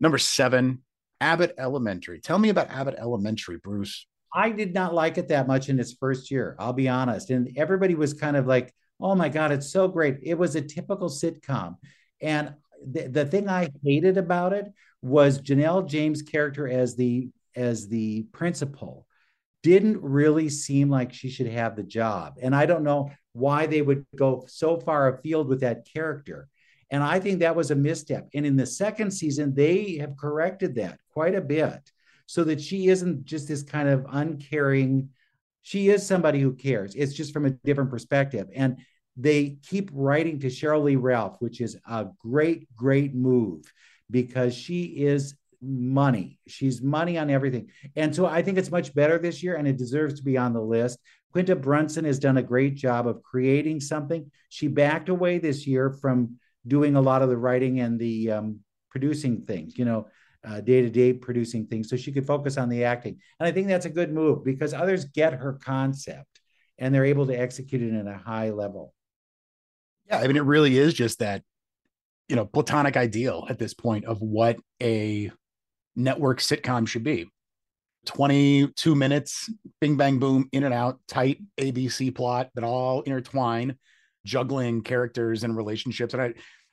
Number 0.00 0.18
seven, 0.18 0.82
Abbott 1.18 1.54
Elementary. 1.56 2.20
Tell 2.20 2.38
me 2.38 2.50
about 2.50 2.68
Abbott 2.68 2.96
Elementary, 2.98 3.56
Bruce. 3.56 4.06
I 4.34 4.50
did 4.50 4.74
not 4.74 4.92
like 4.92 5.16
it 5.16 5.28
that 5.28 5.46
much 5.46 5.70
in 5.70 5.80
its 5.80 5.94
first 5.94 6.30
year. 6.30 6.56
I'll 6.58 6.74
be 6.74 6.90
honest. 6.90 7.30
And 7.30 7.56
everybody 7.56 7.94
was 7.94 8.12
kind 8.12 8.36
of 8.36 8.46
like, 8.46 8.74
"Oh 9.00 9.14
my 9.14 9.30
god, 9.30 9.50
it's 9.50 9.72
so 9.72 9.88
great!" 9.88 10.18
It 10.22 10.34
was 10.34 10.56
a 10.56 10.60
typical 10.60 11.08
sitcom, 11.08 11.76
and 12.20 12.52
the, 12.86 13.08
the 13.08 13.24
thing 13.24 13.48
I 13.48 13.70
hated 13.82 14.18
about 14.18 14.52
it 14.52 14.66
was 15.00 15.40
Janelle 15.40 15.88
James' 15.88 16.20
character 16.20 16.68
as 16.68 16.96
the 16.96 17.30
as 17.54 17.88
the 17.88 18.24
principal 18.24 19.06
didn't 19.62 20.02
really 20.02 20.50
seem 20.50 20.90
like 20.90 21.14
she 21.14 21.30
should 21.30 21.48
have 21.48 21.76
the 21.76 21.82
job. 21.82 22.34
And 22.42 22.54
I 22.54 22.66
don't 22.66 22.84
know 22.84 23.10
why 23.36 23.66
they 23.66 23.82
would 23.82 24.06
go 24.16 24.44
so 24.48 24.78
far 24.78 25.08
afield 25.08 25.48
with 25.48 25.60
that 25.60 25.86
character. 25.92 26.48
And 26.90 27.02
I 27.02 27.20
think 27.20 27.40
that 27.40 27.56
was 27.56 27.70
a 27.70 27.76
misstep. 27.76 28.28
And 28.34 28.46
in 28.46 28.56
the 28.56 28.66
second 28.66 29.10
season, 29.10 29.54
they 29.54 29.96
have 29.96 30.16
corrected 30.16 30.76
that 30.76 30.98
quite 31.12 31.34
a 31.34 31.40
bit 31.40 31.90
so 32.26 32.44
that 32.44 32.60
she 32.60 32.88
isn't 32.88 33.24
just 33.24 33.48
this 33.48 33.62
kind 33.62 33.88
of 33.88 34.06
uncaring. 34.10 35.10
She 35.62 35.88
is 35.88 36.06
somebody 36.06 36.40
who 36.40 36.52
cares. 36.52 36.94
It's 36.94 37.14
just 37.14 37.32
from 37.32 37.44
a 37.44 37.50
different 37.50 37.90
perspective. 37.90 38.48
And 38.54 38.78
they 39.16 39.58
keep 39.66 39.90
writing 39.92 40.40
to 40.40 40.46
Sheryl 40.46 40.84
Lee 40.84 40.96
Ralph, 40.96 41.36
which 41.40 41.60
is 41.60 41.76
a 41.88 42.06
great, 42.18 42.74
great 42.74 43.14
move 43.14 43.64
because 44.10 44.54
she 44.54 44.82
is 44.84 45.34
money. 45.60 46.38
She's 46.46 46.82
money 46.82 47.18
on 47.18 47.30
everything. 47.30 47.70
And 47.96 48.14
so 48.14 48.26
I 48.26 48.42
think 48.42 48.58
it's 48.58 48.70
much 48.70 48.94
better 48.94 49.18
this 49.18 49.42
year 49.42 49.56
and 49.56 49.66
it 49.66 49.76
deserves 49.76 50.14
to 50.14 50.22
be 50.22 50.36
on 50.36 50.52
the 50.52 50.60
list. 50.60 50.98
Quinta 51.36 51.54
Brunson 51.54 52.06
has 52.06 52.18
done 52.18 52.38
a 52.38 52.42
great 52.42 52.76
job 52.76 53.06
of 53.06 53.22
creating 53.22 53.78
something. 53.78 54.30
She 54.48 54.68
backed 54.68 55.10
away 55.10 55.36
this 55.36 55.66
year 55.66 55.90
from 55.90 56.38
doing 56.66 56.96
a 56.96 57.00
lot 57.02 57.20
of 57.20 57.28
the 57.28 57.36
writing 57.36 57.80
and 57.80 58.00
the 58.00 58.30
um, 58.30 58.60
producing 58.90 59.42
things, 59.42 59.76
you 59.76 59.84
know, 59.84 60.08
day 60.64 60.80
to 60.80 60.88
day 60.88 61.12
producing 61.12 61.66
things 61.66 61.90
so 61.90 61.96
she 61.98 62.10
could 62.10 62.26
focus 62.26 62.56
on 62.56 62.70
the 62.70 62.84
acting. 62.84 63.18
And 63.38 63.46
I 63.46 63.52
think 63.52 63.68
that's 63.68 63.84
a 63.84 63.90
good 63.90 64.14
move 64.14 64.46
because 64.46 64.72
others 64.72 65.04
get 65.04 65.34
her 65.34 65.58
concept 65.62 66.40
and 66.78 66.94
they're 66.94 67.04
able 67.04 67.26
to 67.26 67.38
execute 67.38 67.82
it 67.82 67.94
at 67.94 68.06
a 68.06 68.16
high 68.16 68.48
level. 68.48 68.94
Yeah, 70.06 70.20
I 70.20 70.28
mean, 70.28 70.38
it 70.38 70.44
really 70.44 70.78
is 70.78 70.94
just 70.94 71.18
that, 71.18 71.42
you 72.30 72.36
know, 72.36 72.46
platonic 72.46 72.96
ideal 72.96 73.46
at 73.50 73.58
this 73.58 73.74
point 73.74 74.06
of 74.06 74.22
what 74.22 74.56
a 74.82 75.30
network 75.94 76.40
sitcom 76.40 76.88
should 76.88 77.04
be. 77.04 77.28
22 78.06 78.94
minutes, 78.94 79.50
bing, 79.80 79.96
bang, 79.96 80.18
boom, 80.18 80.48
in 80.52 80.64
and 80.64 80.72
out, 80.72 80.98
tight 81.06 81.40
ABC 81.58 82.14
plot 82.14 82.50
that 82.54 82.64
all 82.64 83.02
intertwine, 83.02 83.76
juggling 84.24 84.82
characters 84.82 85.44
and 85.44 85.56
relationships. 85.56 86.14
And 86.14 86.22
I, 86.22 86.26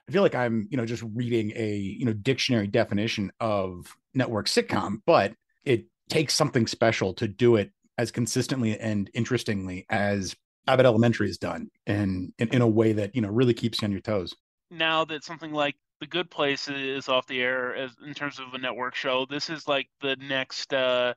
I 0.07 0.11
feel 0.11 0.21
like 0.21 0.35
I'm, 0.35 0.67
you 0.69 0.77
know, 0.77 0.85
just 0.85 1.03
reading 1.13 1.51
a, 1.55 1.75
you 1.75 2.05
know, 2.05 2.13
dictionary 2.13 2.67
definition 2.67 3.31
of 3.39 3.93
network 4.13 4.47
sitcom, 4.47 4.97
but 5.05 5.33
it 5.65 5.85
takes 6.09 6.33
something 6.33 6.67
special 6.67 7.13
to 7.15 7.27
do 7.27 7.55
it 7.55 7.71
as 7.97 8.11
consistently 8.11 8.77
and 8.77 9.09
interestingly 9.13 9.85
as 9.89 10.35
Abbott 10.67 10.85
Elementary 10.85 11.29
is 11.29 11.37
done 11.37 11.69
and 11.85 12.33
in, 12.39 12.47
in 12.49 12.61
a 12.61 12.67
way 12.67 12.93
that, 12.93 13.15
you 13.15 13.21
know, 13.21 13.29
really 13.29 13.53
keeps 13.53 13.81
you 13.81 13.85
on 13.85 13.91
your 13.91 14.01
toes. 14.01 14.35
Now 14.71 15.05
that 15.05 15.23
something 15.23 15.51
like 15.51 15.75
The 16.03 16.07
Good 16.07 16.29
Place 16.29 16.67
is 16.67 17.07
off 17.07 17.27
the 17.27 17.41
air 17.41 17.73
as 17.73 17.95
in 18.05 18.13
terms 18.13 18.37
of 18.37 18.53
a 18.53 18.57
network 18.57 18.93
show, 18.93 19.25
this 19.25 19.49
is 19.49 19.69
like 19.69 19.87
the 20.01 20.17
next 20.17 20.73
uh 20.73 21.13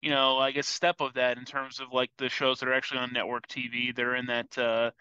you 0.00 0.08
know, 0.08 0.38
I 0.38 0.50
guess 0.52 0.66
step 0.66 1.02
of 1.02 1.12
that 1.14 1.36
in 1.36 1.44
terms 1.44 1.78
of 1.78 1.92
like 1.92 2.10
the 2.16 2.30
shows 2.30 2.58
that 2.60 2.68
are 2.70 2.72
actually 2.72 3.00
on 3.00 3.12
network 3.12 3.46
TV. 3.48 3.94
They're 3.94 4.14
in 4.14 4.24
that 4.26 4.56
uh 4.56 4.92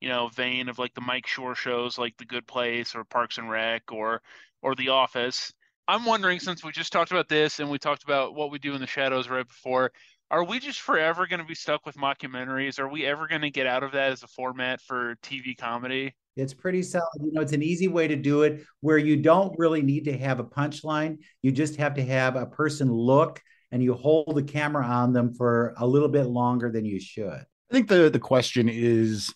you 0.00 0.08
know 0.08 0.28
vein 0.28 0.70
of 0.70 0.78
like 0.78 0.94
the 0.94 1.02
Mike 1.02 1.26
Schur 1.26 1.54
shows 1.54 1.98
like 1.98 2.16
The 2.16 2.24
Good 2.24 2.46
Place 2.46 2.94
or 2.94 3.04
Parks 3.04 3.36
and 3.36 3.50
Rec 3.50 3.92
or 3.92 4.22
or 4.62 4.74
The 4.74 4.88
Office. 4.88 5.52
I'm 5.86 6.06
wondering 6.06 6.40
since 6.40 6.64
we 6.64 6.72
just 6.72 6.90
talked 6.90 7.10
about 7.10 7.28
this 7.28 7.60
and 7.60 7.68
we 7.68 7.78
talked 7.78 8.04
about 8.04 8.34
what 8.34 8.50
we 8.50 8.58
do 8.58 8.74
in 8.74 8.80
the 8.80 8.86
shadows 8.86 9.28
right 9.28 9.46
before, 9.46 9.92
are 10.30 10.42
we 10.44 10.58
just 10.58 10.80
forever 10.80 11.26
going 11.26 11.40
to 11.40 11.46
be 11.46 11.54
stuck 11.54 11.84
with 11.84 11.96
mockumentaries? 11.96 12.78
Are 12.78 12.88
we 12.88 13.04
ever 13.04 13.28
going 13.28 13.42
to 13.42 13.50
get 13.50 13.66
out 13.66 13.82
of 13.82 13.92
that 13.92 14.12
as 14.12 14.22
a 14.22 14.28
format 14.28 14.80
for 14.80 15.16
TV 15.16 15.54
comedy? 15.54 16.14
It's 16.36 16.54
pretty 16.54 16.82
solid. 16.82 17.08
You 17.20 17.32
know, 17.32 17.40
it's 17.40 17.52
an 17.52 17.62
easy 17.62 17.88
way 17.88 18.06
to 18.08 18.16
do 18.16 18.42
it 18.42 18.64
where 18.80 18.98
you 18.98 19.16
don't 19.16 19.58
really 19.58 19.82
need 19.82 20.04
to 20.04 20.16
have 20.18 20.38
a 20.38 20.44
punchline. 20.44 21.18
You 21.42 21.50
just 21.50 21.76
have 21.76 21.94
to 21.94 22.04
have 22.04 22.36
a 22.36 22.46
person 22.46 22.92
look 22.92 23.42
and 23.72 23.82
you 23.82 23.94
hold 23.94 24.34
the 24.34 24.42
camera 24.42 24.84
on 24.84 25.12
them 25.12 25.32
for 25.34 25.74
a 25.78 25.86
little 25.86 26.08
bit 26.08 26.24
longer 26.24 26.70
than 26.70 26.84
you 26.84 27.00
should. 27.00 27.44
I 27.70 27.72
think 27.72 27.88
the 27.88 28.10
the 28.10 28.20
question 28.20 28.68
is 28.68 29.34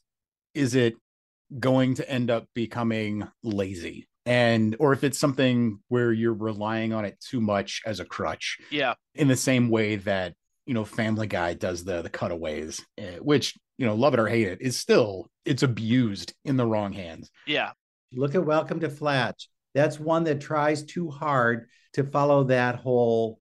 is 0.54 0.74
it 0.74 0.94
going 1.58 1.94
to 1.94 2.08
end 2.08 2.30
up 2.30 2.46
becoming 2.54 3.26
lazy? 3.42 4.08
And 4.26 4.76
or 4.78 4.92
if 4.92 5.02
it's 5.02 5.18
something 5.18 5.80
where 5.88 6.12
you're 6.12 6.34
relying 6.34 6.92
on 6.92 7.04
it 7.04 7.18
too 7.20 7.40
much 7.40 7.82
as 7.86 7.98
a 7.98 8.04
crutch. 8.04 8.58
Yeah. 8.70 8.94
In 9.14 9.28
the 9.28 9.36
same 9.36 9.70
way 9.70 9.96
that 9.96 10.34
you 10.66 10.74
know 10.74 10.84
family 10.84 11.26
guy 11.26 11.54
does 11.54 11.84
the 11.84 12.02
the 12.02 12.10
cutaways 12.10 12.84
eh, 12.98 13.16
which 13.16 13.58
you 13.80 13.86
know 13.86 13.94
love 13.94 14.12
it 14.12 14.20
or 14.20 14.28
hate 14.28 14.46
it 14.46 14.58
is 14.60 14.78
still 14.78 15.26
it's 15.46 15.62
abused 15.62 16.34
in 16.44 16.56
the 16.58 16.66
wrong 16.66 16.92
hands 16.92 17.30
Yeah. 17.46 17.70
Look 18.12 18.34
at 18.34 18.44
Welcome 18.44 18.80
to 18.80 18.90
Flatch. 18.90 19.48
That's 19.74 19.98
one 19.98 20.24
that 20.24 20.40
tries 20.40 20.82
too 20.84 21.10
hard 21.10 21.68
to 21.94 22.04
follow 22.04 22.44
that 22.44 22.74
whole 22.74 23.40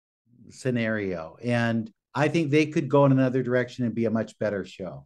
scenario. 0.49 1.37
And 1.43 1.91
I 2.15 2.27
think 2.29 2.51
they 2.51 2.67
could 2.67 2.87
go 2.87 3.05
in 3.05 3.11
another 3.11 3.43
direction 3.43 3.83
and 3.85 3.93
be 3.93 4.05
a 4.05 4.11
much 4.11 4.37
better 4.39 4.63
show. 4.63 5.05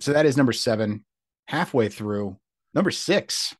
so 0.00 0.12
that 0.14 0.26
is 0.26 0.36
number 0.36 0.52
seven 0.52 1.04
halfway 1.46 1.88
through 1.88 2.36
number 2.74 2.90
six 2.90 3.54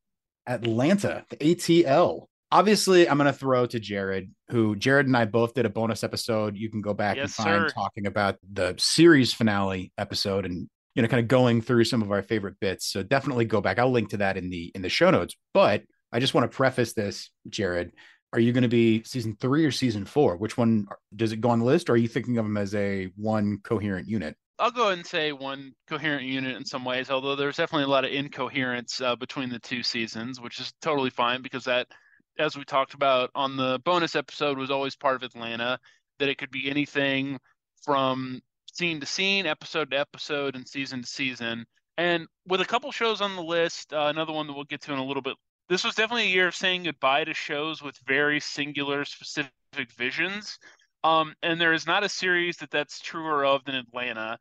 atlanta 0.46 1.24
the 1.30 1.36
atl 1.36 2.26
obviously 2.50 3.08
i'm 3.08 3.18
going 3.18 3.32
to 3.32 3.38
throw 3.38 3.64
to 3.66 3.78
jared 3.78 4.30
who 4.50 4.74
jared 4.76 5.06
and 5.06 5.16
i 5.16 5.24
both 5.24 5.54
did 5.54 5.66
a 5.66 5.70
bonus 5.70 6.02
episode 6.02 6.56
you 6.56 6.68
can 6.70 6.80
go 6.80 6.94
back 6.94 7.16
and 7.16 7.30
find 7.30 7.68
sir. 7.68 7.74
talking 7.74 8.06
about 8.06 8.36
the 8.52 8.74
series 8.78 9.32
finale 9.32 9.92
episode 9.98 10.44
and 10.46 10.68
you 10.94 11.02
know 11.02 11.08
kind 11.08 11.22
of 11.22 11.28
going 11.28 11.60
through 11.60 11.84
some 11.84 12.02
of 12.02 12.10
our 12.10 12.22
favorite 12.22 12.58
bits 12.60 12.86
so 12.86 13.02
definitely 13.02 13.44
go 13.44 13.60
back. 13.60 13.78
I'll 13.78 13.90
link 13.90 14.10
to 14.10 14.18
that 14.18 14.36
in 14.36 14.50
the 14.50 14.70
in 14.74 14.82
the 14.82 14.88
show 14.88 15.10
notes 15.10 15.36
but 15.54 15.82
i 16.12 16.20
just 16.20 16.34
want 16.34 16.50
to 16.50 16.56
preface 16.56 16.92
this 16.92 17.30
jared. 17.48 17.92
Are 18.34 18.40
you 18.40 18.52
going 18.52 18.62
to 18.62 18.68
be 18.68 19.02
season 19.04 19.36
three 19.38 19.66
or 19.66 19.70
season 19.70 20.06
four? 20.06 20.36
Which 20.38 20.56
one 20.56 20.86
does 21.14 21.32
it 21.32 21.42
go 21.42 21.50
on 21.50 21.58
the 21.58 21.66
list 21.66 21.90
or 21.90 21.94
are 21.94 21.98
you 21.98 22.08
thinking 22.08 22.38
of 22.38 22.46
them 22.46 22.56
as 22.56 22.74
a 22.74 23.10
one 23.16 23.58
coherent 23.62 24.08
unit? 24.08 24.36
I'll 24.58 24.70
go 24.70 24.90
and 24.90 25.04
say 25.04 25.32
one 25.32 25.74
coherent 25.88 26.24
unit 26.24 26.56
in 26.56 26.64
some 26.64 26.84
ways, 26.84 27.10
although 27.10 27.34
there's 27.34 27.56
definitely 27.56 27.84
a 27.84 27.88
lot 27.88 28.04
of 28.04 28.12
incoherence 28.12 29.00
uh, 29.00 29.16
between 29.16 29.50
the 29.50 29.58
two 29.58 29.82
seasons, 29.82 30.40
which 30.40 30.60
is 30.60 30.72
totally 30.80 31.10
fine 31.10 31.42
because 31.42 31.64
that, 31.64 31.88
as 32.38 32.56
we 32.56 32.64
talked 32.64 32.94
about 32.94 33.30
on 33.34 33.56
the 33.56 33.80
bonus 33.84 34.14
episode, 34.14 34.56
was 34.56 34.70
always 34.70 34.96
part 34.96 35.16
of 35.16 35.22
Atlanta, 35.24 35.78
that 36.18 36.28
it 36.28 36.38
could 36.38 36.50
be 36.50 36.70
anything 36.70 37.38
from 37.82 38.40
scene 38.72 39.00
to 39.00 39.06
scene, 39.06 39.46
episode 39.46 39.90
to 39.90 39.98
episode, 39.98 40.56
and 40.56 40.66
season 40.66 41.02
to 41.02 41.08
season. 41.08 41.64
And 41.98 42.26
with 42.46 42.60
a 42.60 42.66
couple 42.66 42.90
shows 42.90 43.20
on 43.20 43.36
the 43.36 43.42
list, 43.42 43.92
uh, 43.92 44.06
another 44.06 44.32
one 44.32 44.46
that 44.46 44.54
we'll 44.54 44.64
get 44.64 44.80
to 44.82 44.92
in 44.92 44.98
a 44.98 45.04
little 45.04 45.22
bit, 45.22 45.36
this 45.68 45.84
was 45.84 45.94
definitely 45.94 46.24
a 46.24 46.34
year 46.34 46.48
of 46.48 46.54
saying 46.54 46.84
goodbye 46.84 47.24
to 47.24 47.34
shows 47.34 47.82
with 47.82 47.96
very 48.06 48.40
singular, 48.40 49.04
specific 49.04 49.52
visions. 49.96 50.58
Um, 51.04 51.34
and 51.42 51.60
there 51.60 51.72
is 51.72 51.86
not 51.86 52.04
a 52.04 52.08
series 52.08 52.56
that 52.58 52.70
that's 52.70 53.00
truer 53.00 53.44
of 53.44 53.64
than 53.64 53.74
Atlanta. 53.74 54.38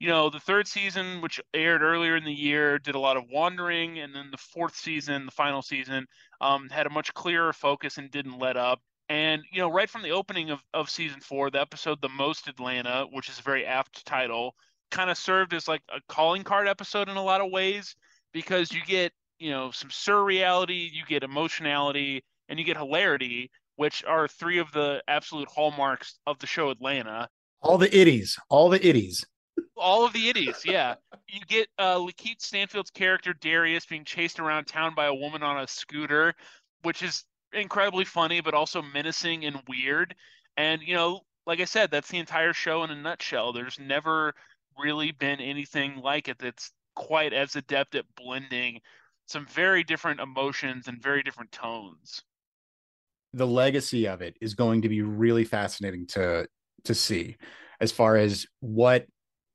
You 0.00 0.08
know, 0.08 0.28
the 0.30 0.40
third 0.40 0.66
season, 0.68 1.20
which 1.20 1.40
aired 1.54 1.82
earlier 1.82 2.16
in 2.16 2.24
the 2.24 2.32
year, 2.32 2.78
did 2.78 2.94
a 2.94 3.00
lot 3.00 3.16
of 3.16 3.24
wandering, 3.30 3.98
and 4.00 4.14
then 4.14 4.30
the 4.30 4.36
fourth 4.36 4.76
season, 4.76 5.24
the 5.26 5.32
final 5.32 5.62
season, 5.62 6.06
um, 6.40 6.68
had 6.68 6.86
a 6.86 6.90
much 6.90 7.14
clearer 7.14 7.52
focus 7.52 7.96
and 7.96 8.10
didn't 8.10 8.38
let 8.38 8.56
up. 8.56 8.80
And 9.08 9.42
you 9.52 9.60
know, 9.60 9.70
right 9.70 9.90
from 9.90 10.02
the 10.02 10.10
opening 10.10 10.50
of, 10.50 10.60
of 10.72 10.88
season 10.88 11.20
four, 11.20 11.50
the 11.50 11.60
episode 11.60 12.00
"The 12.00 12.08
Most 12.08 12.48
Atlanta," 12.48 13.06
which 13.12 13.28
is 13.28 13.38
a 13.38 13.42
very 13.42 13.66
apt 13.66 14.04
title, 14.06 14.54
kind 14.90 15.10
of 15.10 15.18
served 15.18 15.52
as 15.52 15.68
like 15.68 15.82
a 15.94 16.00
calling 16.08 16.42
card 16.42 16.68
episode 16.68 17.08
in 17.08 17.16
a 17.16 17.22
lot 17.22 17.40
of 17.40 17.50
ways 17.50 17.94
because 18.32 18.72
you 18.72 18.80
get 18.86 19.12
you 19.38 19.50
know 19.50 19.70
some 19.70 19.90
surreality, 19.90 20.88
you 20.92 21.04
get 21.06 21.22
emotionality, 21.22 22.24
and 22.48 22.58
you 22.58 22.64
get 22.64 22.76
hilarity, 22.78 23.50
which 23.76 24.04
are 24.04 24.26
three 24.28 24.58
of 24.58 24.72
the 24.72 25.02
absolute 25.08 25.48
hallmarks 25.48 26.18
of 26.26 26.38
the 26.38 26.46
show 26.46 26.70
Atlanta. 26.70 27.28
all 27.62 27.78
the 27.78 27.88
itties 27.88 28.38
all 28.50 28.68
the 28.68 28.78
itties 28.80 29.24
All 29.76 30.04
of 30.04 30.12
the 30.12 30.28
idiots, 30.28 30.64
yeah. 30.64 30.94
You 31.28 31.40
get 31.46 31.68
uh, 31.78 31.96
Lakeith 31.96 32.40
Stanfield's 32.40 32.90
character 32.90 33.34
Darius 33.34 33.86
being 33.86 34.04
chased 34.04 34.40
around 34.40 34.66
town 34.66 34.94
by 34.94 35.06
a 35.06 35.14
woman 35.14 35.42
on 35.42 35.60
a 35.60 35.66
scooter, 35.66 36.34
which 36.82 37.02
is 37.02 37.24
incredibly 37.54 38.04
funny, 38.04 38.40
but 38.40 38.54
also 38.54 38.82
menacing 38.82 39.44
and 39.44 39.62
weird. 39.68 40.14
And 40.56 40.82
you 40.82 40.94
know, 40.94 41.20
like 41.46 41.60
I 41.60 41.64
said, 41.64 41.90
that's 41.90 42.08
the 42.08 42.18
entire 42.18 42.52
show 42.52 42.84
in 42.84 42.90
a 42.90 42.96
nutshell. 42.96 43.52
There's 43.52 43.78
never 43.78 44.34
really 44.78 45.12
been 45.12 45.40
anything 45.40 45.96
like 45.96 46.28
it 46.28 46.38
that's 46.38 46.72
quite 46.96 47.32
as 47.32 47.56
adept 47.56 47.94
at 47.94 48.04
blending 48.16 48.80
some 49.26 49.46
very 49.46 49.84
different 49.84 50.20
emotions 50.20 50.88
and 50.88 51.02
very 51.02 51.22
different 51.22 51.52
tones. 51.52 52.22
the 53.32 53.46
legacy 53.46 54.06
of 54.06 54.22
it 54.22 54.36
is 54.40 54.54
going 54.54 54.82
to 54.82 54.88
be 54.88 55.02
really 55.02 55.44
fascinating 55.44 56.06
to 56.06 56.46
to 56.84 56.94
see 56.94 57.36
as 57.80 57.90
far 57.90 58.16
as 58.16 58.46
what 58.60 59.06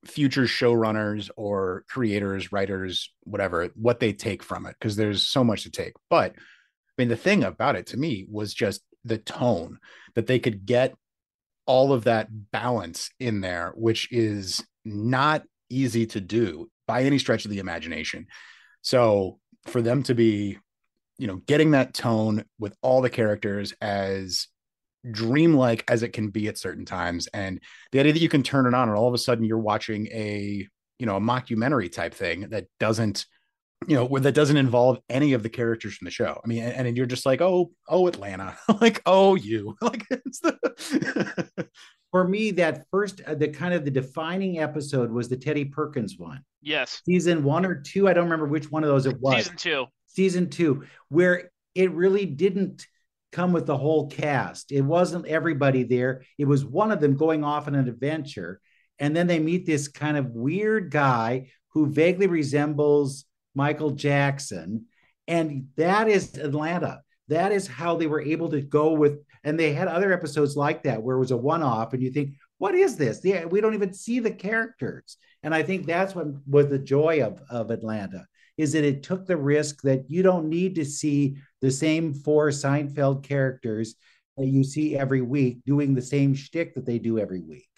future 0.06 0.44
showrunners 0.44 1.30
or 1.38 1.84
creators 1.90 2.52
writers 2.52 3.14
whatever 3.24 3.70
what 3.76 4.00
they 4.00 4.14
take 4.14 4.44
from 4.44 4.66
it 4.66 4.76
because 4.80 4.96
there's 4.96 5.24
so 5.28 5.44
much 5.44 5.64
to 5.64 5.72
take 5.72 5.94
but 6.10 6.34
i 7.00 7.02
mean 7.02 7.10
the 7.10 7.16
thing 7.16 7.44
about 7.44 7.78
it 7.78 7.88
to 7.88 7.98
me 7.98 8.26
was 8.30 8.54
just 8.54 8.82
the 9.06 9.18
tone 9.18 9.80
that 10.16 10.28
they 10.28 10.40
could 10.40 10.66
get 10.66 10.94
all 11.70 11.94
of 11.94 12.06
that 12.06 12.28
balance 12.52 13.12
in 13.20 13.42
there, 13.42 13.74
which 13.76 14.12
is 14.12 14.66
not 14.84 15.44
easy 15.70 16.08
to 16.08 16.20
do 16.20 16.68
by 16.88 17.04
any 17.04 17.20
stretch 17.20 17.46
of 17.46 17.52
the 17.52 17.60
imagination. 17.60 18.26
So 18.82 19.38
for 19.68 19.80
them 19.80 20.02
to 20.04 20.16
be, 20.16 20.58
you 21.20 21.28
know, 21.28 21.36
getting 21.46 21.72
that 21.72 21.94
tone 21.94 22.44
with 22.58 22.76
all 22.82 23.02
the 23.02 23.10
characters 23.12 23.72
as 23.82 24.48
dreamlike 25.12 25.84
as 25.88 26.02
it 26.02 26.12
can 26.12 26.30
be 26.30 26.48
at 26.48 26.58
certain 26.58 26.86
times, 26.86 27.28
and 27.36 27.62
the 27.92 28.00
idea 28.00 28.14
that 28.14 28.22
you 28.22 28.30
can 28.30 28.42
turn 28.42 28.66
it 28.66 28.74
on 28.74 28.90
and 28.90 28.98
all 28.98 29.08
of 29.08 29.14
a 29.14 29.20
sudden 29.20 29.46
you're 29.46 29.60
watching 29.60 30.08
a, 30.08 30.68
you 30.98 31.06
know, 31.06 31.18
a 31.18 31.22
mockumentary 31.22 31.92
type 31.92 32.16
thing 32.16 32.50
that 32.50 32.66
doesn't 32.80 33.28
you 33.88 33.96
know, 33.96 34.06
where 34.06 34.22
that 34.22 34.34
doesn't 34.34 34.58
involve 34.58 35.00
any 35.10 35.34
of 35.34 35.44
the 35.44 35.50
characters 35.50 35.96
from 35.96 36.06
the 36.06 36.12
show. 36.12 36.40
I 36.44 36.48
mean, 36.48 36.64
and, 36.64 36.88
and 36.88 36.98
you're 36.98 37.06
just 37.06 37.26
like, 37.26 37.42
oh, 37.42 37.72
oh, 37.88 38.08
Atlanta, 38.08 38.58
like, 38.82 39.02
oh, 39.06 39.36
you, 39.36 39.76
like, 39.82 40.06
it's 40.10 40.40
the. 40.40 41.70
For 42.12 42.28
me, 42.28 42.50
that 42.52 42.88
first, 42.90 43.22
uh, 43.22 43.36
the 43.36 43.50
kind 43.50 43.72
of 43.72 43.86
the 43.86 43.92
defining 43.92 44.58
episode 44.58 45.12
was 45.12 45.30
the 45.30 45.38
Teddy 45.38 45.66
Perkins 45.66 46.18
one. 46.18 46.44
Yes. 46.60 47.04
Season 47.06 47.44
one 47.44 47.68
or 47.68 47.76
two, 47.76 48.08
I 48.08 48.14
don't 48.14 48.24
remember 48.24 48.48
which 48.48 48.72
one 48.72 48.84
of 48.84 48.90
those 48.90 49.06
it 49.06 49.20
was. 49.20 49.44
Season 49.44 49.56
two. 49.56 49.86
Season 50.08 50.50
two, 50.50 50.86
where 51.10 51.52
it 51.76 51.92
really 51.92 52.26
didn't 52.26 52.88
come 53.32 53.54
with 53.54 53.68
the 53.68 53.78
whole 53.78 54.10
cast. 54.10 54.72
It 54.72 54.82
wasn't 54.82 55.28
everybody 55.28 55.84
there. 55.84 56.24
It 56.40 56.46
was 56.46 56.66
one 56.66 56.92
of 56.92 57.00
them 57.00 57.16
going 57.16 57.44
off 57.44 57.68
on 57.68 57.76
an 57.76 57.88
adventure, 57.88 58.60
and 58.98 59.16
then 59.16 59.28
they 59.28 59.38
meet 59.38 59.68
this 59.68 59.88
kind 59.88 60.18
of 60.18 60.32
weird 60.32 60.90
guy 60.90 61.52
who 61.74 61.86
vaguely 61.86 62.26
resembles 62.26 63.26
Michael 63.56 63.92
Jackson. 63.92 64.86
And 65.28 65.68
that 65.78 66.08
is 66.08 66.38
Atlanta. 66.38 67.02
That 67.28 67.52
is 67.52 67.68
how 67.68 67.96
they 67.96 68.08
were 68.08 68.22
able 68.22 68.50
to 68.50 68.62
go 68.62 68.94
with, 68.94 69.20
and 69.44 69.60
they 69.60 69.74
had 69.74 69.88
other 69.88 70.12
episodes 70.12 70.56
like 70.56 70.84
that 70.84 71.02
where 71.02 71.16
it 71.16 71.20
was 71.20 71.32
a 71.32 71.38
one 71.38 71.62
off, 71.62 71.94
and 71.94 72.02
you 72.02 72.12
think, 72.12 72.34
what 72.58 72.74
is 72.74 72.98
this? 72.98 73.22
Yeah, 73.24 73.46
we 73.46 73.62
don't 73.62 73.76
even 73.76 73.94
see 73.94 74.20
the 74.20 74.32
characters. 74.32 75.18
And 75.44 75.54
I 75.54 75.64
think 75.64 75.86
that's 75.86 76.16
what 76.16 76.28
was 76.48 76.68
the 76.68 76.80
joy 76.80 77.24
of, 77.24 77.42
of 77.50 77.72
Atlanta 77.72 78.26
is 78.60 78.74
that 78.74 78.84
it 78.84 79.04
took 79.04 79.26
the 79.26 79.38
risk 79.38 79.82
that 79.84 80.04
you 80.10 80.22
don't 80.22 80.50
need 80.50 80.76
to 80.76 80.84
see 80.84 81.38
the 81.62 81.72
same 81.72 82.14
four 82.14 82.50
Seinfeld 82.50 83.24
characters 83.24 83.96
that 84.36 84.48
you 84.48 84.66
see 84.66 84.98
every 84.98 85.22
week 85.22 85.60
doing 85.66 85.96
the 85.96 86.02
same 86.02 86.34
shtick 86.34 86.76
that 86.76 86.86
they 86.86 87.00
do 87.00 87.18
every 87.18 87.40
week. 87.40 87.70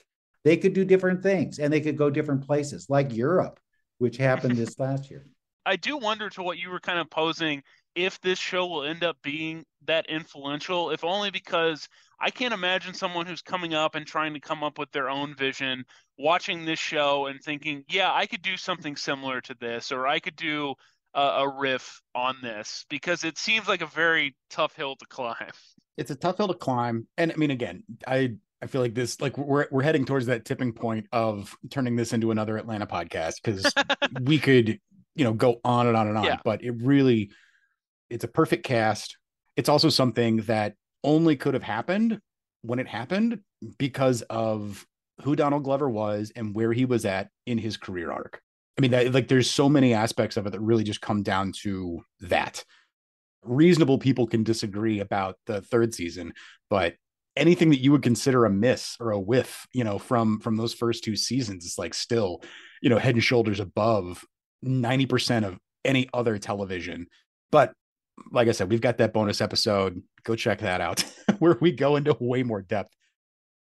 They 0.44 0.58
could 0.58 0.74
do 0.74 0.84
different 0.84 1.22
things 1.22 1.60
and 1.60 1.72
they 1.72 1.82
could 1.82 1.98
go 1.98 2.10
different 2.10 2.48
places, 2.48 2.88
like 2.90 3.16
Europe, 3.16 3.60
which 4.00 4.18
happened 4.18 4.58
this 4.58 4.80
last 4.80 5.12
year. 5.12 5.28
I 5.66 5.76
do 5.76 5.98
wonder 5.98 6.30
to 6.32 6.44
what 6.44 6.58
you 6.58 6.70
were 6.70 6.80
kind 6.80 7.00
of 7.00 7.10
posing 7.10 7.64
if 7.96 8.20
this 8.22 8.40
show 8.40 8.68
will 8.68 8.84
end 8.84 9.04
up 9.04 9.18
being 9.22 9.66
that 9.86 10.10
influential, 10.10 10.92
if 10.92 11.04
only 11.04 11.30
because 11.30 11.88
I 12.20 12.30
can't 12.30 12.54
imagine 12.54 12.94
someone 12.94 13.26
who's 13.26 13.42
coming 13.42 13.74
up 13.74 13.96
and 13.96 14.06
trying 14.06 14.34
to 14.34 14.40
come 14.40 14.64
up 14.64 14.78
with 14.78 14.92
their 14.92 15.10
own 15.10 15.36
vision, 15.36 15.86
watching 16.18 16.66
this 16.66 16.80
show 16.80 17.26
and 17.26 17.42
thinking, 17.42 17.84
yeah, 17.90 18.14
I 18.14 18.28
could 18.28 18.42
do 18.42 18.58
something 18.58 18.96
similar 18.96 19.42
to 19.42 19.56
this, 19.60 19.92
or 19.92 20.08
I 20.08 20.20
could 20.20 20.36
do 20.36 20.76
a, 21.14 21.22
a 21.22 21.60
riff 21.60 22.02
on 22.16 22.38
this, 22.42 22.86
because 22.90 23.24
it 23.24 23.38
seems 23.38 23.68
like 23.68 23.82
a 23.82 23.88
very 23.88 24.36
tough 24.50 24.76
hill 24.76 24.96
to 24.96 25.06
climb. 25.08 25.52
It's 25.98 26.12
a 26.12 26.16
tough 26.16 26.38
hill 26.38 26.48
to 26.48 26.54
climb. 26.54 27.08
And 27.18 27.32
I 27.32 27.36
mean, 27.36 27.52
again, 27.52 27.84
I 28.08 28.36
I 28.62 28.68
feel 28.68 28.82
like 28.82 28.94
this 28.94 29.20
like 29.20 29.38
we're 29.38 29.68
we're 29.72 29.84
heading 29.84 30.06
towards 30.06 30.28
that 30.28 30.46
tipping 30.46 30.72
point 30.72 31.08
of 31.12 31.56
turning 31.70 31.96
this 31.96 32.14
into 32.14 32.32
another 32.32 32.58
Atlanta 32.58 32.88
podcast 32.88 33.36
because 33.44 33.74
we 34.22 34.40
could 34.40 34.80
you 35.16 35.24
know 35.24 35.34
go 35.34 35.60
on 35.64 35.88
and 35.88 35.98
on 35.98 36.08
and 36.08 36.18
on 36.18 36.24
yeah. 36.24 36.38
but 36.44 36.64
it 36.64 36.72
really 36.82 37.32
it's 38.10 38.24
a 38.24 38.28
perfect 38.28 38.64
cast 38.64 39.18
it's 39.58 39.70
also 39.70 39.90
something 39.90 40.38
that 40.38 40.76
only 41.04 41.36
could 41.36 41.54
have 41.54 41.64
happened 41.64 42.20
when 42.62 42.80
it 42.80 42.88
happened 42.88 43.40
because 43.78 44.22
of 44.24 44.86
who 45.24 45.36
Donald 45.36 45.64
Glover 45.64 45.90
was 45.90 46.32
and 46.36 46.56
where 46.56 46.74
he 46.74 46.86
was 46.86 47.06
at 47.06 47.30
in 47.46 47.58
his 47.58 47.78
career 47.78 48.12
arc. 48.12 48.42
I 48.78 48.82
mean, 48.82 48.92
that, 48.92 49.14
like 49.14 49.28
there's 49.28 49.50
so 49.50 49.70
many 49.70 49.94
aspects 49.94 50.38
of 50.38 50.48
it 50.48 50.52
that 50.52 50.60
really 50.60 50.84
just 50.84 51.02
come 51.02 51.24
down 51.24 51.52
to 51.64 52.02
that. 52.22 52.64
Reasonable 53.44 53.98
people 53.98 54.28
can 54.28 54.44
disagree 54.44 55.00
about 55.00 55.36
the 55.46 55.62
third 55.62 55.94
season, 55.94 56.34
but 56.70 56.96
anything 57.36 57.70
that 57.70 57.82
you 57.82 57.92
would 57.92 58.04
consider 58.04 58.46
a 58.46 58.50
miss 58.50 58.98
or 59.00 59.12
a 59.12 59.20
whiff, 59.20 59.68
you 59.74 59.84
know, 59.84 59.98
from 59.98 60.40
from 60.40 60.58
those 60.58 60.74
first 60.74 61.04
two 61.04 61.16
seasons 61.16 61.66
is 61.66 61.78
like 61.78 61.94
still, 61.94 62.42
you 62.82 62.90
know, 62.90 63.00
head 63.00 63.16
and 63.16 63.24
shoulders 63.24 63.60
above 63.60 64.24
90% 64.66 65.46
of 65.46 65.58
any 65.84 66.10
other 66.14 66.38
television. 66.38 67.08
But 67.52 67.74
like 68.32 68.48
I 68.48 68.52
said, 68.52 68.70
we've 68.70 68.82
got 68.82 68.98
that 68.98 69.14
bonus 69.14 69.42
episode. 69.42 70.02
Go 70.24 70.36
check 70.36 70.60
that 70.60 70.82
out 70.82 71.04
where 71.40 71.58
we 71.60 71.72
go 71.72 71.96
into 71.96 72.16
way 72.20 72.44
more 72.44 72.62
depth. 72.62 72.94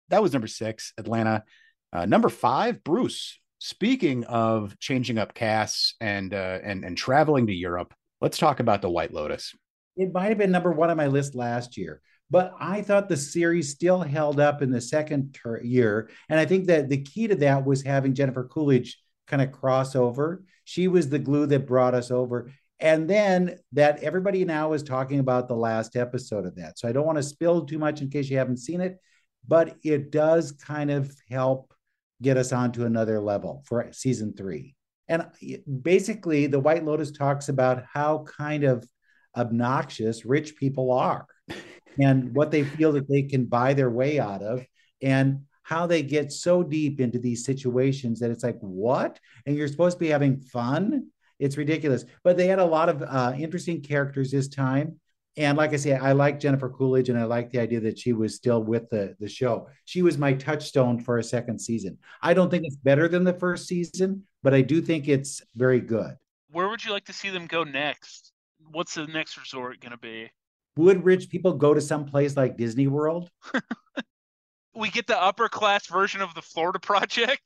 That 0.10 0.22
was 0.22 0.34
number 0.34 0.48
six, 0.48 0.94
Atlanta. 0.98 1.44
Uh, 1.92 2.06
number 2.06 2.30
five, 2.30 2.84
Bruce. 2.84 3.40
Speaking 3.60 4.26
of 4.26 4.78
changing 4.80 5.18
up 5.18 5.34
casts 5.34 5.96
and 6.00 6.34
uh, 6.34 6.60
and 6.62 6.84
and 6.84 6.98
traveling 6.98 7.48
to 7.48 7.54
Europe, 7.54 7.94
let's 8.22 8.38
talk 8.38 8.60
about 8.60 8.82
the 8.82 8.90
White 8.90 9.14
Lotus. 9.14 9.56
It 9.96 10.14
might 10.14 10.28
have 10.28 10.38
been 10.38 10.52
number 10.52 10.72
one 10.72 10.90
on 10.90 10.98
my 10.98 11.08
list 11.08 11.36
last 11.36 11.78
year, 11.78 12.02
but 12.30 12.54
I 12.60 12.82
thought 12.82 13.08
the 13.08 13.18
series 13.18 13.70
still 13.70 14.02
held 14.02 14.40
up 14.40 14.62
in 14.62 14.72
the 14.72 14.82
second 14.82 15.34
ter- 15.34 15.64
year, 15.64 16.10
and 16.30 16.40
I 16.40 16.46
think 16.46 16.68
that 16.68 16.90
the 16.90 17.02
key 17.02 17.28
to 17.28 17.36
that 17.36 17.66
was 17.66 17.82
having 17.82 18.14
Jennifer 18.14 18.44
Coolidge 18.44 19.00
kind 19.26 19.42
of 19.42 19.50
crossover. 19.50 20.44
She 20.66 20.88
was 20.88 21.10
the 21.10 21.20
glue 21.20 21.46
that 21.48 21.68
brought 21.68 21.96
us 21.96 22.12
over. 22.12 22.52
And 22.80 23.10
then 23.10 23.58
that 23.72 24.04
everybody 24.04 24.44
now 24.44 24.74
is 24.74 24.84
talking 24.84 25.20
about 25.20 25.48
the 25.48 25.56
last 25.56 25.96
episode 25.96 26.46
of 26.46 26.56
that. 26.56 26.78
So 26.78 26.90
I 26.90 26.92
don't 26.92 27.06
want 27.06 27.18
to 27.18 27.24
spill 27.24 27.66
too 27.66 27.80
much 27.80 28.02
in 28.02 28.10
case 28.10 28.30
you 28.30 28.38
haven't 28.38 28.58
seen 28.58 28.82
it, 28.82 28.98
but 29.48 29.78
it 29.84 30.12
does 30.12 30.52
kind 30.52 30.92
of 30.92 31.16
help 31.30 31.74
get 32.22 32.36
us 32.36 32.52
onto 32.52 32.86
another 32.86 33.22
level 33.22 33.64
for 33.66 33.88
season 33.94 34.34
three. 34.36 34.76
And 35.08 35.28
basically, 35.82 36.48
the 36.48 36.60
White 36.60 36.84
Lotus 36.84 37.12
talks 37.12 37.48
about 37.48 37.86
how 37.86 38.26
kind 38.38 38.64
of 38.64 38.86
obnoxious 39.38 40.26
rich 40.26 40.58
people 40.58 40.92
are 40.92 41.28
and 42.00 42.36
what 42.36 42.52
they 42.52 42.64
feel 42.64 42.94
that 42.94 43.08
they 43.08 43.24
can 43.24 43.46
buy 43.46 43.74
their 43.74 43.90
way 43.90 44.20
out 44.20 44.42
of. 44.42 44.66
And 45.02 45.46
how 45.66 45.88
they 45.88 46.04
get 46.04 46.32
so 46.32 46.62
deep 46.62 47.00
into 47.00 47.18
these 47.18 47.44
situations 47.44 48.20
that 48.20 48.30
it's 48.30 48.44
like, 48.44 48.60
what? 48.60 49.20
And 49.48 49.58
you're 49.58 49.68
supposed 49.68 49.98
to 49.98 50.00
be 50.00 50.10
having 50.10 50.40
fun. 50.40 51.08
It's 51.40 51.58
ridiculous. 51.58 52.06
But 52.24 52.38
they 52.38 52.46
had 52.46 52.60
a 52.60 52.66
lot 52.66 52.88
of 52.88 53.02
uh, 53.02 53.34
interesting 53.36 53.82
characters 53.82 54.30
this 54.30 54.48
time. 54.48 55.00
And 55.38 55.58
like 55.58 55.74
I 55.74 55.78
say, 55.78 55.94
I 55.96 56.12
like 56.12 56.40
Jennifer 56.40 56.70
Coolidge 56.70 57.10
and 57.10 57.18
I 57.18 57.24
like 57.24 57.50
the 57.50 57.58
idea 57.58 57.80
that 57.80 57.98
she 57.98 58.14
was 58.14 58.36
still 58.36 58.62
with 58.62 58.92
the, 58.92 59.16
the 59.20 59.28
show. 59.28 59.68
She 59.86 60.04
was 60.04 60.20
my 60.20 60.34
touchstone 60.34 61.00
for 61.00 61.18
a 61.18 61.24
second 61.24 61.58
season. 61.60 61.98
I 62.22 62.36
don't 62.36 62.52
think 62.52 62.64
it's 62.64 62.78
better 62.78 63.08
than 63.08 63.24
the 63.24 63.34
first 63.34 63.68
season, 63.68 64.24
but 64.44 64.54
I 64.54 64.62
do 64.62 64.84
think 64.84 65.08
it's 65.08 65.42
very 65.56 65.82
good. 65.82 66.16
Where 66.52 66.70
would 66.70 66.86
you 66.86 66.92
like 66.92 67.06
to 67.06 67.14
see 67.14 67.32
them 67.32 67.48
go 67.48 67.64
next? 67.64 68.34
What's 68.70 68.94
the 68.94 69.08
next 69.08 69.36
resort 69.36 69.80
going 69.80 69.94
to 69.94 69.98
be? 69.98 70.30
Would 70.78 71.04
rich 71.04 71.28
people 71.28 71.54
go 71.54 71.74
to 71.74 71.82
some 71.82 72.06
place 72.06 72.38
like 72.38 72.56
Disney 72.56 72.86
World? 72.86 73.32
we 74.76 74.90
get 74.90 75.08
the 75.08 75.22
upper 75.22 75.50
class 75.50 75.88
version 75.88 76.22
of 76.22 76.34
the 76.34 76.42
Florida 76.42 76.80
Project. 76.80 77.42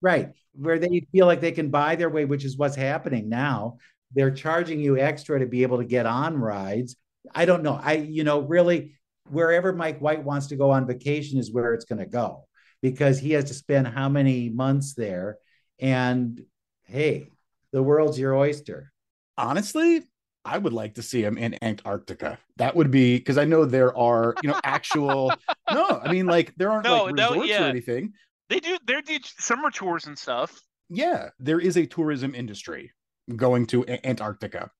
Right, 0.00 0.30
where 0.54 0.78
they 0.78 1.06
feel 1.12 1.26
like 1.26 1.40
they 1.40 1.52
can 1.52 1.70
buy 1.70 1.96
their 1.96 2.10
way, 2.10 2.24
which 2.24 2.44
is 2.44 2.56
what's 2.56 2.76
happening 2.76 3.28
now. 3.28 3.78
They're 4.14 4.32
charging 4.32 4.80
you 4.80 4.98
extra 4.98 5.38
to 5.38 5.46
be 5.46 5.62
able 5.62 5.78
to 5.78 5.84
get 5.84 6.06
on 6.06 6.36
rides. 6.36 6.96
I 7.34 7.44
don't 7.44 7.62
know. 7.62 7.78
I, 7.80 7.94
you 7.94 8.24
know, 8.24 8.40
really, 8.40 8.96
wherever 9.30 9.72
Mike 9.72 10.00
White 10.00 10.24
wants 10.24 10.48
to 10.48 10.56
go 10.56 10.70
on 10.70 10.86
vacation 10.86 11.38
is 11.38 11.52
where 11.52 11.72
it's 11.74 11.84
going 11.84 12.00
to 12.00 12.06
go 12.06 12.46
because 12.82 13.18
he 13.18 13.32
has 13.32 13.44
to 13.44 13.54
spend 13.54 13.86
how 13.86 14.08
many 14.08 14.48
months 14.48 14.94
there. 14.94 15.38
And 15.78 16.42
hey, 16.84 17.28
the 17.72 17.82
world's 17.82 18.18
your 18.18 18.34
oyster. 18.34 18.92
Honestly, 19.38 20.02
I 20.44 20.58
would 20.58 20.72
like 20.72 20.94
to 20.94 21.02
see 21.02 21.22
him 21.22 21.38
in 21.38 21.56
Antarctica. 21.62 22.38
That 22.56 22.74
would 22.74 22.90
be 22.90 23.16
because 23.18 23.38
I 23.38 23.44
know 23.44 23.64
there 23.64 23.96
are, 23.96 24.34
you 24.42 24.50
know, 24.50 24.60
actual. 24.64 25.32
no, 25.72 26.00
I 26.02 26.10
mean, 26.10 26.26
like 26.26 26.54
there 26.56 26.70
aren't 26.70 26.84
no, 26.84 27.04
like 27.04 27.14
resorts 27.14 27.36
no, 27.36 27.44
yeah. 27.44 27.64
or 27.64 27.68
anything. 27.68 28.12
They 28.48 28.60
do. 28.60 28.76
They 28.84 29.00
do 29.00 29.18
summer 29.38 29.70
tours 29.70 30.06
and 30.06 30.18
stuff. 30.18 30.60
Yeah, 30.88 31.30
there 31.38 31.60
is 31.60 31.76
a 31.76 31.86
tourism 31.86 32.34
industry 32.34 32.92
going 33.36 33.66
to 33.68 33.84
a- 33.86 34.06
Antarctica. 34.06 34.70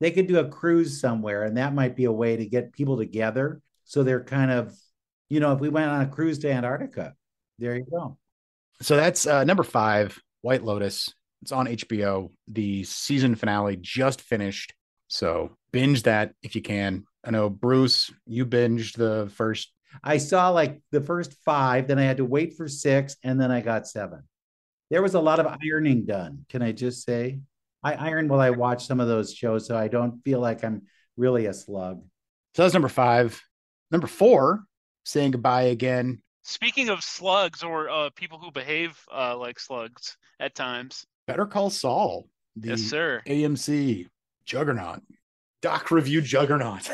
They 0.00 0.10
could 0.10 0.26
do 0.26 0.38
a 0.38 0.48
cruise 0.48 1.00
somewhere, 1.00 1.44
and 1.44 1.56
that 1.56 1.74
might 1.74 1.96
be 1.96 2.04
a 2.04 2.12
way 2.12 2.36
to 2.36 2.44
get 2.44 2.72
people 2.72 2.98
together. 2.98 3.62
So 3.84 4.02
they're 4.02 4.24
kind 4.24 4.50
of, 4.50 4.76
you 5.28 5.40
know, 5.40 5.52
if 5.52 5.60
we 5.60 5.68
went 5.68 5.90
on 5.90 6.02
a 6.02 6.06
cruise 6.06 6.40
to 6.40 6.50
Antarctica, 6.50 7.14
there 7.58 7.76
you 7.76 7.86
go. 7.90 8.18
So 8.82 8.96
that's 8.96 9.26
uh, 9.26 9.44
number 9.44 9.62
five, 9.62 10.20
White 10.42 10.64
Lotus. 10.64 11.14
It's 11.42 11.52
on 11.52 11.66
HBO. 11.66 12.30
The 12.48 12.84
season 12.84 13.34
finale 13.34 13.76
just 13.80 14.20
finished. 14.20 14.74
So 15.08 15.56
binge 15.72 16.04
that 16.04 16.32
if 16.42 16.54
you 16.54 16.62
can. 16.62 17.04
I 17.24 17.30
know 17.30 17.48
Bruce, 17.48 18.12
you 18.26 18.46
binged 18.46 18.96
the 18.96 19.30
first. 19.34 19.72
I 20.02 20.18
saw 20.18 20.50
like 20.50 20.82
the 20.90 21.00
first 21.00 21.34
five, 21.44 21.86
then 21.86 21.98
I 21.98 22.02
had 22.02 22.16
to 22.18 22.24
wait 22.24 22.56
for 22.56 22.68
six, 22.68 23.16
and 23.22 23.40
then 23.40 23.50
I 23.50 23.60
got 23.60 23.86
seven. 23.86 24.24
There 24.90 25.02
was 25.02 25.14
a 25.14 25.20
lot 25.20 25.40
of 25.40 25.46
ironing 25.46 26.04
done. 26.04 26.44
Can 26.48 26.62
I 26.62 26.72
just 26.72 27.04
say? 27.04 27.40
I 27.82 27.94
iron 27.94 28.28
while 28.28 28.40
I 28.40 28.50
watch 28.50 28.86
some 28.86 29.00
of 29.00 29.08
those 29.08 29.32
shows, 29.32 29.66
so 29.66 29.76
I 29.76 29.88
don't 29.88 30.22
feel 30.24 30.40
like 30.40 30.64
I'm 30.64 30.82
really 31.16 31.46
a 31.46 31.54
slug. 31.54 32.02
So 32.54 32.62
that's 32.62 32.74
number 32.74 32.88
five. 32.88 33.40
Number 33.90 34.06
four, 34.06 34.64
saying 35.04 35.32
goodbye 35.32 35.64
again 35.64 36.22
Speaking 36.46 36.90
of 36.90 37.02
slugs 37.02 37.62
or 37.62 37.88
uh, 37.88 38.10
people 38.14 38.38
who 38.38 38.52
behave 38.52 39.00
uh, 39.12 39.36
like 39.36 39.58
slugs 39.58 40.18
at 40.38 40.54
times. 40.54 41.06
Better 41.26 41.46
Call 41.46 41.70
Saul. 41.70 42.28
The 42.56 42.68
Yes, 42.68 42.82
sir. 42.82 43.22
AMC 43.26 44.08
juggernaut. 44.44 45.00
Doc 45.62 45.90
review 45.90 46.20
juggernaut. 46.20 46.90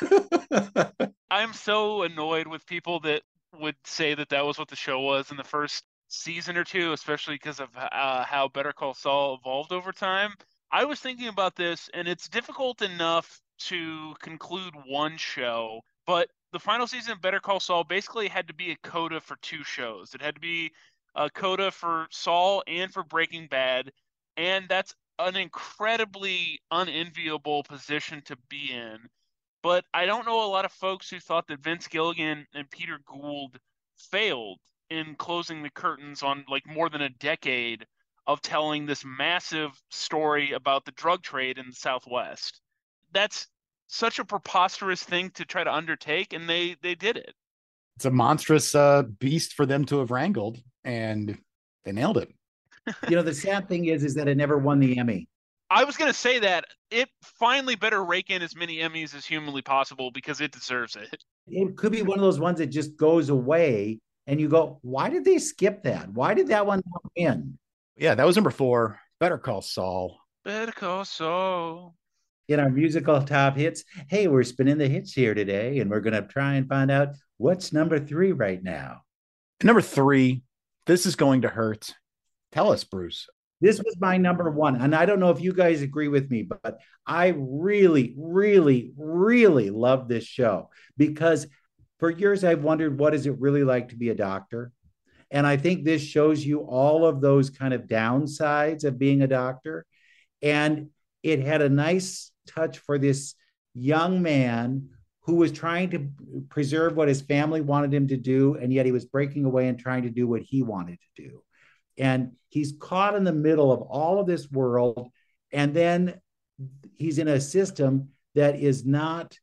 I'm 1.30 1.52
so 1.52 2.02
annoyed 2.02 2.46
with 2.46 2.66
people 2.66 3.00
that 3.00 3.22
would 3.58 3.76
say 3.84 4.14
that 4.14 4.28
that 4.28 4.44
was 4.44 4.58
what 4.58 4.68
the 4.68 4.76
show 4.76 5.00
was 5.00 5.30
in 5.30 5.36
the 5.36 5.44
first 5.44 5.84
season 6.08 6.56
or 6.56 6.64
two, 6.64 6.92
especially 6.92 7.34
because 7.34 7.60
of 7.60 7.68
uh, 7.76 8.24
how 8.24 8.48
Better 8.48 8.72
Call 8.72 8.94
Saul 8.94 9.38
evolved 9.40 9.72
over 9.72 9.92
time. 9.92 10.34
I 10.70 10.84
was 10.84 11.00
thinking 11.00 11.28
about 11.28 11.56
this, 11.56 11.90
and 11.94 12.08
it's 12.08 12.28
difficult 12.28 12.82
enough 12.82 13.40
to 13.60 14.14
conclude 14.20 14.74
one 14.86 15.16
show, 15.16 15.80
but 16.06 16.28
the 16.52 16.58
final 16.58 16.86
season 16.86 17.12
of 17.12 17.20
Better 17.20 17.40
Call 17.40 17.60
Saul 17.60 17.84
basically 17.84 18.28
had 18.28 18.48
to 18.48 18.54
be 18.54 18.70
a 18.70 18.76
coda 18.88 19.20
for 19.20 19.36
two 19.42 19.64
shows. 19.64 20.14
It 20.14 20.22
had 20.22 20.34
to 20.34 20.40
be 20.40 20.72
a 21.14 21.30
coda 21.30 21.70
for 21.70 22.06
Saul 22.10 22.62
and 22.66 22.92
for 22.92 23.02
Breaking 23.04 23.46
Bad, 23.48 23.92
and 24.36 24.66
that's 24.68 24.94
an 25.18 25.36
incredibly 25.36 26.60
unenviable 26.70 27.62
position 27.64 28.22
to 28.26 28.36
be 28.48 28.72
in. 28.72 28.98
But 29.62 29.84
I 29.94 30.06
don't 30.06 30.26
know 30.26 30.44
a 30.44 30.50
lot 30.50 30.64
of 30.64 30.72
folks 30.72 31.08
who 31.08 31.20
thought 31.20 31.46
that 31.48 31.60
Vince 31.60 31.88
Gilligan 31.88 32.46
and 32.54 32.70
Peter 32.70 32.98
Gould 33.06 33.58
failed 33.96 34.58
in 34.90 35.14
closing 35.14 35.62
the 35.62 35.70
curtains 35.70 36.22
on 36.22 36.44
like 36.48 36.66
more 36.66 36.90
than 36.90 37.02
a 37.02 37.08
decade 37.08 37.86
of 38.26 38.42
telling 38.42 38.86
this 38.86 39.04
massive 39.04 39.70
story 39.90 40.52
about 40.52 40.84
the 40.84 40.92
drug 40.92 41.22
trade 41.22 41.58
in 41.58 41.66
the 41.66 41.74
Southwest. 41.74 42.60
That's 43.12 43.46
such 43.86 44.18
a 44.18 44.24
preposterous 44.24 45.02
thing 45.02 45.30
to 45.30 45.44
try 45.44 45.64
to 45.64 45.72
undertake, 45.72 46.32
and 46.32 46.48
they 46.48 46.76
they 46.82 46.94
did 46.94 47.16
it. 47.16 47.34
it's 47.96 48.04
a 48.04 48.10
monstrous 48.10 48.74
uh, 48.74 49.02
beast 49.18 49.54
for 49.54 49.66
them 49.66 49.84
to 49.86 49.98
have 49.98 50.10
wrangled, 50.10 50.58
and 50.84 51.38
they 51.84 51.92
nailed 51.92 52.18
it. 52.18 52.30
You 53.08 53.16
know, 53.16 53.22
the 53.22 53.34
sad 53.34 53.68
thing 53.68 53.86
is, 53.86 54.04
is 54.04 54.14
that 54.14 54.28
it 54.28 54.36
never 54.36 54.58
won 54.58 54.78
the 54.80 54.98
Emmy. 54.98 55.28
I 55.70 55.84
was 55.84 55.96
gonna 55.96 56.12
say 56.12 56.38
that 56.40 56.66
it 56.90 57.08
finally 57.22 57.74
better 57.74 58.04
rake 58.04 58.30
in 58.30 58.42
as 58.42 58.54
many 58.54 58.76
Emmys 58.76 59.14
as 59.14 59.24
humanly 59.24 59.62
possible 59.62 60.10
because 60.10 60.40
it 60.40 60.52
deserves 60.52 60.94
it. 60.96 61.24
It 61.46 61.76
could 61.76 61.92
be 61.92 62.02
one 62.02 62.18
of 62.18 62.22
those 62.22 62.38
ones 62.38 62.58
that 62.58 62.66
just 62.66 62.96
goes 62.96 63.28
away, 63.30 64.00
and 64.26 64.40
you 64.40 64.48
go, 64.48 64.78
"Why 64.82 65.08
did 65.10 65.24
they 65.24 65.38
skip 65.38 65.82
that? 65.84 66.10
Why 66.10 66.34
did 66.34 66.48
that 66.48 66.66
one 66.66 66.82
not 66.86 67.02
win?" 67.16 67.58
Yeah, 67.96 68.14
that 68.14 68.26
was 68.26 68.36
number 68.36 68.50
four. 68.50 69.00
Better 69.20 69.38
Call 69.38 69.62
Saul. 69.62 70.18
Better 70.44 70.72
Call 70.72 71.04
Saul. 71.04 71.94
in 72.48 72.60
our 72.60 72.68
musical 72.68 73.22
top 73.22 73.56
hits. 73.56 73.84
Hey, 74.08 74.28
we're 74.28 74.42
spinning 74.42 74.76
the 74.76 74.86
hits 74.88 75.12
here 75.12 75.32
today, 75.34 75.78
and 75.78 75.90
we're 75.90 76.00
going 76.00 76.12
to 76.12 76.28
try 76.28 76.54
and 76.56 76.68
find 76.68 76.90
out 76.90 77.08
what's 77.38 77.72
number 77.72 77.98
three 77.98 78.32
right 78.32 78.62
now. 78.62 79.00
Number 79.62 79.80
three. 79.80 80.42
This 80.86 81.06
is 81.06 81.16
going 81.16 81.42
to 81.42 81.48
hurt. 81.48 81.94
Tell 82.54 82.70
us, 82.70 82.84
Bruce. 82.84 83.28
This 83.60 83.78
was 83.78 83.96
my 83.98 84.16
number 84.16 84.48
one. 84.48 84.80
And 84.80 84.94
I 84.94 85.06
don't 85.06 85.18
know 85.18 85.30
if 85.30 85.40
you 85.40 85.52
guys 85.52 85.82
agree 85.82 86.06
with 86.06 86.30
me, 86.30 86.42
but 86.42 86.78
I 87.04 87.34
really, 87.36 88.14
really, 88.16 88.92
really 88.96 89.70
love 89.70 90.06
this 90.06 90.24
show 90.24 90.70
because 90.96 91.48
for 91.98 92.10
years 92.10 92.44
I've 92.44 92.62
wondered 92.62 92.98
what 92.98 93.12
is 93.12 93.26
it 93.26 93.40
really 93.40 93.64
like 93.64 93.88
to 93.88 93.96
be 93.96 94.10
a 94.10 94.14
doctor? 94.14 94.70
And 95.32 95.48
I 95.48 95.56
think 95.56 95.82
this 95.82 96.02
shows 96.02 96.44
you 96.44 96.60
all 96.60 97.04
of 97.04 97.20
those 97.20 97.50
kind 97.50 97.74
of 97.74 97.88
downsides 97.88 98.84
of 98.84 99.00
being 99.00 99.22
a 99.22 99.26
doctor. 99.26 99.84
And 100.40 100.90
it 101.24 101.40
had 101.40 101.60
a 101.60 101.68
nice 101.68 102.30
touch 102.46 102.78
for 102.78 102.98
this 102.98 103.34
young 103.74 104.22
man 104.22 104.90
who 105.22 105.34
was 105.36 105.50
trying 105.50 105.90
to 105.90 106.08
preserve 106.50 106.94
what 106.94 107.08
his 107.08 107.22
family 107.22 107.62
wanted 107.62 107.92
him 107.92 108.06
to 108.08 108.16
do, 108.16 108.54
and 108.54 108.72
yet 108.72 108.86
he 108.86 108.92
was 108.92 109.06
breaking 109.06 109.44
away 109.44 109.66
and 109.66 109.78
trying 109.78 110.02
to 110.02 110.10
do 110.10 110.28
what 110.28 110.42
he 110.42 110.62
wanted 110.62 110.98
to 111.00 111.22
do. 111.22 111.42
And 111.98 112.32
he's 112.48 112.74
caught 112.78 113.14
in 113.14 113.24
the 113.24 113.32
middle 113.32 113.72
of 113.72 113.82
all 113.82 114.20
of 114.20 114.26
this 114.26 114.50
world, 114.50 115.10
and 115.52 115.74
then 115.74 116.20
he's 116.94 117.18
in 117.18 117.28
a 117.28 117.40
system 117.40 118.08
that 118.34 118.56
is 118.56 118.84
not 118.84 119.38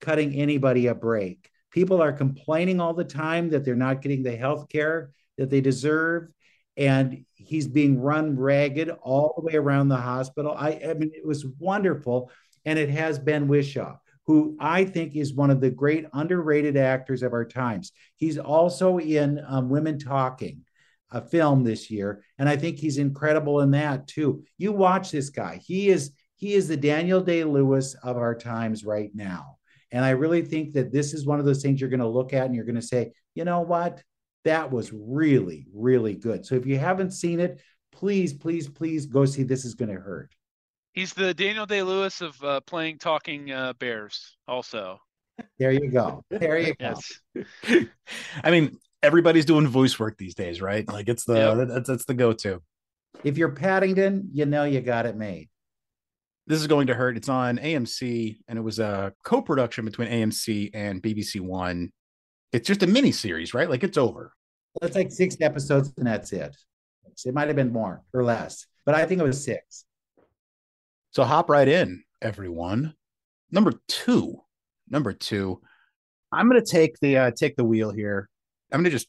cutting 0.00 0.34
anybody 0.34 0.86
a 0.86 0.94
break. 0.94 1.50
People 1.70 2.00
are 2.00 2.12
complaining 2.12 2.80
all 2.80 2.94
the 2.94 3.04
time 3.04 3.50
that 3.50 3.64
they're 3.64 3.74
not 3.74 4.00
getting 4.00 4.22
the 4.22 4.36
health 4.36 4.68
care 4.68 5.10
that 5.36 5.50
they 5.50 5.60
deserve. 5.60 6.28
And 6.76 7.24
he's 7.34 7.66
being 7.66 8.00
run 8.00 8.36
ragged 8.36 8.90
all 9.02 9.34
the 9.36 9.44
way 9.44 9.54
around 9.54 9.88
the 9.88 9.96
hospital. 9.96 10.54
I, 10.56 10.80
I 10.88 10.94
mean, 10.94 11.10
it 11.14 11.26
was 11.26 11.44
wonderful. 11.58 12.30
And 12.64 12.78
it 12.78 12.90
has 12.90 13.18
Ben 13.18 13.48
Whishaw, 13.48 13.96
who 14.26 14.56
I 14.60 14.84
think 14.84 15.16
is 15.16 15.34
one 15.34 15.50
of 15.50 15.60
the 15.60 15.70
great 15.70 16.06
underrated 16.12 16.76
actors 16.76 17.22
of 17.22 17.32
our 17.32 17.44
times. 17.44 17.92
He's 18.16 18.38
also 18.38 18.98
in 18.98 19.40
um, 19.46 19.68
Women 19.68 19.98
Talking, 19.98 20.64
a 21.10 21.20
film 21.20 21.64
this 21.64 21.90
year, 21.90 22.22
and 22.38 22.48
I 22.48 22.56
think 22.56 22.78
he's 22.78 22.98
incredible 22.98 23.60
in 23.60 23.70
that 23.72 24.06
too. 24.06 24.44
You 24.56 24.72
watch 24.72 25.10
this 25.10 25.30
guy; 25.30 25.60
he 25.64 25.88
is 25.88 26.12
he 26.36 26.54
is 26.54 26.68
the 26.68 26.76
Daniel 26.76 27.20
Day 27.20 27.44
Lewis 27.44 27.94
of 28.02 28.16
our 28.16 28.34
times 28.34 28.84
right 28.84 29.10
now. 29.14 29.56
And 29.90 30.04
I 30.04 30.10
really 30.10 30.42
think 30.42 30.74
that 30.74 30.92
this 30.92 31.14
is 31.14 31.26
one 31.26 31.40
of 31.40 31.46
those 31.46 31.62
things 31.62 31.80
you're 31.80 31.90
going 31.90 32.00
to 32.00 32.06
look 32.06 32.32
at 32.32 32.44
and 32.44 32.54
you're 32.54 32.64
going 32.64 32.74
to 32.76 32.82
say, 32.82 33.12
you 33.34 33.44
know 33.44 33.62
what, 33.62 34.02
that 34.44 34.70
was 34.70 34.92
really 34.92 35.66
really 35.74 36.14
good. 36.14 36.44
So 36.46 36.54
if 36.54 36.66
you 36.66 36.78
haven't 36.78 37.12
seen 37.12 37.40
it, 37.40 37.60
please, 37.92 38.32
please, 38.32 38.68
please 38.68 39.06
go 39.06 39.24
see. 39.24 39.42
This 39.42 39.64
is 39.64 39.74
going 39.74 39.94
to 39.94 40.00
hurt. 40.00 40.30
He's 40.92 41.12
the 41.14 41.34
Daniel 41.34 41.66
Day 41.66 41.82
Lewis 41.82 42.20
of 42.20 42.42
uh, 42.42 42.60
playing 42.60 42.98
talking 42.98 43.50
uh, 43.50 43.72
bears. 43.74 44.36
Also, 44.46 45.00
There 45.58 45.70
you 45.72 45.90
go. 45.90 46.24
There 46.30 46.58
you 46.58 46.74
go. 46.74 46.94
yes. 47.34 47.86
I 48.42 48.50
mean, 48.50 48.76
everybody's 49.02 49.44
doing 49.44 49.66
voice 49.66 49.98
work 49.98 50.16
these 50.18 50.34
days, 50.34 50.60
right? 50.60 50.86
Like 50.88 51.08
it's 51.08 51.24
the 51.24 51.56
Yep. 51.56 51.68
that's, 51.68 51.88
that's 51.88 52.04
the 52.04 52.14
go-to. 52.14 52.62
If 53.24 53.38
you're 53.38 53.50
Paddington, 53.50 54.30
you 54.32 54.46
know 54.46 54.64
you 54.64 54.80
got 54.80 55.06
it 55.06 55.16
made. 55.16 55.48
This 56.46 56.60
is 56.60 56.66
going 56.66 56.86
to 56.86 56.94
hurt. 56.94 57.16
It's 57.16 57.28
on 57.28 57.58
AMC, 57.58 58.38
and 58.48 58.58
it 58.58 58.62
was 58.62 58.78
a 58.78 59.12
co-production 59.24 59.84
between 59.84 60.08
AMC 60.08 60.70
and 60.72 61.02
BBC 61.02 61.40
One. 61.40 61.92
It's 62.52 62.66
just 62.66 62.82
a 62.82 62.86
mini 62.86 63.12
series, 63.12 63.52
right? 63.52 63.68
Like 63.68 63.84
it's 63.84 63.98
over. 63.98 64.32
It's 64.80 64.96
like 64.96 65.10
six 65.10 65.36
episodes 65.40 65.92
and 65.96 66.06
that's 66.06 66.32
it. 66.32 66.56
It 67.24 67.34
might 67.34 67.48
have 67.48 67.56
been 67.56 67.72
more 67.72 68.02
or 68.14 68.22
less, 68.22 68.66
but 68.86 68.94
I 68.94 69.04
think 69.04 69.20
it 69.20 69.24
was 69.24 69.42
six. 69.42 69.84
So 71.10 71.24
hop 71.24 71.50
right 71.50 71.66
in, 71.66 72.04
everyone. 72.22 72.94
Number 73.50 73.72
two, 73.88 74.40
number 74.88 75.12
two. 75.12 75.60
I'm 76.30 76.48
gonna 76.48 76.64
take 76.64 76.98
the 77.00 77.16
uh, 77.18 77.30
take 77.32 77.56
the 77.56 77.64
wheel 77.64 77.90
here. 77.90 78.28
I'm 78.72 78.80
gonna 78.80 78.90
just 78.90 79.08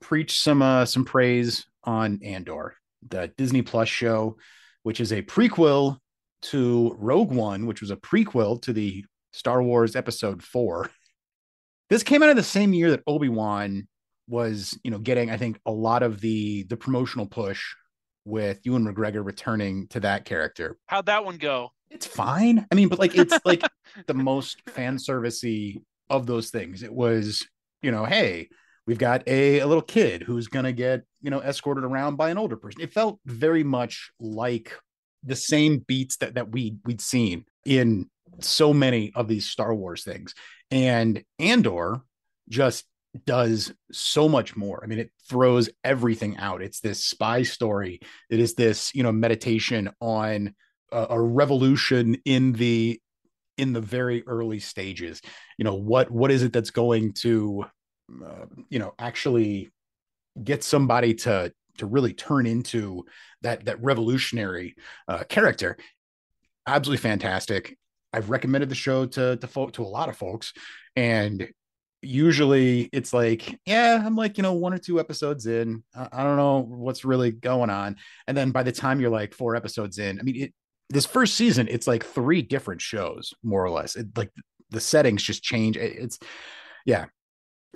preach 0.00 0.40
some 0.40 0.62
uh, 0.62 0.84
some 0.84 1.04
praise 1.04 1.66
on 1.84 2.20
Andor, 2.22 2.74
the 3.08 3.32
Disney 3.36 3.62
Plus 3.62 3.88
show, 3.88 4.36
which 4.82 5.00
is 5.00 5.12
a 5.12 5.22
prequel 5.22 5.98
to 6.42 6.94
Rogue 6.98 7.32
One, 7.32 7.66
which 7.66 7.80
was 7.80 7.90
a 7.90 7.96
prequel 7.96 8.60
to 8.62 8.72
the 8.72 9.04
Star 9.32 9.62
Wars 9.62 9.96
Episode 9.96 10.42
Four. 10.42 10.90
This 11.88 12.02
came 12.02 12.22
out 12.22 12.30
of 12.30 12.36
the 12.36 12.42
same 12.42 12.72
year 12.72 12.90
that 12.90 13.02
Obi 13.06 13.28
Wan 13.28 13.86
was, 14.28 14.78
you 14.82 14.90
know, 14.90 14.98
getting 14.98 15.30
I 15.30 15.36
think 15.36 15.60
a 15.66 15.72
lot 15.72 16.02
of 16.02 16.20
the 16.20 16.64
the 16.64 16.76
promotional 16.76 17.26
push 17.26 17.62
with 18.24 18.60
Ewan 18.64 18.84
McGregor 18.84 19.24
returning 19.24 19.86
to 19.86 20.00
that 20.00 20.24
character 20.24 20.76
How'd 20.86 21.06
that 21.06 21.24
one 21.24 21.36
go? 21.36 21.70
it's 21.90 22.06
fine. 22.06 22.66
I 22.70 22.74
mean, 22.74 22.88
but 22.88 22.98
like 22.98 23.16
it's 23.16 23.38
like 23.44 23.62
the 24.06 24.14
most 24.14 24.62
fan 24.68 24.96
servicey 24.96 25.82
of 26.10 26.26
those 26.26 26.50
things. 26.50 26.82
It 26.82 26.92
was, 26.92 27.46
you 27.82 27.90
know, 27.90 28.04
hey, 28.04 28.48
we've 28.86 28.98
got 28.98 29.26
a, 29.26 29.60
a 29.60 29.66
little 29.66 29.82
kid 29.82 30.22
who's 30.22 30.48
gonna 30.48 30.72
get, 30.72 31.02
you 31.20 31.30
know, 31.30 31.40
escorted 31.40 31.84
around 31.84 32.16
by 32.16 32.30
an 32.30 32.38
older 32.38 32.56
person. 32.56 32.80
It 32.80 32.92
felt 32.92 33.20
very 33.24 33.64
much 33.64 34.10
like 34.20 34.72
the 35.22 35.36
same 35.36 35.78
beats 35.78 36.16
that 36.18 36.34
that 36.34 36.52
we 36.52 36.76
we'd 36.84 37.00
seen 37.00 37.44
in 37.64 38.08
so 38.40 38.72
many 38.72 39.12
of 39.14 39.28
these 39.28 39.48
Star 39.48 39.74
Wars 39.74 40.04
things. 40.04 40.34
And 40.70 41.22
Andor 41.38 42.02
just 42.48 42.84
does 43.24 43.72
so 43.92 44.28
much 44.28 44.56
more. 44.56 44.82
I 44.82 44.86
mean, 44.86 44.98
it 44.98 45.10
throws 45.28 45.70
everything 45.82 46.36
out. 46.36 46.62
It's 46.62 46.80
this 46.80 47.04
spy 47.04 47.42
story. 47.42 48.00
It 48.28 48.40
is 48.40 48.54
this, 48.54 48.94
you 48.94 49.02
know, 49.02 49.12
meditation 49.12 49.90
on 50.00 50.54
a, 50.92 51.06
a 51.10 51.20
revolution 51.20 52.18
in 52.24 52.52
the 52.52 53.00
in 53.58 53.72
the 53.72 53.80
very 53.80 54.22
early 54.26 54.58
stages 54.58 55.22
you 55.56 55.64
know 55.64 55.74
what 55.74 56.10
what 56.10 56.30
is 56.30 56.42
it 56.42 56.52
that's 56.52 56.70
going 56.70 57.14
to 57.14 57.64
uh, 58.24 58.46
you 58.68 58.78
know 58.78 58.94
actually 58.98 59.70
get 60.42 60.62
somebody 60.64 61.14
to 61.14 61.52
to 61.78 61.86
really 61.86 62.12
turn 62.12 62.46
into 62.46 63.04
that 63.42 63.64
that 63.66 63.82
revolutionary 63.82 64.74
uh, 65.08 65.24
character. 65.24 65.76
Absolutely 66.66 67.02
fantastic. 67.02 67.76
I've 68.12 68.30
recommended 68.30 68.68
the 68.68 68.74
show 68.74 69.06
to 69.06 69.36
to 69.36 69.46
folk 69.46 69.72
to 69.74 69.82
a 69.82 69.84
lot 69.84 70.08
of 70.08 70.16
folks 70.16 70.52
and 70.94 71.48
usually 72.02 72.88
it's 72.92 73.12
like 73.12 73.58
yeah 73.66 74.00
i'm 74.04 74.14
like 74.14 74.36
you 74.36 74.42
know 74.42 74.52
one 74.52 74.72
or 74.72 74.78
two 74.78 75.00
episodes 75.00 75.46
in. 75.46 75.82
I, 75.94 76.08
I 76.12 76.22
don't 76.22 76.36
know 76.36 76.60
what's 76.60 77.04
really 77.04 77.30
going 77.32 77.70
on. 77.70 77.96
And 78.26 78.36
then 78.36 78.50
by 78.52 78.62
the 78.62 78.72
time 78.72 79.00
you're 79.00 79.10
like 79.10 79.34
four 79.34 79.56
episodes 79.56 79.98
in 79.98 80.20
i 80.20 80.22
mean 80.22 80.36
it 80.44 80.54
this 80.88 81.06
first 81.06 81.34
season 81.34 81.66
it's 81.68 81.86
like 81.88 82.04
three 82.04 82.42
different 82.42 82.80
shows 82.80 83.34
more 83.42 83.64
or 83.64 83.70
less. 83.70 83.96
It, 83.96 84.06
like 84.16 84.30
the 84.70 84.80
settings 84.80 85.22
just 85.22 85.42
change. 85.42 85.76
It- 85.76 85.96
it's 85.98 86.18
yeah 86.84 87.06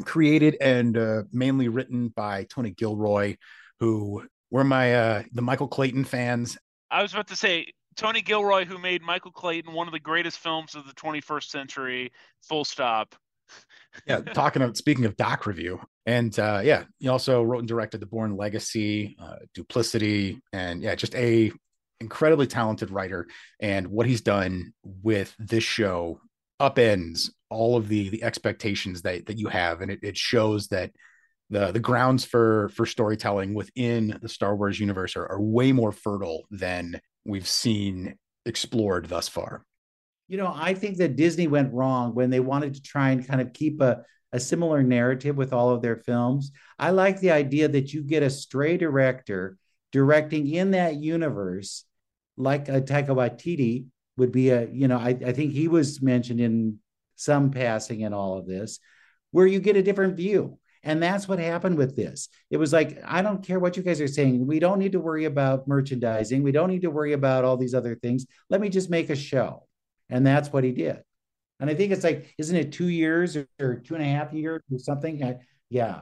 created 0.04 0.56
and 0.60 0.96
uh, 0.96 1.22
mainly 1.32 1.68
written 1.68 2.08
by 2.08 2.44
Tony 2.44 2.70
Gilroy, 2.70 3.36
who 3.78 4.24
were 4.50 4.64
my 4.64 4.94
uh, 4.94 5.22
the 5.32 5.42
Michael 5.42 5.68
Clayton 5.68 6.04
fans. 6.04 6.58
I 6.90 7.02
was 7.02 7.12
about 7.12 7.28
to 7.28 7.36
say 7.36 7.72
Tony 7.96 8.22
Gilroy, 8.22 8.64
who 8.64 8.78
made 8.78 9.02
Michael 9.02 9.30
Clayton 9.30 9.72
one 9.72 9.86
of 9.86 9.92
the 9.92 10.00
greatest 10.00 10.38
films 10.38 10.74
of 10.74 10.86
the 10.86 10.94
21st 10.94 11.44
century. 11.44 12.12
Full 12.48 12.64
stop. 12.64 13.14
yeah, 14.06 14.20
talking 14.20 14.62
of 14.62 14.76
speaking 14.76 15.04
of 15.04 15.16
doc 15.16 15.46
review, 15.46 15.80
and 16.06 16.38
uh, 16.38 16.60
yeah, 16.62 16.84
he 16.98 17.08
also 17.08 17.42
wrote 17.42 17.60
and 17.60 17.68
directed 17.68 18.00
The 18.00 18.06
Bourne 18.06 18.36
Legacy, 18.36 19.16
uh, 19.20 19.36
Duplicity, 19.54 20.40
and 20.52 20.82
yeah, 20.82 20.94
just 20.94 21.14
a 21.14 21.52
incredibly 22.00 22.46
talented 22.46 22.90
writer. 22.90 23.26
And 23.60 23.88
what 23.88 24.06
he's 24.06 24.22
done 24.22 24.72
with 24.84 25.34
this 25.38 25.64
show 25.64 26.20
upends 26.60 27.30
all 27.50 27.76
of 27.76 27.88
the 27.88 28.08
the 28.08 28.22
expectations 28.22 29.02
that 29.02 29.26
that 29.26 29.38
you 29.38 29.48
have, 29.48 29.80
and 29.80 29.90
it, 29.90 30.00
it 30.02 30.16
shows 30.16 30.68
that 30.68 30.92
the 31.50 31.72
the 31.72 31.80
grounds 31.80 32.24
for 32.24 32.70
for 32.70 32.86
storytelling 32.86 33.54
within 33.54 34.18
the 34.22 34.28
Star 34.28 34.56
Wars 34.56 34.80
universe 34.80 35.16
are, 35.16 35.26
are 35.26 35.40
way 35.40 35.72
more 35.72 35.92
fertile 35.92 36.46
than 36.50 37.00
we've 37.24 37.48
seen 37.48 38.16
explored 38.46 39.06
thus 39.06 39.28
far. 39.28 39.64
You 40.28 40.36
know, 40.36 40.52
I 40.54 40.74
think 40.74 40.98
that 40.98 41.16
Disney 41.16 41.48
went 41.48 41.74
wrong 41.74 42.14
when 42.14 42.30
they 42.30 42.40
wanted 42.40 42.74
to 42.74 42.82
try 42.82 43.10
and 43.10 43.26
kind 43.26 43.40
of 43.40 43.52
keep 43.52 43.80
a, 43.80 44.04
a 44.32 44.38
similar 44.38 44.82
narrative 44.82 45.36
with 45.36 45.52
all 45.52 45.70
of 45.70 45.82
their 45.82 45.96
films. 45.96 46.52
I 46.78 46.90
like 46.90 47.18
the 47.18 47.32
idea 47.32 47.66
that 47.66 47.92
you 47.92 48.02
get 48.02 48.22
a 48.22 48.30
stray 48.30 48.76
director 48.76 49.58
directing 49.90 50.46
in 50.48 50.70
that 50.70 50.94
universe, 50.94 51.84
like 52.36 52.68
a 52.68 52.80
Taika 52.80 53.08
Waititi 53.08 53.86
would 54.16 54.30
be 54.30 54.50
a, 54.50 54.68
you 54.70 54.86
know, 54.86 54.98
I, 54.98 55.16
I 55.26 55.32
think 55.32 55.52
he 55.52 55.66
was 55.66 56.00
mentioned 56.00 56.40
in 56.40 56.78
some 57.20 57.50
passing 57.50 58.00
in 58.00 58.12
all 58.12 58.38
of 58.38 58.46
this, 58.46 58.78
where 59.30 59.46
you 59.46 59.60
get 59.60 59.76
a 59.76 59.82
different 59.82 60.16
view. 60.16 60.58
And 60.82 61.02
that's 61.02 61.28
what 61.28 61.38
happened 61.38 61.76
with 61.76 61.94
this. 61.94 62.30
It 62.48 62.56
was 62.56 62.72
like, 62.72 62.98
I 63.04 63.20
don't 63.20 63.44
care 63.44 63.58
what 63.58 63.76
you 63.76 63.82
guys 63.82 64.00
are 64.00 64.08
saying. 64.08 64.46
We 64.46 64.58
don't 64.58 64.78
need 64.78 64.92
to 64.92 65.00
worry 65.00 65.26
about 65.26 65.68
merchandising. 65.68 66.42
We 66.42 66.52
don't 66.52 66.70
need 66.70 66.82
to 66.82 66.90
worry 66.90 67.12
about 67.12 67.44
all 67.44 67.58
these 67.58 67.74
other 67.74 67.96
things. 67.96 68.26
Let 68.48 68.62
me 68.62 68.70
just 68.70 68.88
make 68.88 69.10
a 69.10 69.16
show. 69.16 69.66
And 70.08 70.26
that's 70.26 70.50
what 70.50 70.64
he 70.64 70.72
did. 70.72 71.02
And 71.60 71.68
I 71.68 71.74
think 71.74 71.92
it's 71.92 72.04
like, 72.04 72.34
isn't 72.38 72.56
it 72.56 72.72
two 72.72 72.88
years 72.88 73.36
or, 73.36 73.46
or 73.60 73.74
two 73.76 73.94
and 73.94 74.02
a 74.02 74.06
half 74.06 74.32
years 74.32 74.62
or 74.72 74.78
something? 74.78 75.22
I, 75.22 75.36
yeah. 75.68 76.00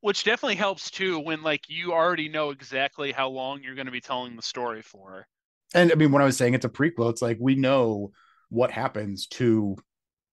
Which 0.00 0.22
definitely 0.22 0.54
helps 0.54 0.92
too 0.92 1.18
when 1.18 1.42
like 1.42 1.68
you 1.68 1.92
already 1.92 2.28
know 2.28 2.50
exactly 2.50 3.10
how 3.10 3.28
long 3.28 3.60
you're 3.64 3.74
going 3.74 3.86
to 3.86 3.92
be 3.92 4.00
telling 4.00 4.36
the 4.36 4.42
story 4.42 4.82
for. 4.82 5.26
And 5.74 5.90
I 5.90 5.96
mean, 5.96 6.12
when 6.12 6.22
I 6.22 6.24
was 6.24 6.36
saying 6.36 6.54
it's 6.54 6.64
a 6.64 6.68
prequel, 6.68 7.10
it's 7.10 7.20
like 7.20 7.38
we 7.40 7.56
know 7.56 8.12
what 8.48 8.70
happens 8.70 9.26
to 9.26 9.76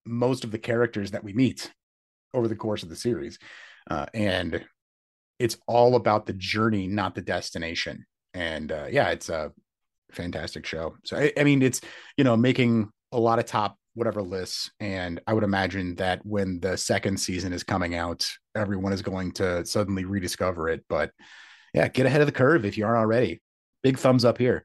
most 0.05 0.43
of 0.43 0.51
the 0.51 0.59
characters 0.59 1.11
that 1.11 1.23
we 1.23 1.33
meet 1.33 1.71
over 2.33 2.47
the 2.47 2.55
course 2.55 2.83
of 2.83 2.89
the 2.89 2.95
series. 2.95 3.39
Uh, 3.89 4.05
and 4.13 4.65
it's 5.39 5.57
all 5.67 5.95
about 5.95 6.25
the 6.25 6.33
journey, 6.33 6.87
not 6.87 7.15
the 7.15 7.21
destination. 7.21 8.05
And 8.33 8.71
uh, 8.71 8.87
yeah, 8.89 9.09
it's 9.09 9.29
a 9.29 9.51
fantastic 10.11 10.65
show. 10.65 10.95
So 11.03 11.17
I, 11.17 11.33
I 11.37 11.43
mean, 11.43 11.61
it's 11.61 11.81
you 12.17 12.23
know 12.23 12.37
making 12.37 12.89
a 13.11 13.19
lot 13.19 13.39
of 13.39 13.45
top 13.45 13.77
whatever 13.93 14.21
lists, 14.21 14.71
and 14.79 15.21
I 15.25 15.33
would 15.33 15.43
imagine 15.43 15.95
that 15.95 16.25
when 16.25 16.59
the 16.59 16.77
second 16.77 17.17
season 17.17 17.53
is 17.53 17.63
coming 17.63 17.95
out, 17.95 18.27
everyone 18.55 18.93
is 18.93 19.01
going 19.01 19.31
to 19.33 19.65
suddenly 19.65 20.05
rediscover 20.05 20.69
it. 20.69 20.83
But 20.89 21.11
yeah, 21.73 21.87
get 21.87 22.05
ahead 22.05 22.21
of 22.21 22.27
the 22.27 22.33
curve 22.33 22.65
if 22.65 22.77
you 22.77 22.85
aren't 22.85 22.99
already. 22.99 23.41
Big 23.83 23.97
thumbs 23.97 24.25
up 24.25 24.37
here. 24.37 24.63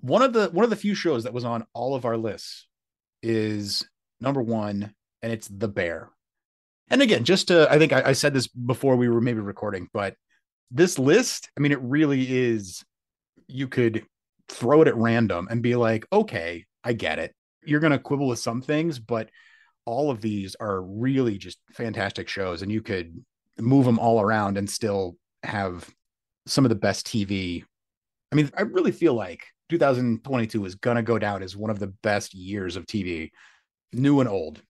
One 0.00 0.22
of 0.22 0.32
the 0.32 0.48
one 0.48 0.64
of 0.64 0.70
the 0.70 0.76
few 0.76 0.94
shows 0.94 1.24
that 1.24 1.34
was 1.34 1.44
on 1.44 1.66
all 1.72 1.94
of 1.94 2.04
our 2.04 2.16
lists 2.16 2.67
is 3.22 3.88
number 4.20 4.42
one, 4.42 4.94
and 5.22 5.32
it's 5.32 5.48
The 5.48 5.68
Bear. 5.68 6.10
And 6.90 7.02
again, 7.02 7.24
just 7.24 7.48
to 7.48 7.70
I 7.70 7.78
think 7.78 7.92
I, 7.92 8.02
I 8.06 8.12
said 8.12 8.34
this 8.34 8.46
before 8.46 8.96
we 8.96 9.08
were 9.08 9.20
maybe 9.20 9.40
recording, 9.40 9.88
but 9.92 10.14
this 10.70 10.98
list, 10.98 11.50
I 11.56 11.60
mean, 11.60 11.72
it 11.72 11.80
really 11.80 12.26
is 12.28 12.84
you 13.46 13.68
could 13.68 14.04
throw 14.48 14.82
it 14.82 14.88
at 14.88 14.96
random 14.96 15.48
and 15.50 15.62
be 15.62 15.76
like, 15.76 16.06
okay, 16.12 16.64
I 16.84 16.92
get 16.92 17.18
it. 17.18 17.34
You're 17.64 17.80
going 17.80 17.92
to 17.92 17.98
quibble 17.98 18.28
with 18.28 18.38
some 18.38 18.62
things, 18.62 18.98
but 18.98 19.30
all 19.84 20.10
of 20.10 20.20
these 20.20 20.54
are 20.56 20.82
really 20.82 21.38
just 21.38 21.58
fantastic 21.72 22.28
shows. 22.28 22.62
And 22.62 22.70
you 22.70 22.82
could 22.82 23.24
move 23.58 23.84
them 23.84 23.98
all 23.98 24.20
around 24.20 24.58
and 24.58 24.68
still 24.68 25.16
have 25.42 25.88
some 26.46 26.64
of 26.64 26.68
the 26.68 26.74
best 26.74 27.06
TV. 27.06 27.64
I 28.32 28.36
mean, 28.36 28.50
I 28.56 28.62
really 28.62 28.92
feel 28.92 29.14
like 29.14 29.44
2022 29.68 30.64
is 30.64 30.74
going 30.76 30.96
to 30.96 31.02
go 31.02 31.18
down 31.18 31.42
as 31.42 31.56
one 31.56 31.70
of 31.70 31.78
the 31.78 31.88
best 32.02 32.34
years 32.34 32.76
of 32.76 32.86
TV, 32.86 33.30
new 33.92 34.20
and 34.20 34.28
old. 34.28 34.62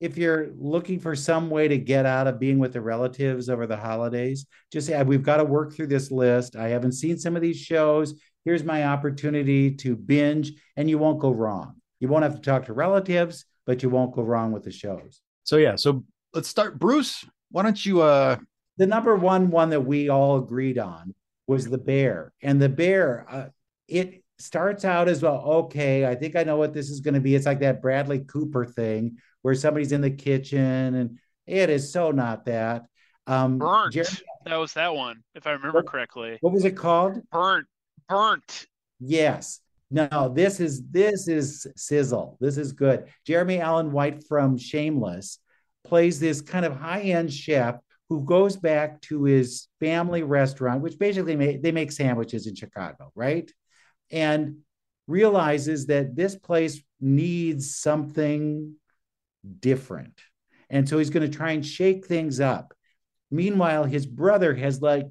If 0.00 0.16
you're 0.16 0.50
looking 0.56 1.00
for 1.00 1.16
some 1.16 1.50
way 1.50 1.66
to 1.66 1.76
get 1.76 2.06
out 2.06 2.28
of 2.28 2.38
being 2.38 2.60
with 2.60 2.72
the 2.72 2.80
relatives 2.80 3.48
over 3.48 3.66
the 3.66 3.76
holidays, 3.76 4.46
just 4.72 4.86
say, 4.86 5.02
We've 5.02 5.22
got 5.24 5.38
to 5.38 5.44
work 5.44 5.74
through 5.74 5.88
this 5.88 6.12
list. 6.12 6.54
I 6.54 6.68
haven't 6.68 6.92
seen 6.92 7.18
some 7.18 7.34
of 7.34 7.42
these 7.42 7.58
shows. 7.58 8.14
Here's 8.44 8.62
my 8.62 8.84
opportunity 8.84 9.74
to 9.76 9.96
binge, 9.96 10.52
and 10.76 10.88
you 10.88 10.98
won't 10.98 11.18
go 11.18 11.30
wrong. 11.30 11.74
You 11.98 12.08
won't 12.08 12.22
have 12.22 12.36
to 12.36 12.40
talk 12.40 12.66
to 12.66 12.72
relatives, 12.72 13.44
but 13.66 13.82
you 13.82 13.90
won't 13.90 14.14
go 14.14 14.22
wrong 14.22 14.52
with 14.52 14.62
the 14.62 14.70
shows. 14.70 15.20
So, 15.42 15.56
yeah. 15.56 15.74
So 15.74 16.04
let's 16.32 16.48
start. 16.48 16.78
Bruce, 16.78 17.24
why 17.50 17.64
don't 17.64 17.84
you? 17.84 18.02
uh 18.02 18.36
The 18.76 18.86
number 18.86 19.16
one 19.16 19.50
one 19.50 19.70
that 19.70 19.80
we 19.80 20.08
all 20.08 20.38
agreed 20.38 20.78
on 20.78 21.14
was 21.48 21.68
The 21.68 21.78
Bear. 21.78 22.32
And 22.40 22.62
The 22.62 22.68
Bear, 22.68 23.26
uh, 23.28 23.46
it 23.88 24.22
starts 24.38 24.84
out 24.84 25.08
as 25.08 25.22
well 25.22 25.42
okay 25.46 26.06
i 26.06 26.14
think 26.14 26.36
i 26.36 26.44
know 26.44 26.56
what 26.56 26.72
this 26.72 26.90
is 26.90 27.00
going 27.00 27.14
to 27.14 27.20
be. 27.20 27.34
It's 27.34 27.46
like 27.46 27.60
that 27.60 27.82
bradley 27.82 28.20
cooper 28.20 28.64
thing 28.64 29.18
where 29.42 29.54
somebody's 29.54 29.92
in 29.92 30.00
the 30.00 30.10
kitchen 30.10 30.94
and 30.94 31.18
it 31.46 31.70
is 31.70 31.92
so 31.92 32.10
not 32.10 32.44
that. 32.44 32.84
Um 33.26 33.58
burnt. 33.58 33.92
Jeremy, 33.92 34.18
that 34.44 34.56
was 34.56 34.74
that 34.74 34.94
one 34.94 35.22
if 35.34 35.46
i 35.46 35.52
remember 35.52 35.78
what, 35.78 35.86
correctly. 35.86 36.38
what 36.40 36.52
was 36.52 36.64
it 36.64 36.76
called? 36.76 37.20
Burnt. 37.30 37.66
Burnt. 38.08 38.66
Yes. 39.00 39.60
No 39.90 40.32
this 40.34 40.60
is 40.60 40.82
this 40.90 41.28
is 41.28 41.66
sizzle. 41.76 42.36
This 42.40 42.58
is 42.58 42.72
good. 42.72 43.06
Jeremy 43.26 43.60
allen 43.60 43.92
white 43.92 44.26
from 44.26 44.58
shameless 44.58 45.38
plays 45.84 46.20
this 46.20 46.42
kind 46.42 46.66
of 46.66 46.76
high-end 46.76 47.32
chef 47.32 47.76
who 48.08 48.24
goes 48.24 48.56
back 48.56 49.00
to 49.02 49.24
his 49.24 49.68
family 49.80 50.22
restaurant 50.22 50.82
which 50.82 50.98
basically 50.98 51.36
make, 51.36 51.62
they 51.62 51.72
make 51.72 51.92
sandwiches 51.92 52.46
in 52.46 52.54
chicago 52.54 53.10
right 53.14 53.50
and 54.10 54.58
realizes 55.06 55.86
that 55.86 56.14
this 56.14 56.36
place 56.36 56.80
needs 57.00 57.76
something 57.76 58.74
different. 59.60 60.20
And 60.70 60.88
so 60.88 60.98
he's 60.98 61.10
going 61.10 61.28
to 61.28 61.36
try 61.36 61.52
and 61.52 61.64
shake 61.64 62.06
things 62.06 62.40
up. 62.40 62.74
Meanwhile, 63.30 63.84
his 63.84 64.06
brother 64.06 64.54
has 64.54 64.82
like 64.82 65.06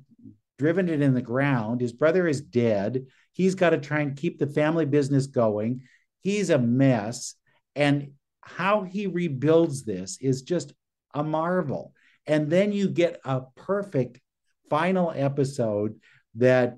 driven 0.60 0.90
it 0.90 1.02
in 1.02 1.14
the 1.14 1.22
ground. 1.22 1.82
His 1.82 1.94
brother 1.94 2.28
is 2.28 2.42
dead. 2.42 3.06
He's 3.34 3.56
got 3.56 3.72
to 3.72 3.78
try 3.78 4.02
and 4.02 4.18
keep 4.18 4.40
the 4.40 4.48
family 4.48 4.86
business 4.86 5.28
going. 5.28 5.84
He's 6.22 6.50
a 6.50 6.58
mess. 6.58 7.36
And 7.76 8.12
how 8.42 8.84
he 8.84 9.08
rebuilds 9.08 9.84
this 9.84 10.18
is 10.22 10.42
just 10.42 10.74
a 11.14 11.24
marvel. 11.24 11.94
And 12.26 12.50
then 12.50 12.72
you 12.72 12.90
get 12.90 13.20
a 13.24 13.42
perfect 13.56 14.20
final 14.70 15.12
episode 15.16 16.00
that 16.36 16.78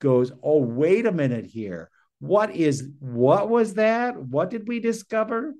goes, 0.00 0.32
oh, 0.42 0.58
wait 0.58 1.06
a 1.06 1.12
minute 1.12 1.46
here. 1.46 1.90
What 2.18 2.54
is 2.54 2.88
what 2.98 3.48
was 3.48 3.74
that? 3.74 4.16
What 4.16 4.50
did 4.50 4.66
we 4.66 4.80
discover? 4.80 5.54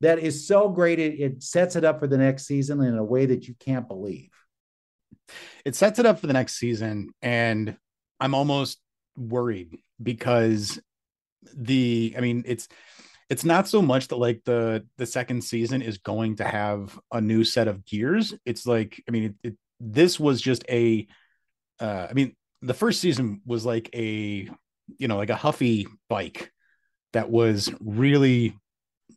That 0.00 0.18
is 0.18 0.46
so 0.46 0.68
great. 0.68 0.98
It, 0.98 1.20
it 1.20 1.42
sets 1.42 1.76
it 1.76 1.84
up 1.84 2.00
for 2.00 2.06
the 2.06 2.18
next 2.18 2.46
season 2.46 2.80
in 2.82 2.96
a 2.96 3.04
way 3.04 3.26
that 3.26 3.48
you 3.48 3.54
can't 3.58 3.88
believe. 3.88 4.30
It 5.64 5.74
sets 5.74 5.98
it 5.98 6.06
up 6.06 6.20
for 6.20 6.26
the 6.26 6.32
next 6.32 6.54
season, 6.54 7.10
and 7.20 7.76
I'm 8.20 8.34
almost 8.34 8.80
worried 9.16 9.78
because 10.02 10.80
the 11.54 12.14
I 12.16 12.20
mean 12.20 12.44
it's 12.46 12.68
it's 13.28 13.44
not 13.44 13.68
so 13.68 13.82
much 13.82 14.08
that 14.08 14.16
like 14.16 14.42
the 14.44 14.86
the 14.96 15.06
second 15.06 15.42
season 15.42 15.82
is 15.82 15.98
going 15.98 16.36
to 16.36 16.44
have 16.44 16.98
a 17.12 17.20
new 17.20 17.44
set 17.44 17.68
of 17.68 17.84
gears. 17.84 18.34
It's 18.46 18.66
like 18.66 19.02
I 19.06 19.10
mean 19.10 19.24
it, 19.24 19.48
it, 19.48 19.56
this 19.80 20.18
was 20.18 20.40
just 20.40 20.64
a 20.68 21.06
uh, 21.80 22.06
I 22.08 22.12
mean 22.14 22.34
the 22.62 22.74
first 22.74 23.00
season 23.00 23.40
was 23.46 23.64
like 23.64 23.90
a 23.94 24.48
you 24.98 25.08
know 25.08 25.16
like 25.16 25.30
a 25.30 25.36
huffy 25.36 25.86
bike 26.08 26.52
that 27.12 27.30
was 27.30 27.72
really 27.80 28.56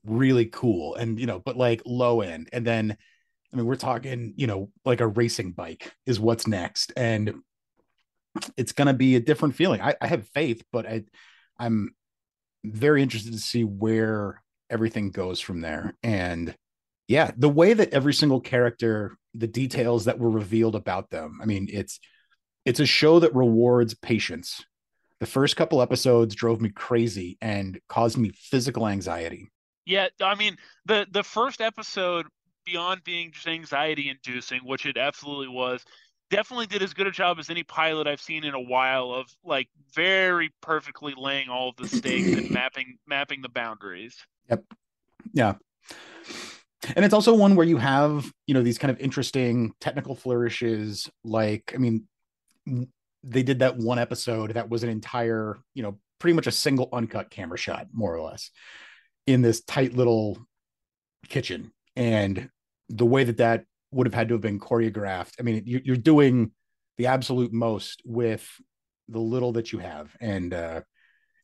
really 0.06 0.46
cool 0.46 0.96
and 0.96 1.20
you 1.20 1.26
know 1.26 1.40
but 1.40 1.58
like 1.58 1.82
low 1.86 2.22
end. 2.22 2.50
And 2.52 2.66
then 2.66 2.98
i 3.54 3.56
mean 3.56 3.66
we're 3.66 3.76
talking 3.76 4.34
you 4.38 4.48
know 4.48 4.70
like 4.86 5.02
a 5.02 5.08
racing 5.08 5.52
bike 5.52 5.94
is 6.06 6.20
what's 6.20 6.48
next. 6.48 6.94
And 6.96 7.42
it's 8.56 8.72
going 8.72 8.88
to 8.88 8.94
be 8.94 9.18
a 9.18 9.20
different 9.20 9.56
feeling. 9.56 9.82
I, 9.82 9.96
I 10.02 10.08
have 10.08 10.28
faith 10.30 10.64
but 10.72 10.86
I, 10.86 11.04
i'm 11.60 11.94
very 12.64 13.02
interested 13.02 13.34
to 13.34 13.40
see 13.40 13.64
where 13.64 14.42
everything 14.70 15.10
goes 15.10 15.40
from 15.40 15.62
there. 15.62 15.96
And 16.04 16.56
yeah 17.08 17.32
the 17.36 17.50
way 17.50 17.74
that 17.74 17.94
every 17.94 18.14
single 18.14 18.40
character 18.40 19.18
the 19.34 19.48
details 19.48 20.06
that 20.06 20.18
were 20.18 20.30
revealed 20.30 20.76
about 20.76 21.10
them 21.10 21.40
i 21.42 21.46
mean 21.46 21.68
it's 21.72 22.00
it's 22.66 22.80
a 22.80 22.86
show 22.86 23.20
that 23.20 23.34
rewards 23.36 23.94
patience. 23.94 24.64
The 25.20 25.26
first 25.26 25.56
couple 25.56 25.82
episodes 25.82 26.36
drove 26.36 26.62
me 26.62 26.70
crazy 26.70 27.38
and 27.42 27.80
caused 27.88 28.18
me 28.18 28.32
physical 28.36 28.88
anxiety. 28.88 29.50
Yeah, 29.86 30.08
I 30.22 30.36
mean 30.36 30.58
the 30.86 31.08
the 31.12 31.24
first 31.24 31.62
episode 31.62 32.28
beyond 32.66 33.04
being 33.04 33.32
just 33.32 33.48
anxiety 33.48 34.10
inducing, 34.10 34.62
which 34.62 34.86
it 34.86 34.98
absolutely 34.98 35.48
was, 35.48 35.84
definitely 36.32 36.66
did 36.66 36.82
as 36.82 36.94
good 36.94 37.08
a 37.08 37.12
job 37.12 37.38
as 37.38 37.50
any 37.50 37.64
pilot 37.64 38.08
I've 38.08 38.22
seen 38.22 38.44
in 38.44 38.54
a 38.54 38.60
while 38.60 39.12
of 39.12 39.28
like 39.44 39.68
very 39.94 40.52
perfectly 40.62 41.14
laying 41.16 41.50
all 41.50 41.70
of 41.70 41.76
the 41.76 41.88
stakes 41.88 42.32
and 42.38 42.50
mapping 42.52 42.98
mapping 43.06 43.42
the 43.42 43.50
boundaries. 43.50 44.16
Yep. 44.50 44.64
Yeah. 45.34 45.54
And 46.96 47.06
it's 47.06 47.14
also 47.14 47.36
one 47.36 47.56
where 47.56 47.68
you 47.68 47.78
have, 47.78 48.32
you 48.48 48.56
know, 48.56 48.64
these 48.64 48.80
kind 48.80 48.90
of 48.90 49.00
interesting 49.00 49.74
technical 49.80 50.16
flourishes. 50.16 51.10
Like, 51.24 51.74
I 51.76 51.78
mean, 51.78 52.08
they 52.66 53.44
did 53.44 53.60
that 53.60 53.78
one 53.78 54.00
episode 54.00 54.54
that 54.54 54.70
was 54.70 54.84
an 54.84 54.90
entire, 54.90 55.60
you 55.74 55.84
know, 55.84 56.00
pretty 56.20 56.34
much 56.34 56.48
a 56.48 56.52
single 56.52 56.90
uncut 56.94 57.30
camera 57.30 57.58
shot, 57.58 57.88
more 57.94 58.16
or 58.16 58.22
less, 58.22 58.52
in 59.28 59.42
this 59.42 59.62
tight 59.62 59.94
little 59.94 60.38
kitchen. 61.28 61.72
And 61.96 62.50
the 62.90 63.06
way 63.06 63.24
that 63.24 63.38
that 63.38 63.66
would 63.92 64.08
have 64.08 64.14
had 64.14 64.30
to 64.30 64.36
have 64.36 64.42
been 64.42 64.60
choreographed. 64.60 65.34
I 65.40 65.44
mean, 65.44 65.64
you're 65.66 65.98
doing 65.98 66.52
the 66.98 67.08
absolute 67.08 67.52
most 67.52 68.02
with 68.06 68.48
the 69.08 69.20
little 69.20 69.54
that 69.54 69.72
you 69.72 69.80
have, 69.80 70.16
and 70.22 70.54
uh, 70.54 70.82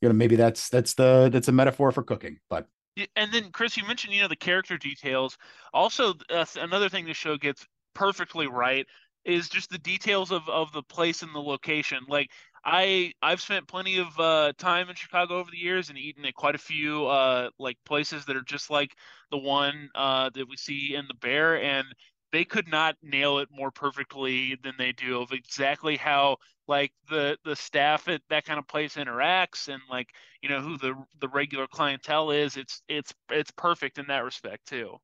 you 0.02 0.10
know 0.10 0.14
maybe 0.14 0.36
that's 0.36 0.70
that's 0.70 0.94
the 0.94 1.30
that's 1.32 1.48
a 1.48 1.52
metaphor 1.52 1.92
for 1.92 2.04
cooking. 2.04 2.38
But 2.50 2.68
and 3.16 3.32
then 3.32 3.52
Chris, 3.52 3.78
you 3.78 3.86
mentioned 3.86 4.14
you 4.14 4.22
know 4.22 4.28
the 4.28 4.36
character 4.36 4.78
details. 4.78 5.38
Also, 5.74 6.14
uh, 6.30 6.46
another 6.60 6.90
thing 6.90 7.06
the 7.06 7.14
show 7.14 7.38
gets 7.38 7.66
perfectly 7.94 8.48
right 8.48 8.86
is 9.28 9.50
just 9.50 9.70
the 9.70 9.78
details 9.78 10.32
of 10.32 10.48
of 10.50 10.72
the 10.72 10.82
place 10.82 11.22
and 11.22 11.36
the 11.36 11.40
location. 11.40 12.00
Like 12.08 12.32
I 12.66 13.12
I've 13.22 13.42
spent 13.42 13.68
plenty 13.68 13.98
of 14.00 14.08
uh, 14.20 14.54
time 14.58 14.90
in 14.90 14.96
Chicago 14.96 15.38
over 15.38 15.52
the 15.52 15.58
years 15.58 15.90
and 15.90 15.98
eaten 15.98 16.26
at 16.26 16.34
quite 16.34 16.56
a 16.56 16.60
few 16.60 17.06
uh, 17.06 17.50
like 17.60 17.78
places 17.86 18.26
that 18.26 18.38
are 18.38 18.42
just 18.42 18.70
like 18.70 18.96
the 19.30 19.38
one 19.38 19.90
uh, 19.94 20.30
that 20.34 20.48
we 20.50 20.56
see 20.58 20.96
in 20.96 21.06
the 21.08 21.14
Bear, 21.14 21.62
and 21.62 21.86
they 22.32 22.46
could 22.46 22.68
not 22.70 22.96
nail 23.04 23.40
it 23.40 23.50
more 23.52 23.72
perfectly 23.72 24.58
than 24.64 24.74
they 24.78 24.94
do 24.94 25.22
of 25.22 25.32
exactly 25.34 25.98
how 25.98 26.38
like 26.68 26.92
the 27.10 27.38
the 27.44 27.56
staff 27.56 28.08
at 28.08 28.22
that 28.30 28.46
kind 28.46 28.60
of 28.60 28.68
place 28.68 28.96
interacts 28.96 29.68
and 29.68 29.82
like 29.90 30.10
you 30.42 30.48
know 30.48 30.62
who 30.62 30.78
the 30.78 30.94
the 31.20 31.28
regular 31.28 31.68
clientele 31.68 32.32
is. 32.32 32.56
It's 32.56 32.82
it's 32.88 33.14
it's 33.30 33.52
perfect 33.52 33.98
in 33.98 34.08
that 34.08 34.24
respect 34.24 34.68
too. 34.68 34.98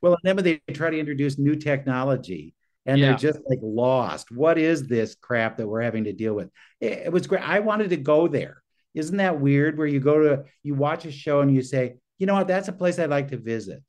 Well 0.00 0.16
and 0.24 0.38
then 0.38 0.44
they 0.66 0.72
try 0.74 0.90
to 0.90 0.98
introduce 0.98 1.38
new 1.38 1.54
technology 1.54 2.54
and 2.86 2.98
yeah. 2.98 3.08
they're 3.08 3.18
just 3.18 3.40
like 3.48 3.58
lost 3.62 4.30
what 4.30 4.58
is 4.58 4.86
this 4.86 5.14
crap 5.14 5.56
that 5.56 5.66
we're 5.66 5.82
having 5.82 6.04
to 6.04 6.12
deal 6.12 6.34
with 6.34 6.50
it, 6.80 6.92
it 7.06 7.12
was 7.12 7.26
great 7.26 7.42
i 7.42 7.60
wanted 7.60 7.90
to 7.90 7.96
go 7.96 8.28
there 8.28 8.62
isn't 8.94 9.18
that 9.18 9.40
weird 9.40 9.78
where 9.78 9.86
you 9.86 10.00
go 10.00 10.18
to 10.18 10.44
you 10.62 10.74
watch 10.74 11.04
a 11.04 11.12
show 11.12 11.40
and 11.40 11.54
you 11.54 11.62
say 11.62 11.94
you 12.18 12.26
know 12.26 12.34
what 12.34 12.48
that's 12.48 12.68
a 12.68 12.72
place 12.72 12.98
i'd 12.98 13.10
like 13.10 13.28
to 13.28 13.36
visit 13.36 13.82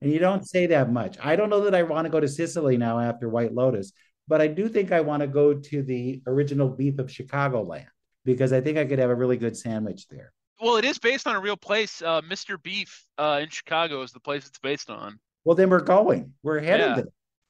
and 0.00 0.12
you 0.12 0.18
don't 0.18 0.48
say 0.48 0.66
that 0.66 0.92
much. 0.92 1.16
I 1.20 1.36
don't 1.36 1.50
know 1.50 1.62
that 1.62 1.74
I 1.74 1.82
want 1.82 2.06
to 2.06 2.10
go 2.10 2.20
to 2.20 2.28
Sicily 2.28 2.76
now 2.76 3.00
after 3.00 3.28
White 3.28 3.54
Lotus, 3.54 3.92
but 4.28 4.40
I 4.40 4.46
do 4.46 4.68
think 4.68 4.92
I 4.92 5.00
want 5.00 5.20
to 5.22 5.26
go 5.26 5.54
to 5.54 5.82
the 5.82 6.22
original 6.26 6.68
beef 6.68 6.98
of 6.98 7.06
Chicagoland 7.06 7.86
because 8.24 8.52
I 8.52 8.60
think 8.60 8.78
I 8.78 8.84
could 8.84 8.98
have 8.98 9.10
a 9.10 9.14
really 9.14 9.36
good 9.36 9.56
sandwich 9.56 10.06
there. 10.08 10.32
Well, 10.60 10.76
it 10.76 10.84
is 10.84 10.98
based 10.98 11.26
on 11.26 11.36
a 11.36 11.40
real 11.40 11.56
place. 11.56 12.02
Uh, 12.02 12.20
Mr. 12.22 12.60
Beef 12.62 13.04
uh, 13.16 13.40
in 13.42 13.48
Chicago 13.48 14.02
is 14.02 14.12
the 14.12 14.20
place 14.20 14.46
it's 14.46 14.58
based 14.58 14.90
on. 14.90 15.18
Well, 15.44 15.56
then 15.56 15.70
we're 15.70 15.80
going. 15.80 16.32
We're 16.42 16.60
headed 16.60 16.88
yeah. 16.88 16.94
there. 16.96 17.04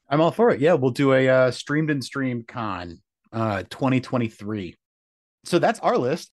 I'm 0.09 0.21
all 0.21 0.31
for 0.31 0.51
it. 0.51 0.61
Yeah, 0.61 0.75
we'll 0.75 0.91
do 0.91 1.13
a 1.13 1.29
uh, 1.29 1.51
streamed 1.51 1.91
and 1.91 2.03
streamed 2.03 2.49
con 2.49 3.01
uh, 3.33 3.65
2023. 3.71 4.77
So 5.45 5.59
that's 5.59 5.81
our 5.81 5.99
list. 5.99 6.31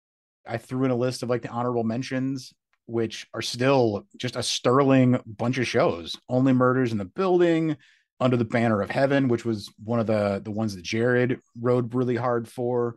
I 0.47 0.57
threw 0.57 0.85
in 0.85 0.91
a 0.91 0.97
list 0.97 1.23
of 1.23 1.29
like 1.29 1.43
the 1.43 1.49
honorable 1.49 1.85
mentions 1.85 2.53
which 2.89 3.27
are 3.35 3.43
still 3.43 4.07
just 4.17 4.35
a 4.35 4.43
sterling 4.43 5.21
bunch 5.27 5.59
of 5.59 5.69
shows. 5.69 6.17
Only 6.29 6.55
Murders 6.55 6.91
in 6.91 6.97
the 6.97 7.05
Building, 7.05 7.77
Under 8.19 8.37
the 8.37 8.47
Banner 8.47 8.81
of 8.81 8.91
Heaven, 8.91 9.29
which 9.29 9.45
was 9.45 9.71
one 9.85 10.01
of 10.01 10.07
the 10.07 10.41
the 10.43 10.51
ones 10.51 10.75
that 10.75 10.83
Jared 10.83 11.39
rode 11.61 11.95
really 11.95 12.17
hard 12.17 12.49
for. 12.49 12.97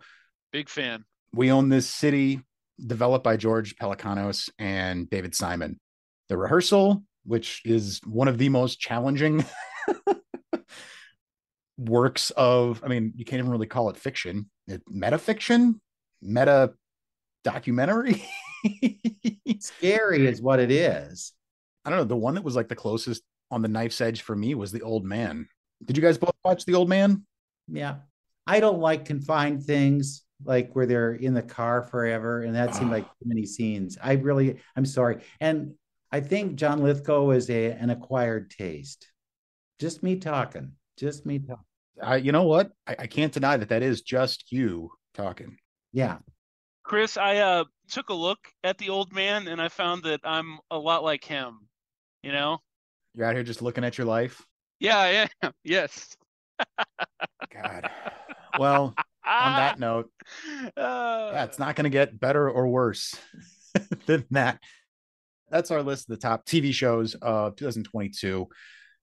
Big 0.54 0.70
fan. 0.70 1.04
We 1.34 1.52
Own 1.52 1.68
This 1.68 1.90
City, 1.90 2.42
developed 2.86 3.24
by 3.24 3.36
George 3.36 3.76
Pelecanos 3.76 4.50
and 4.58 5.10
David 5.10 5.36
Simon. 5.36 5.78
The 6.30 6.38
Rehearsal, 6.38 7.04
which 7.26 7.62
is 7.66 8.00
one 8.06 8.30
of 8.30 8.38
the 8.38 8.48
most 8.48 8.80
challenging 8.80 9.46
works 11.82 12.30
of, 12.32 12.82
I 12.84 12.88
mean, 12.88 13.14
you 13.16 13.26
can't 13.26 13.40
even 13.40 13.52
really 13.52 13.68
call 13.68 13.90
it 13.90 13.98
fiction. 13.98 14.50
It, 14.68 14.82
metafiction, 14.88 15.80
meta 16.22 16.74
documentary. 17.44 18.24
Scary 19.60 20.28
is 20.28 20.42
what 20.42 20.60
it 20.60 20.72
is. 20.72 21.34
I 21.84 21.90
don't 21.90 22.00
know. 22.00 22.06
The 22.06 22.16
one 22.16 22.36
that 22.36 22.44
was 22.44 22.56
like 22.56 22.68
the 22.68 22.76
closest 22.76 23.24
on 23.50 23.62
the 23.62 23.68
knife's 23.68 24.02
edge 24.02 24.22
for 24.22 24.36
me 24.36 24.56
was 24.56 24.72
the 24.72 24.82
old 24.82 25.04
man. 25.04 25.48
Did 25.84 25.98
you 25.98 26.04
guys 26.04 26.18
both 26.18 26.36
watch 26.46 26.66
the 26.66 26.76
old 26.76 26.90
man? 26.90 27.26
Yeah. 27.68 27.96
I 28.46 28.60
don't 28.60 28.80
like 28.80 29.06
confined 29.06 29.64
things 29.64 30.24
like 30.44 30.74
where 30.74 30.86
they're 30.86 31.14
in 31.14 31.34
the 31.34 31.42
car 31.42 31.84
forever. 31.84 32.44
And 32.44 32.56
that 32.56 32.76
seemed 32.76 32.92
like 32.92 33.06
too 33.20 33.26
many 33.26 33.46
scenes. 33.46 33.98
I 34.02 34.14
really, 34.14 34.60
I'm 34.76 34.86
sorry. 34.86 35.22
And 35.40 35.74
I 36.12 36.20
think 36.20 36.56
John 36.56 36.84
Lithgow 36.84 37.32
is 37.32 37.50
a 37.50 37.72
an 37.72 37.90
acquired 37.90 38.52
taste. 38.52 39.08
Just 39.80 40.04
me 40.04 40.18
talking. 40.18 40.74
Just 40.98 41.26
me 41.26 41.40
talking. 41.40 41.66
I, 42.02 42.18
you 42.18 42.32
know 42.32 42.44
what? 42.44 42.72
I, 42.88 42.96
I 43.00 43.08
can't 43.08 43.34
deny 43.34 43.58
that 43.58 43.70
that 43.70 43.84
is 43.84 44.02
just 44.02 44.52
you 44.52 44.92
talking. 45.14 45.58
Yeah. 45.92 46.18
Chris, 46.84 47.18
I 47.18 47.38
uh, 47.38 47.64
took 47.90 48.10
a 48.10 48.14
look 48.14 48.40
at 48.64 48.78
the 48.78 48.90
old 48.90 49.14
man 49.14 49.48
and 49.48 49.62
I 49.62 49.70
found 49.70 50.04
that 50.04 50.22
I'm 50.24 50.60
a 50.70 50.78
lot 50.78 51.04
like 51.04 51.24
him. 51.24 51.68
You 52.24 52.32
know? 52.32 52.60
You're 53.16 53.28
out 53.28 53.36
here 53.36 53.44
just 53.44 53.62
looking 53.62 53.84
at 53.84 53.98
your 53.98 54.08
life. 54.08 54.42
Yeah, 54.80 54.98
I 54.98 55.28
am. 55.44 55.52
Yes. 55.64 56.16
God. 57.54 57.90
Well, 58.60 58.94
on 59.26 59.56
that 59.56 59.80
note, 59.80 60.10
uh, 60.78 61.32
yeah, 61.34 61.44
it's 61.44 61.60
not 61.60 61.76
going 61.76 61.86
to 61.86 61.90
get 61.90 62.20
better 62.20 62.50
or 62.50 62.68
worse 62.68 63.16
than 64.06 64.26
that. 64.32 64.60
That's 65.50 65.72
our 65.72 65.84
list 65.84 66.10
of 66.10 66.16
the 66.16 66.22
top 66.22 66.46
TV 66.46 66.74
shows 66.74 67.16
of 67.16 67.56
2022. 67.58 68.48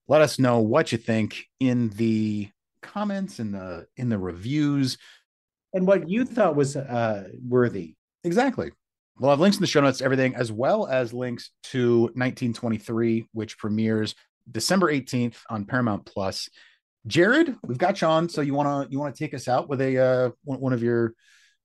Let 0.07 0.21
us 0.21 0.39
know 0.39 0.59
what 0.59 0.91
you 0.91 0.97
think 0.97 1.45
in 1.59 1.89
the 1.89 2.49
comments 2.81 3.39
in 3.39 3.51
the 3.51 3.87
in 3.97 4.09
the 4.09 4.17
reviews 4.17 4.97
and 5.73 5.85
what 5.85 6.09
you 6.09 6.25
thought 6.25 6.55
was 6.55 6.75
uh, 6.75 7.27
worthy. 7.47 7.95
Exactly. 8.23 8.71
We'll 9.19 9.31
have 9.31 9.39
links 9.39 9.57
in 9.57 9.61
the 9.61 9.67
show 9.67 9.81
notes 9.81 9.99
to 9.99 10.05
everything, 10.05 10.35
as 10.35 10.51
well 10.51 10.87
as 10.87 11.13
links 11.13 11.51
to 11.65 12.03
1923, 12.15 13.27
which 13.33 13.57
premieres 13.57 14.15
December 14.49 14.91
18th 14.91 15.35
on 15.49 15.65
Paramount 15.65 16.05
Plus. 16.05 16.49
Jared, 17.05 17.55
we've 17.63 17.77
got 17.77 18.01
you 18.01 18.07
on, 18.07 18.29
so 18.29 18.41
you 18.41 18.53
wanna 18.53 18.87
you 18.89 18.99
wanna 18.99 19.13
take 19.13 19.33
us 19.33 19.47
out 19.47 19.69
with 19.69 19.81
a 19.81 19.97
uh, 19.97 20.29
one 20.43 20.73
of 20.73 20.83
your 20.83 21.13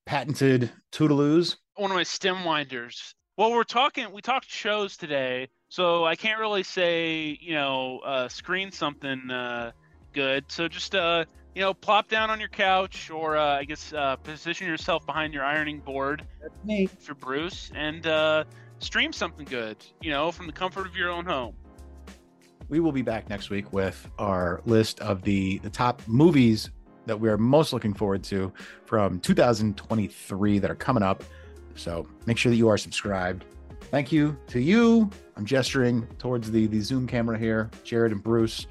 patented 0.07 0.71
toodaloos? 0.93 1.57
One 1.77 1.91
of 1.91 1.97
my 1.97 2.03
stem 2.03 2.45
winders. 2.45 3.15
Well, 3.37 3.51
we're 3.51 3.65
talking. 3.65 4.12
We 4.12 4.21
talked 4.21 4.49
shows 4.49 4.97
today, 4.97 5.49
so 5.69 6.05
I 6.05 6.15
can't 6.15 6.39
really 6.39 6.62
say 6.62 7.37
you 7.41 7.55
know 7.55 8.01
uh, 8.01 8.29
screen 8.29 8.71
something 8.71 9.31
uh, 9.31 9.73
good. 10.15 10.45
So 10.51 10.69
just 10.69 10.95
uh, 10.95 11.25
you 11.55 11.62
know, 11.62 11.75
plop 11.75 12.09
down 12.09 12.31
on 12.31 12.41
your 12.41 12.49
couch 12.49 13.11
or 13.11 13.37
uh, 13.37 13.59
I 13.59 13.65
guess 13.65 13.93
uh, 13.93 14.17
position 14.17 14.67
yourself 14.67 15.07
behind 15.07 15.33
your 15.33 15.45
ironing 15.45 15.81
board 15.81 16.27
for 16.99 17.15
Bruce 17.15 17.71
and 17.75 18.07
uh, 18.07 18.45
stream 18.79 19.12
something 19.12 19.45
good, 19.45 19.77
you 20.01 20.11
know, 20.11 20.33
from 20.33 20.47
the 20.47 20.53
comfort 20.53 20.87
of 20.87 20.97
your 20.97 21.11
own 21.11 21.25
home. 21.25 21.55
We 22.69 22.81
will 22.81 22.93
be 22.93 23.03
back 23.03 23.29
next 23.29 23.51
week 23.51 23.73
with 23.73 24.09
our 24.19 24.62
list 24.65 25.01
of 25.01 25.23
the 25.23 25.59
the 25.59 25.71
top 25.71 26.03
movies 26.07 26.71
that 27.07 27.21
we 27.21 27.29
are 27.29 27.37
most 27.37 27.73
looking 27.73 27.93
forward 27.93 28.25
to 28.25 28.51
from 28.87 29.21
2023 29.21 30.59
that 30.59 30.71
are 30.71 30.75
coming 30.75 31.03
up. 31.03 31.23
So 31.75 32.07
make 32.25 32.39
sure 32.39 32.51
that 32.51 32.57
you 32.57 32.69
are 32.69 32.79
subscribed. 32.79 33.45
Thank 33.91 34.11
you 34.11 34.37
to 34.49 34.61
you. 34.61 35.11
I'm 35.37 35.45
gesturing 35.45 36.07
towards 36.19 36.51
the 36.51 36.67
the 36.67 36.81
Zoom 36.81 37.07
camera 37.07 37.39
here, 37.39 37.71
Jared 37.85 38.12
and 38.12 38.23
Bruce. 38.23 38.67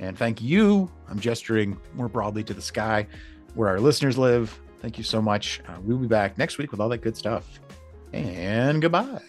And 0.00 0.16
thank 0.16 0.40
you. 0.40 0.90
I'm 1.08 1.18
gesturing 1.18 1.78
more 1.94 2.08
broadly 2.08 2.44
to 2.44 2.54
the 2.54 2.62
sky 2.62 3.06
where 3.54 3.68
our 3.68 3.80
listeners 3.80 4.16
live. 4.16 4.58
Thank 4.80 4.96
you 4.96 5.04
so 5.04 5.20
much. 5.20 5.60
Uh, 5.66 5.78
we'll 5.82 5.98
be 5.98 6.06
back 6.06 6.38
next 6.38 6.58
week 6.58 6.70
with 6.70 6.80
all 6.80 6.88
that 6.90 6.98
good 6.98 7.16
stuff. 7.16 7.58
And 8.12 8.80
goodbye. 8.80 9.20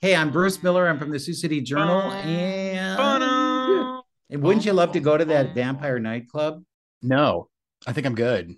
Hey, 0.00 0.16
I'm 0.16 0.30
Bruce 0.30 0.62
Miller. 0.62 0.88
I'm 0.88 0.98
from 0.98 1.10
the 1.10 1.20
Sioux 1.20 1.34
City 1.34 1.60
Journal. 1.60 2.00
And, 2.00 4.02
and 4.30 4.42
wouldn't 4.42 4.64
you 4.64 4.72
love 4.72 4.92
to 4.92 5.00
go 5.00 5.16
to 5.16 5.24
that 5.26 5.54
vampire 5.54 5.98
nightclub? 5.98 6.64
No, 7.02 7.48
I 7.86 7.92
think 7.92 8.06
I'm 8.06 8.14
good. 8.14 8.56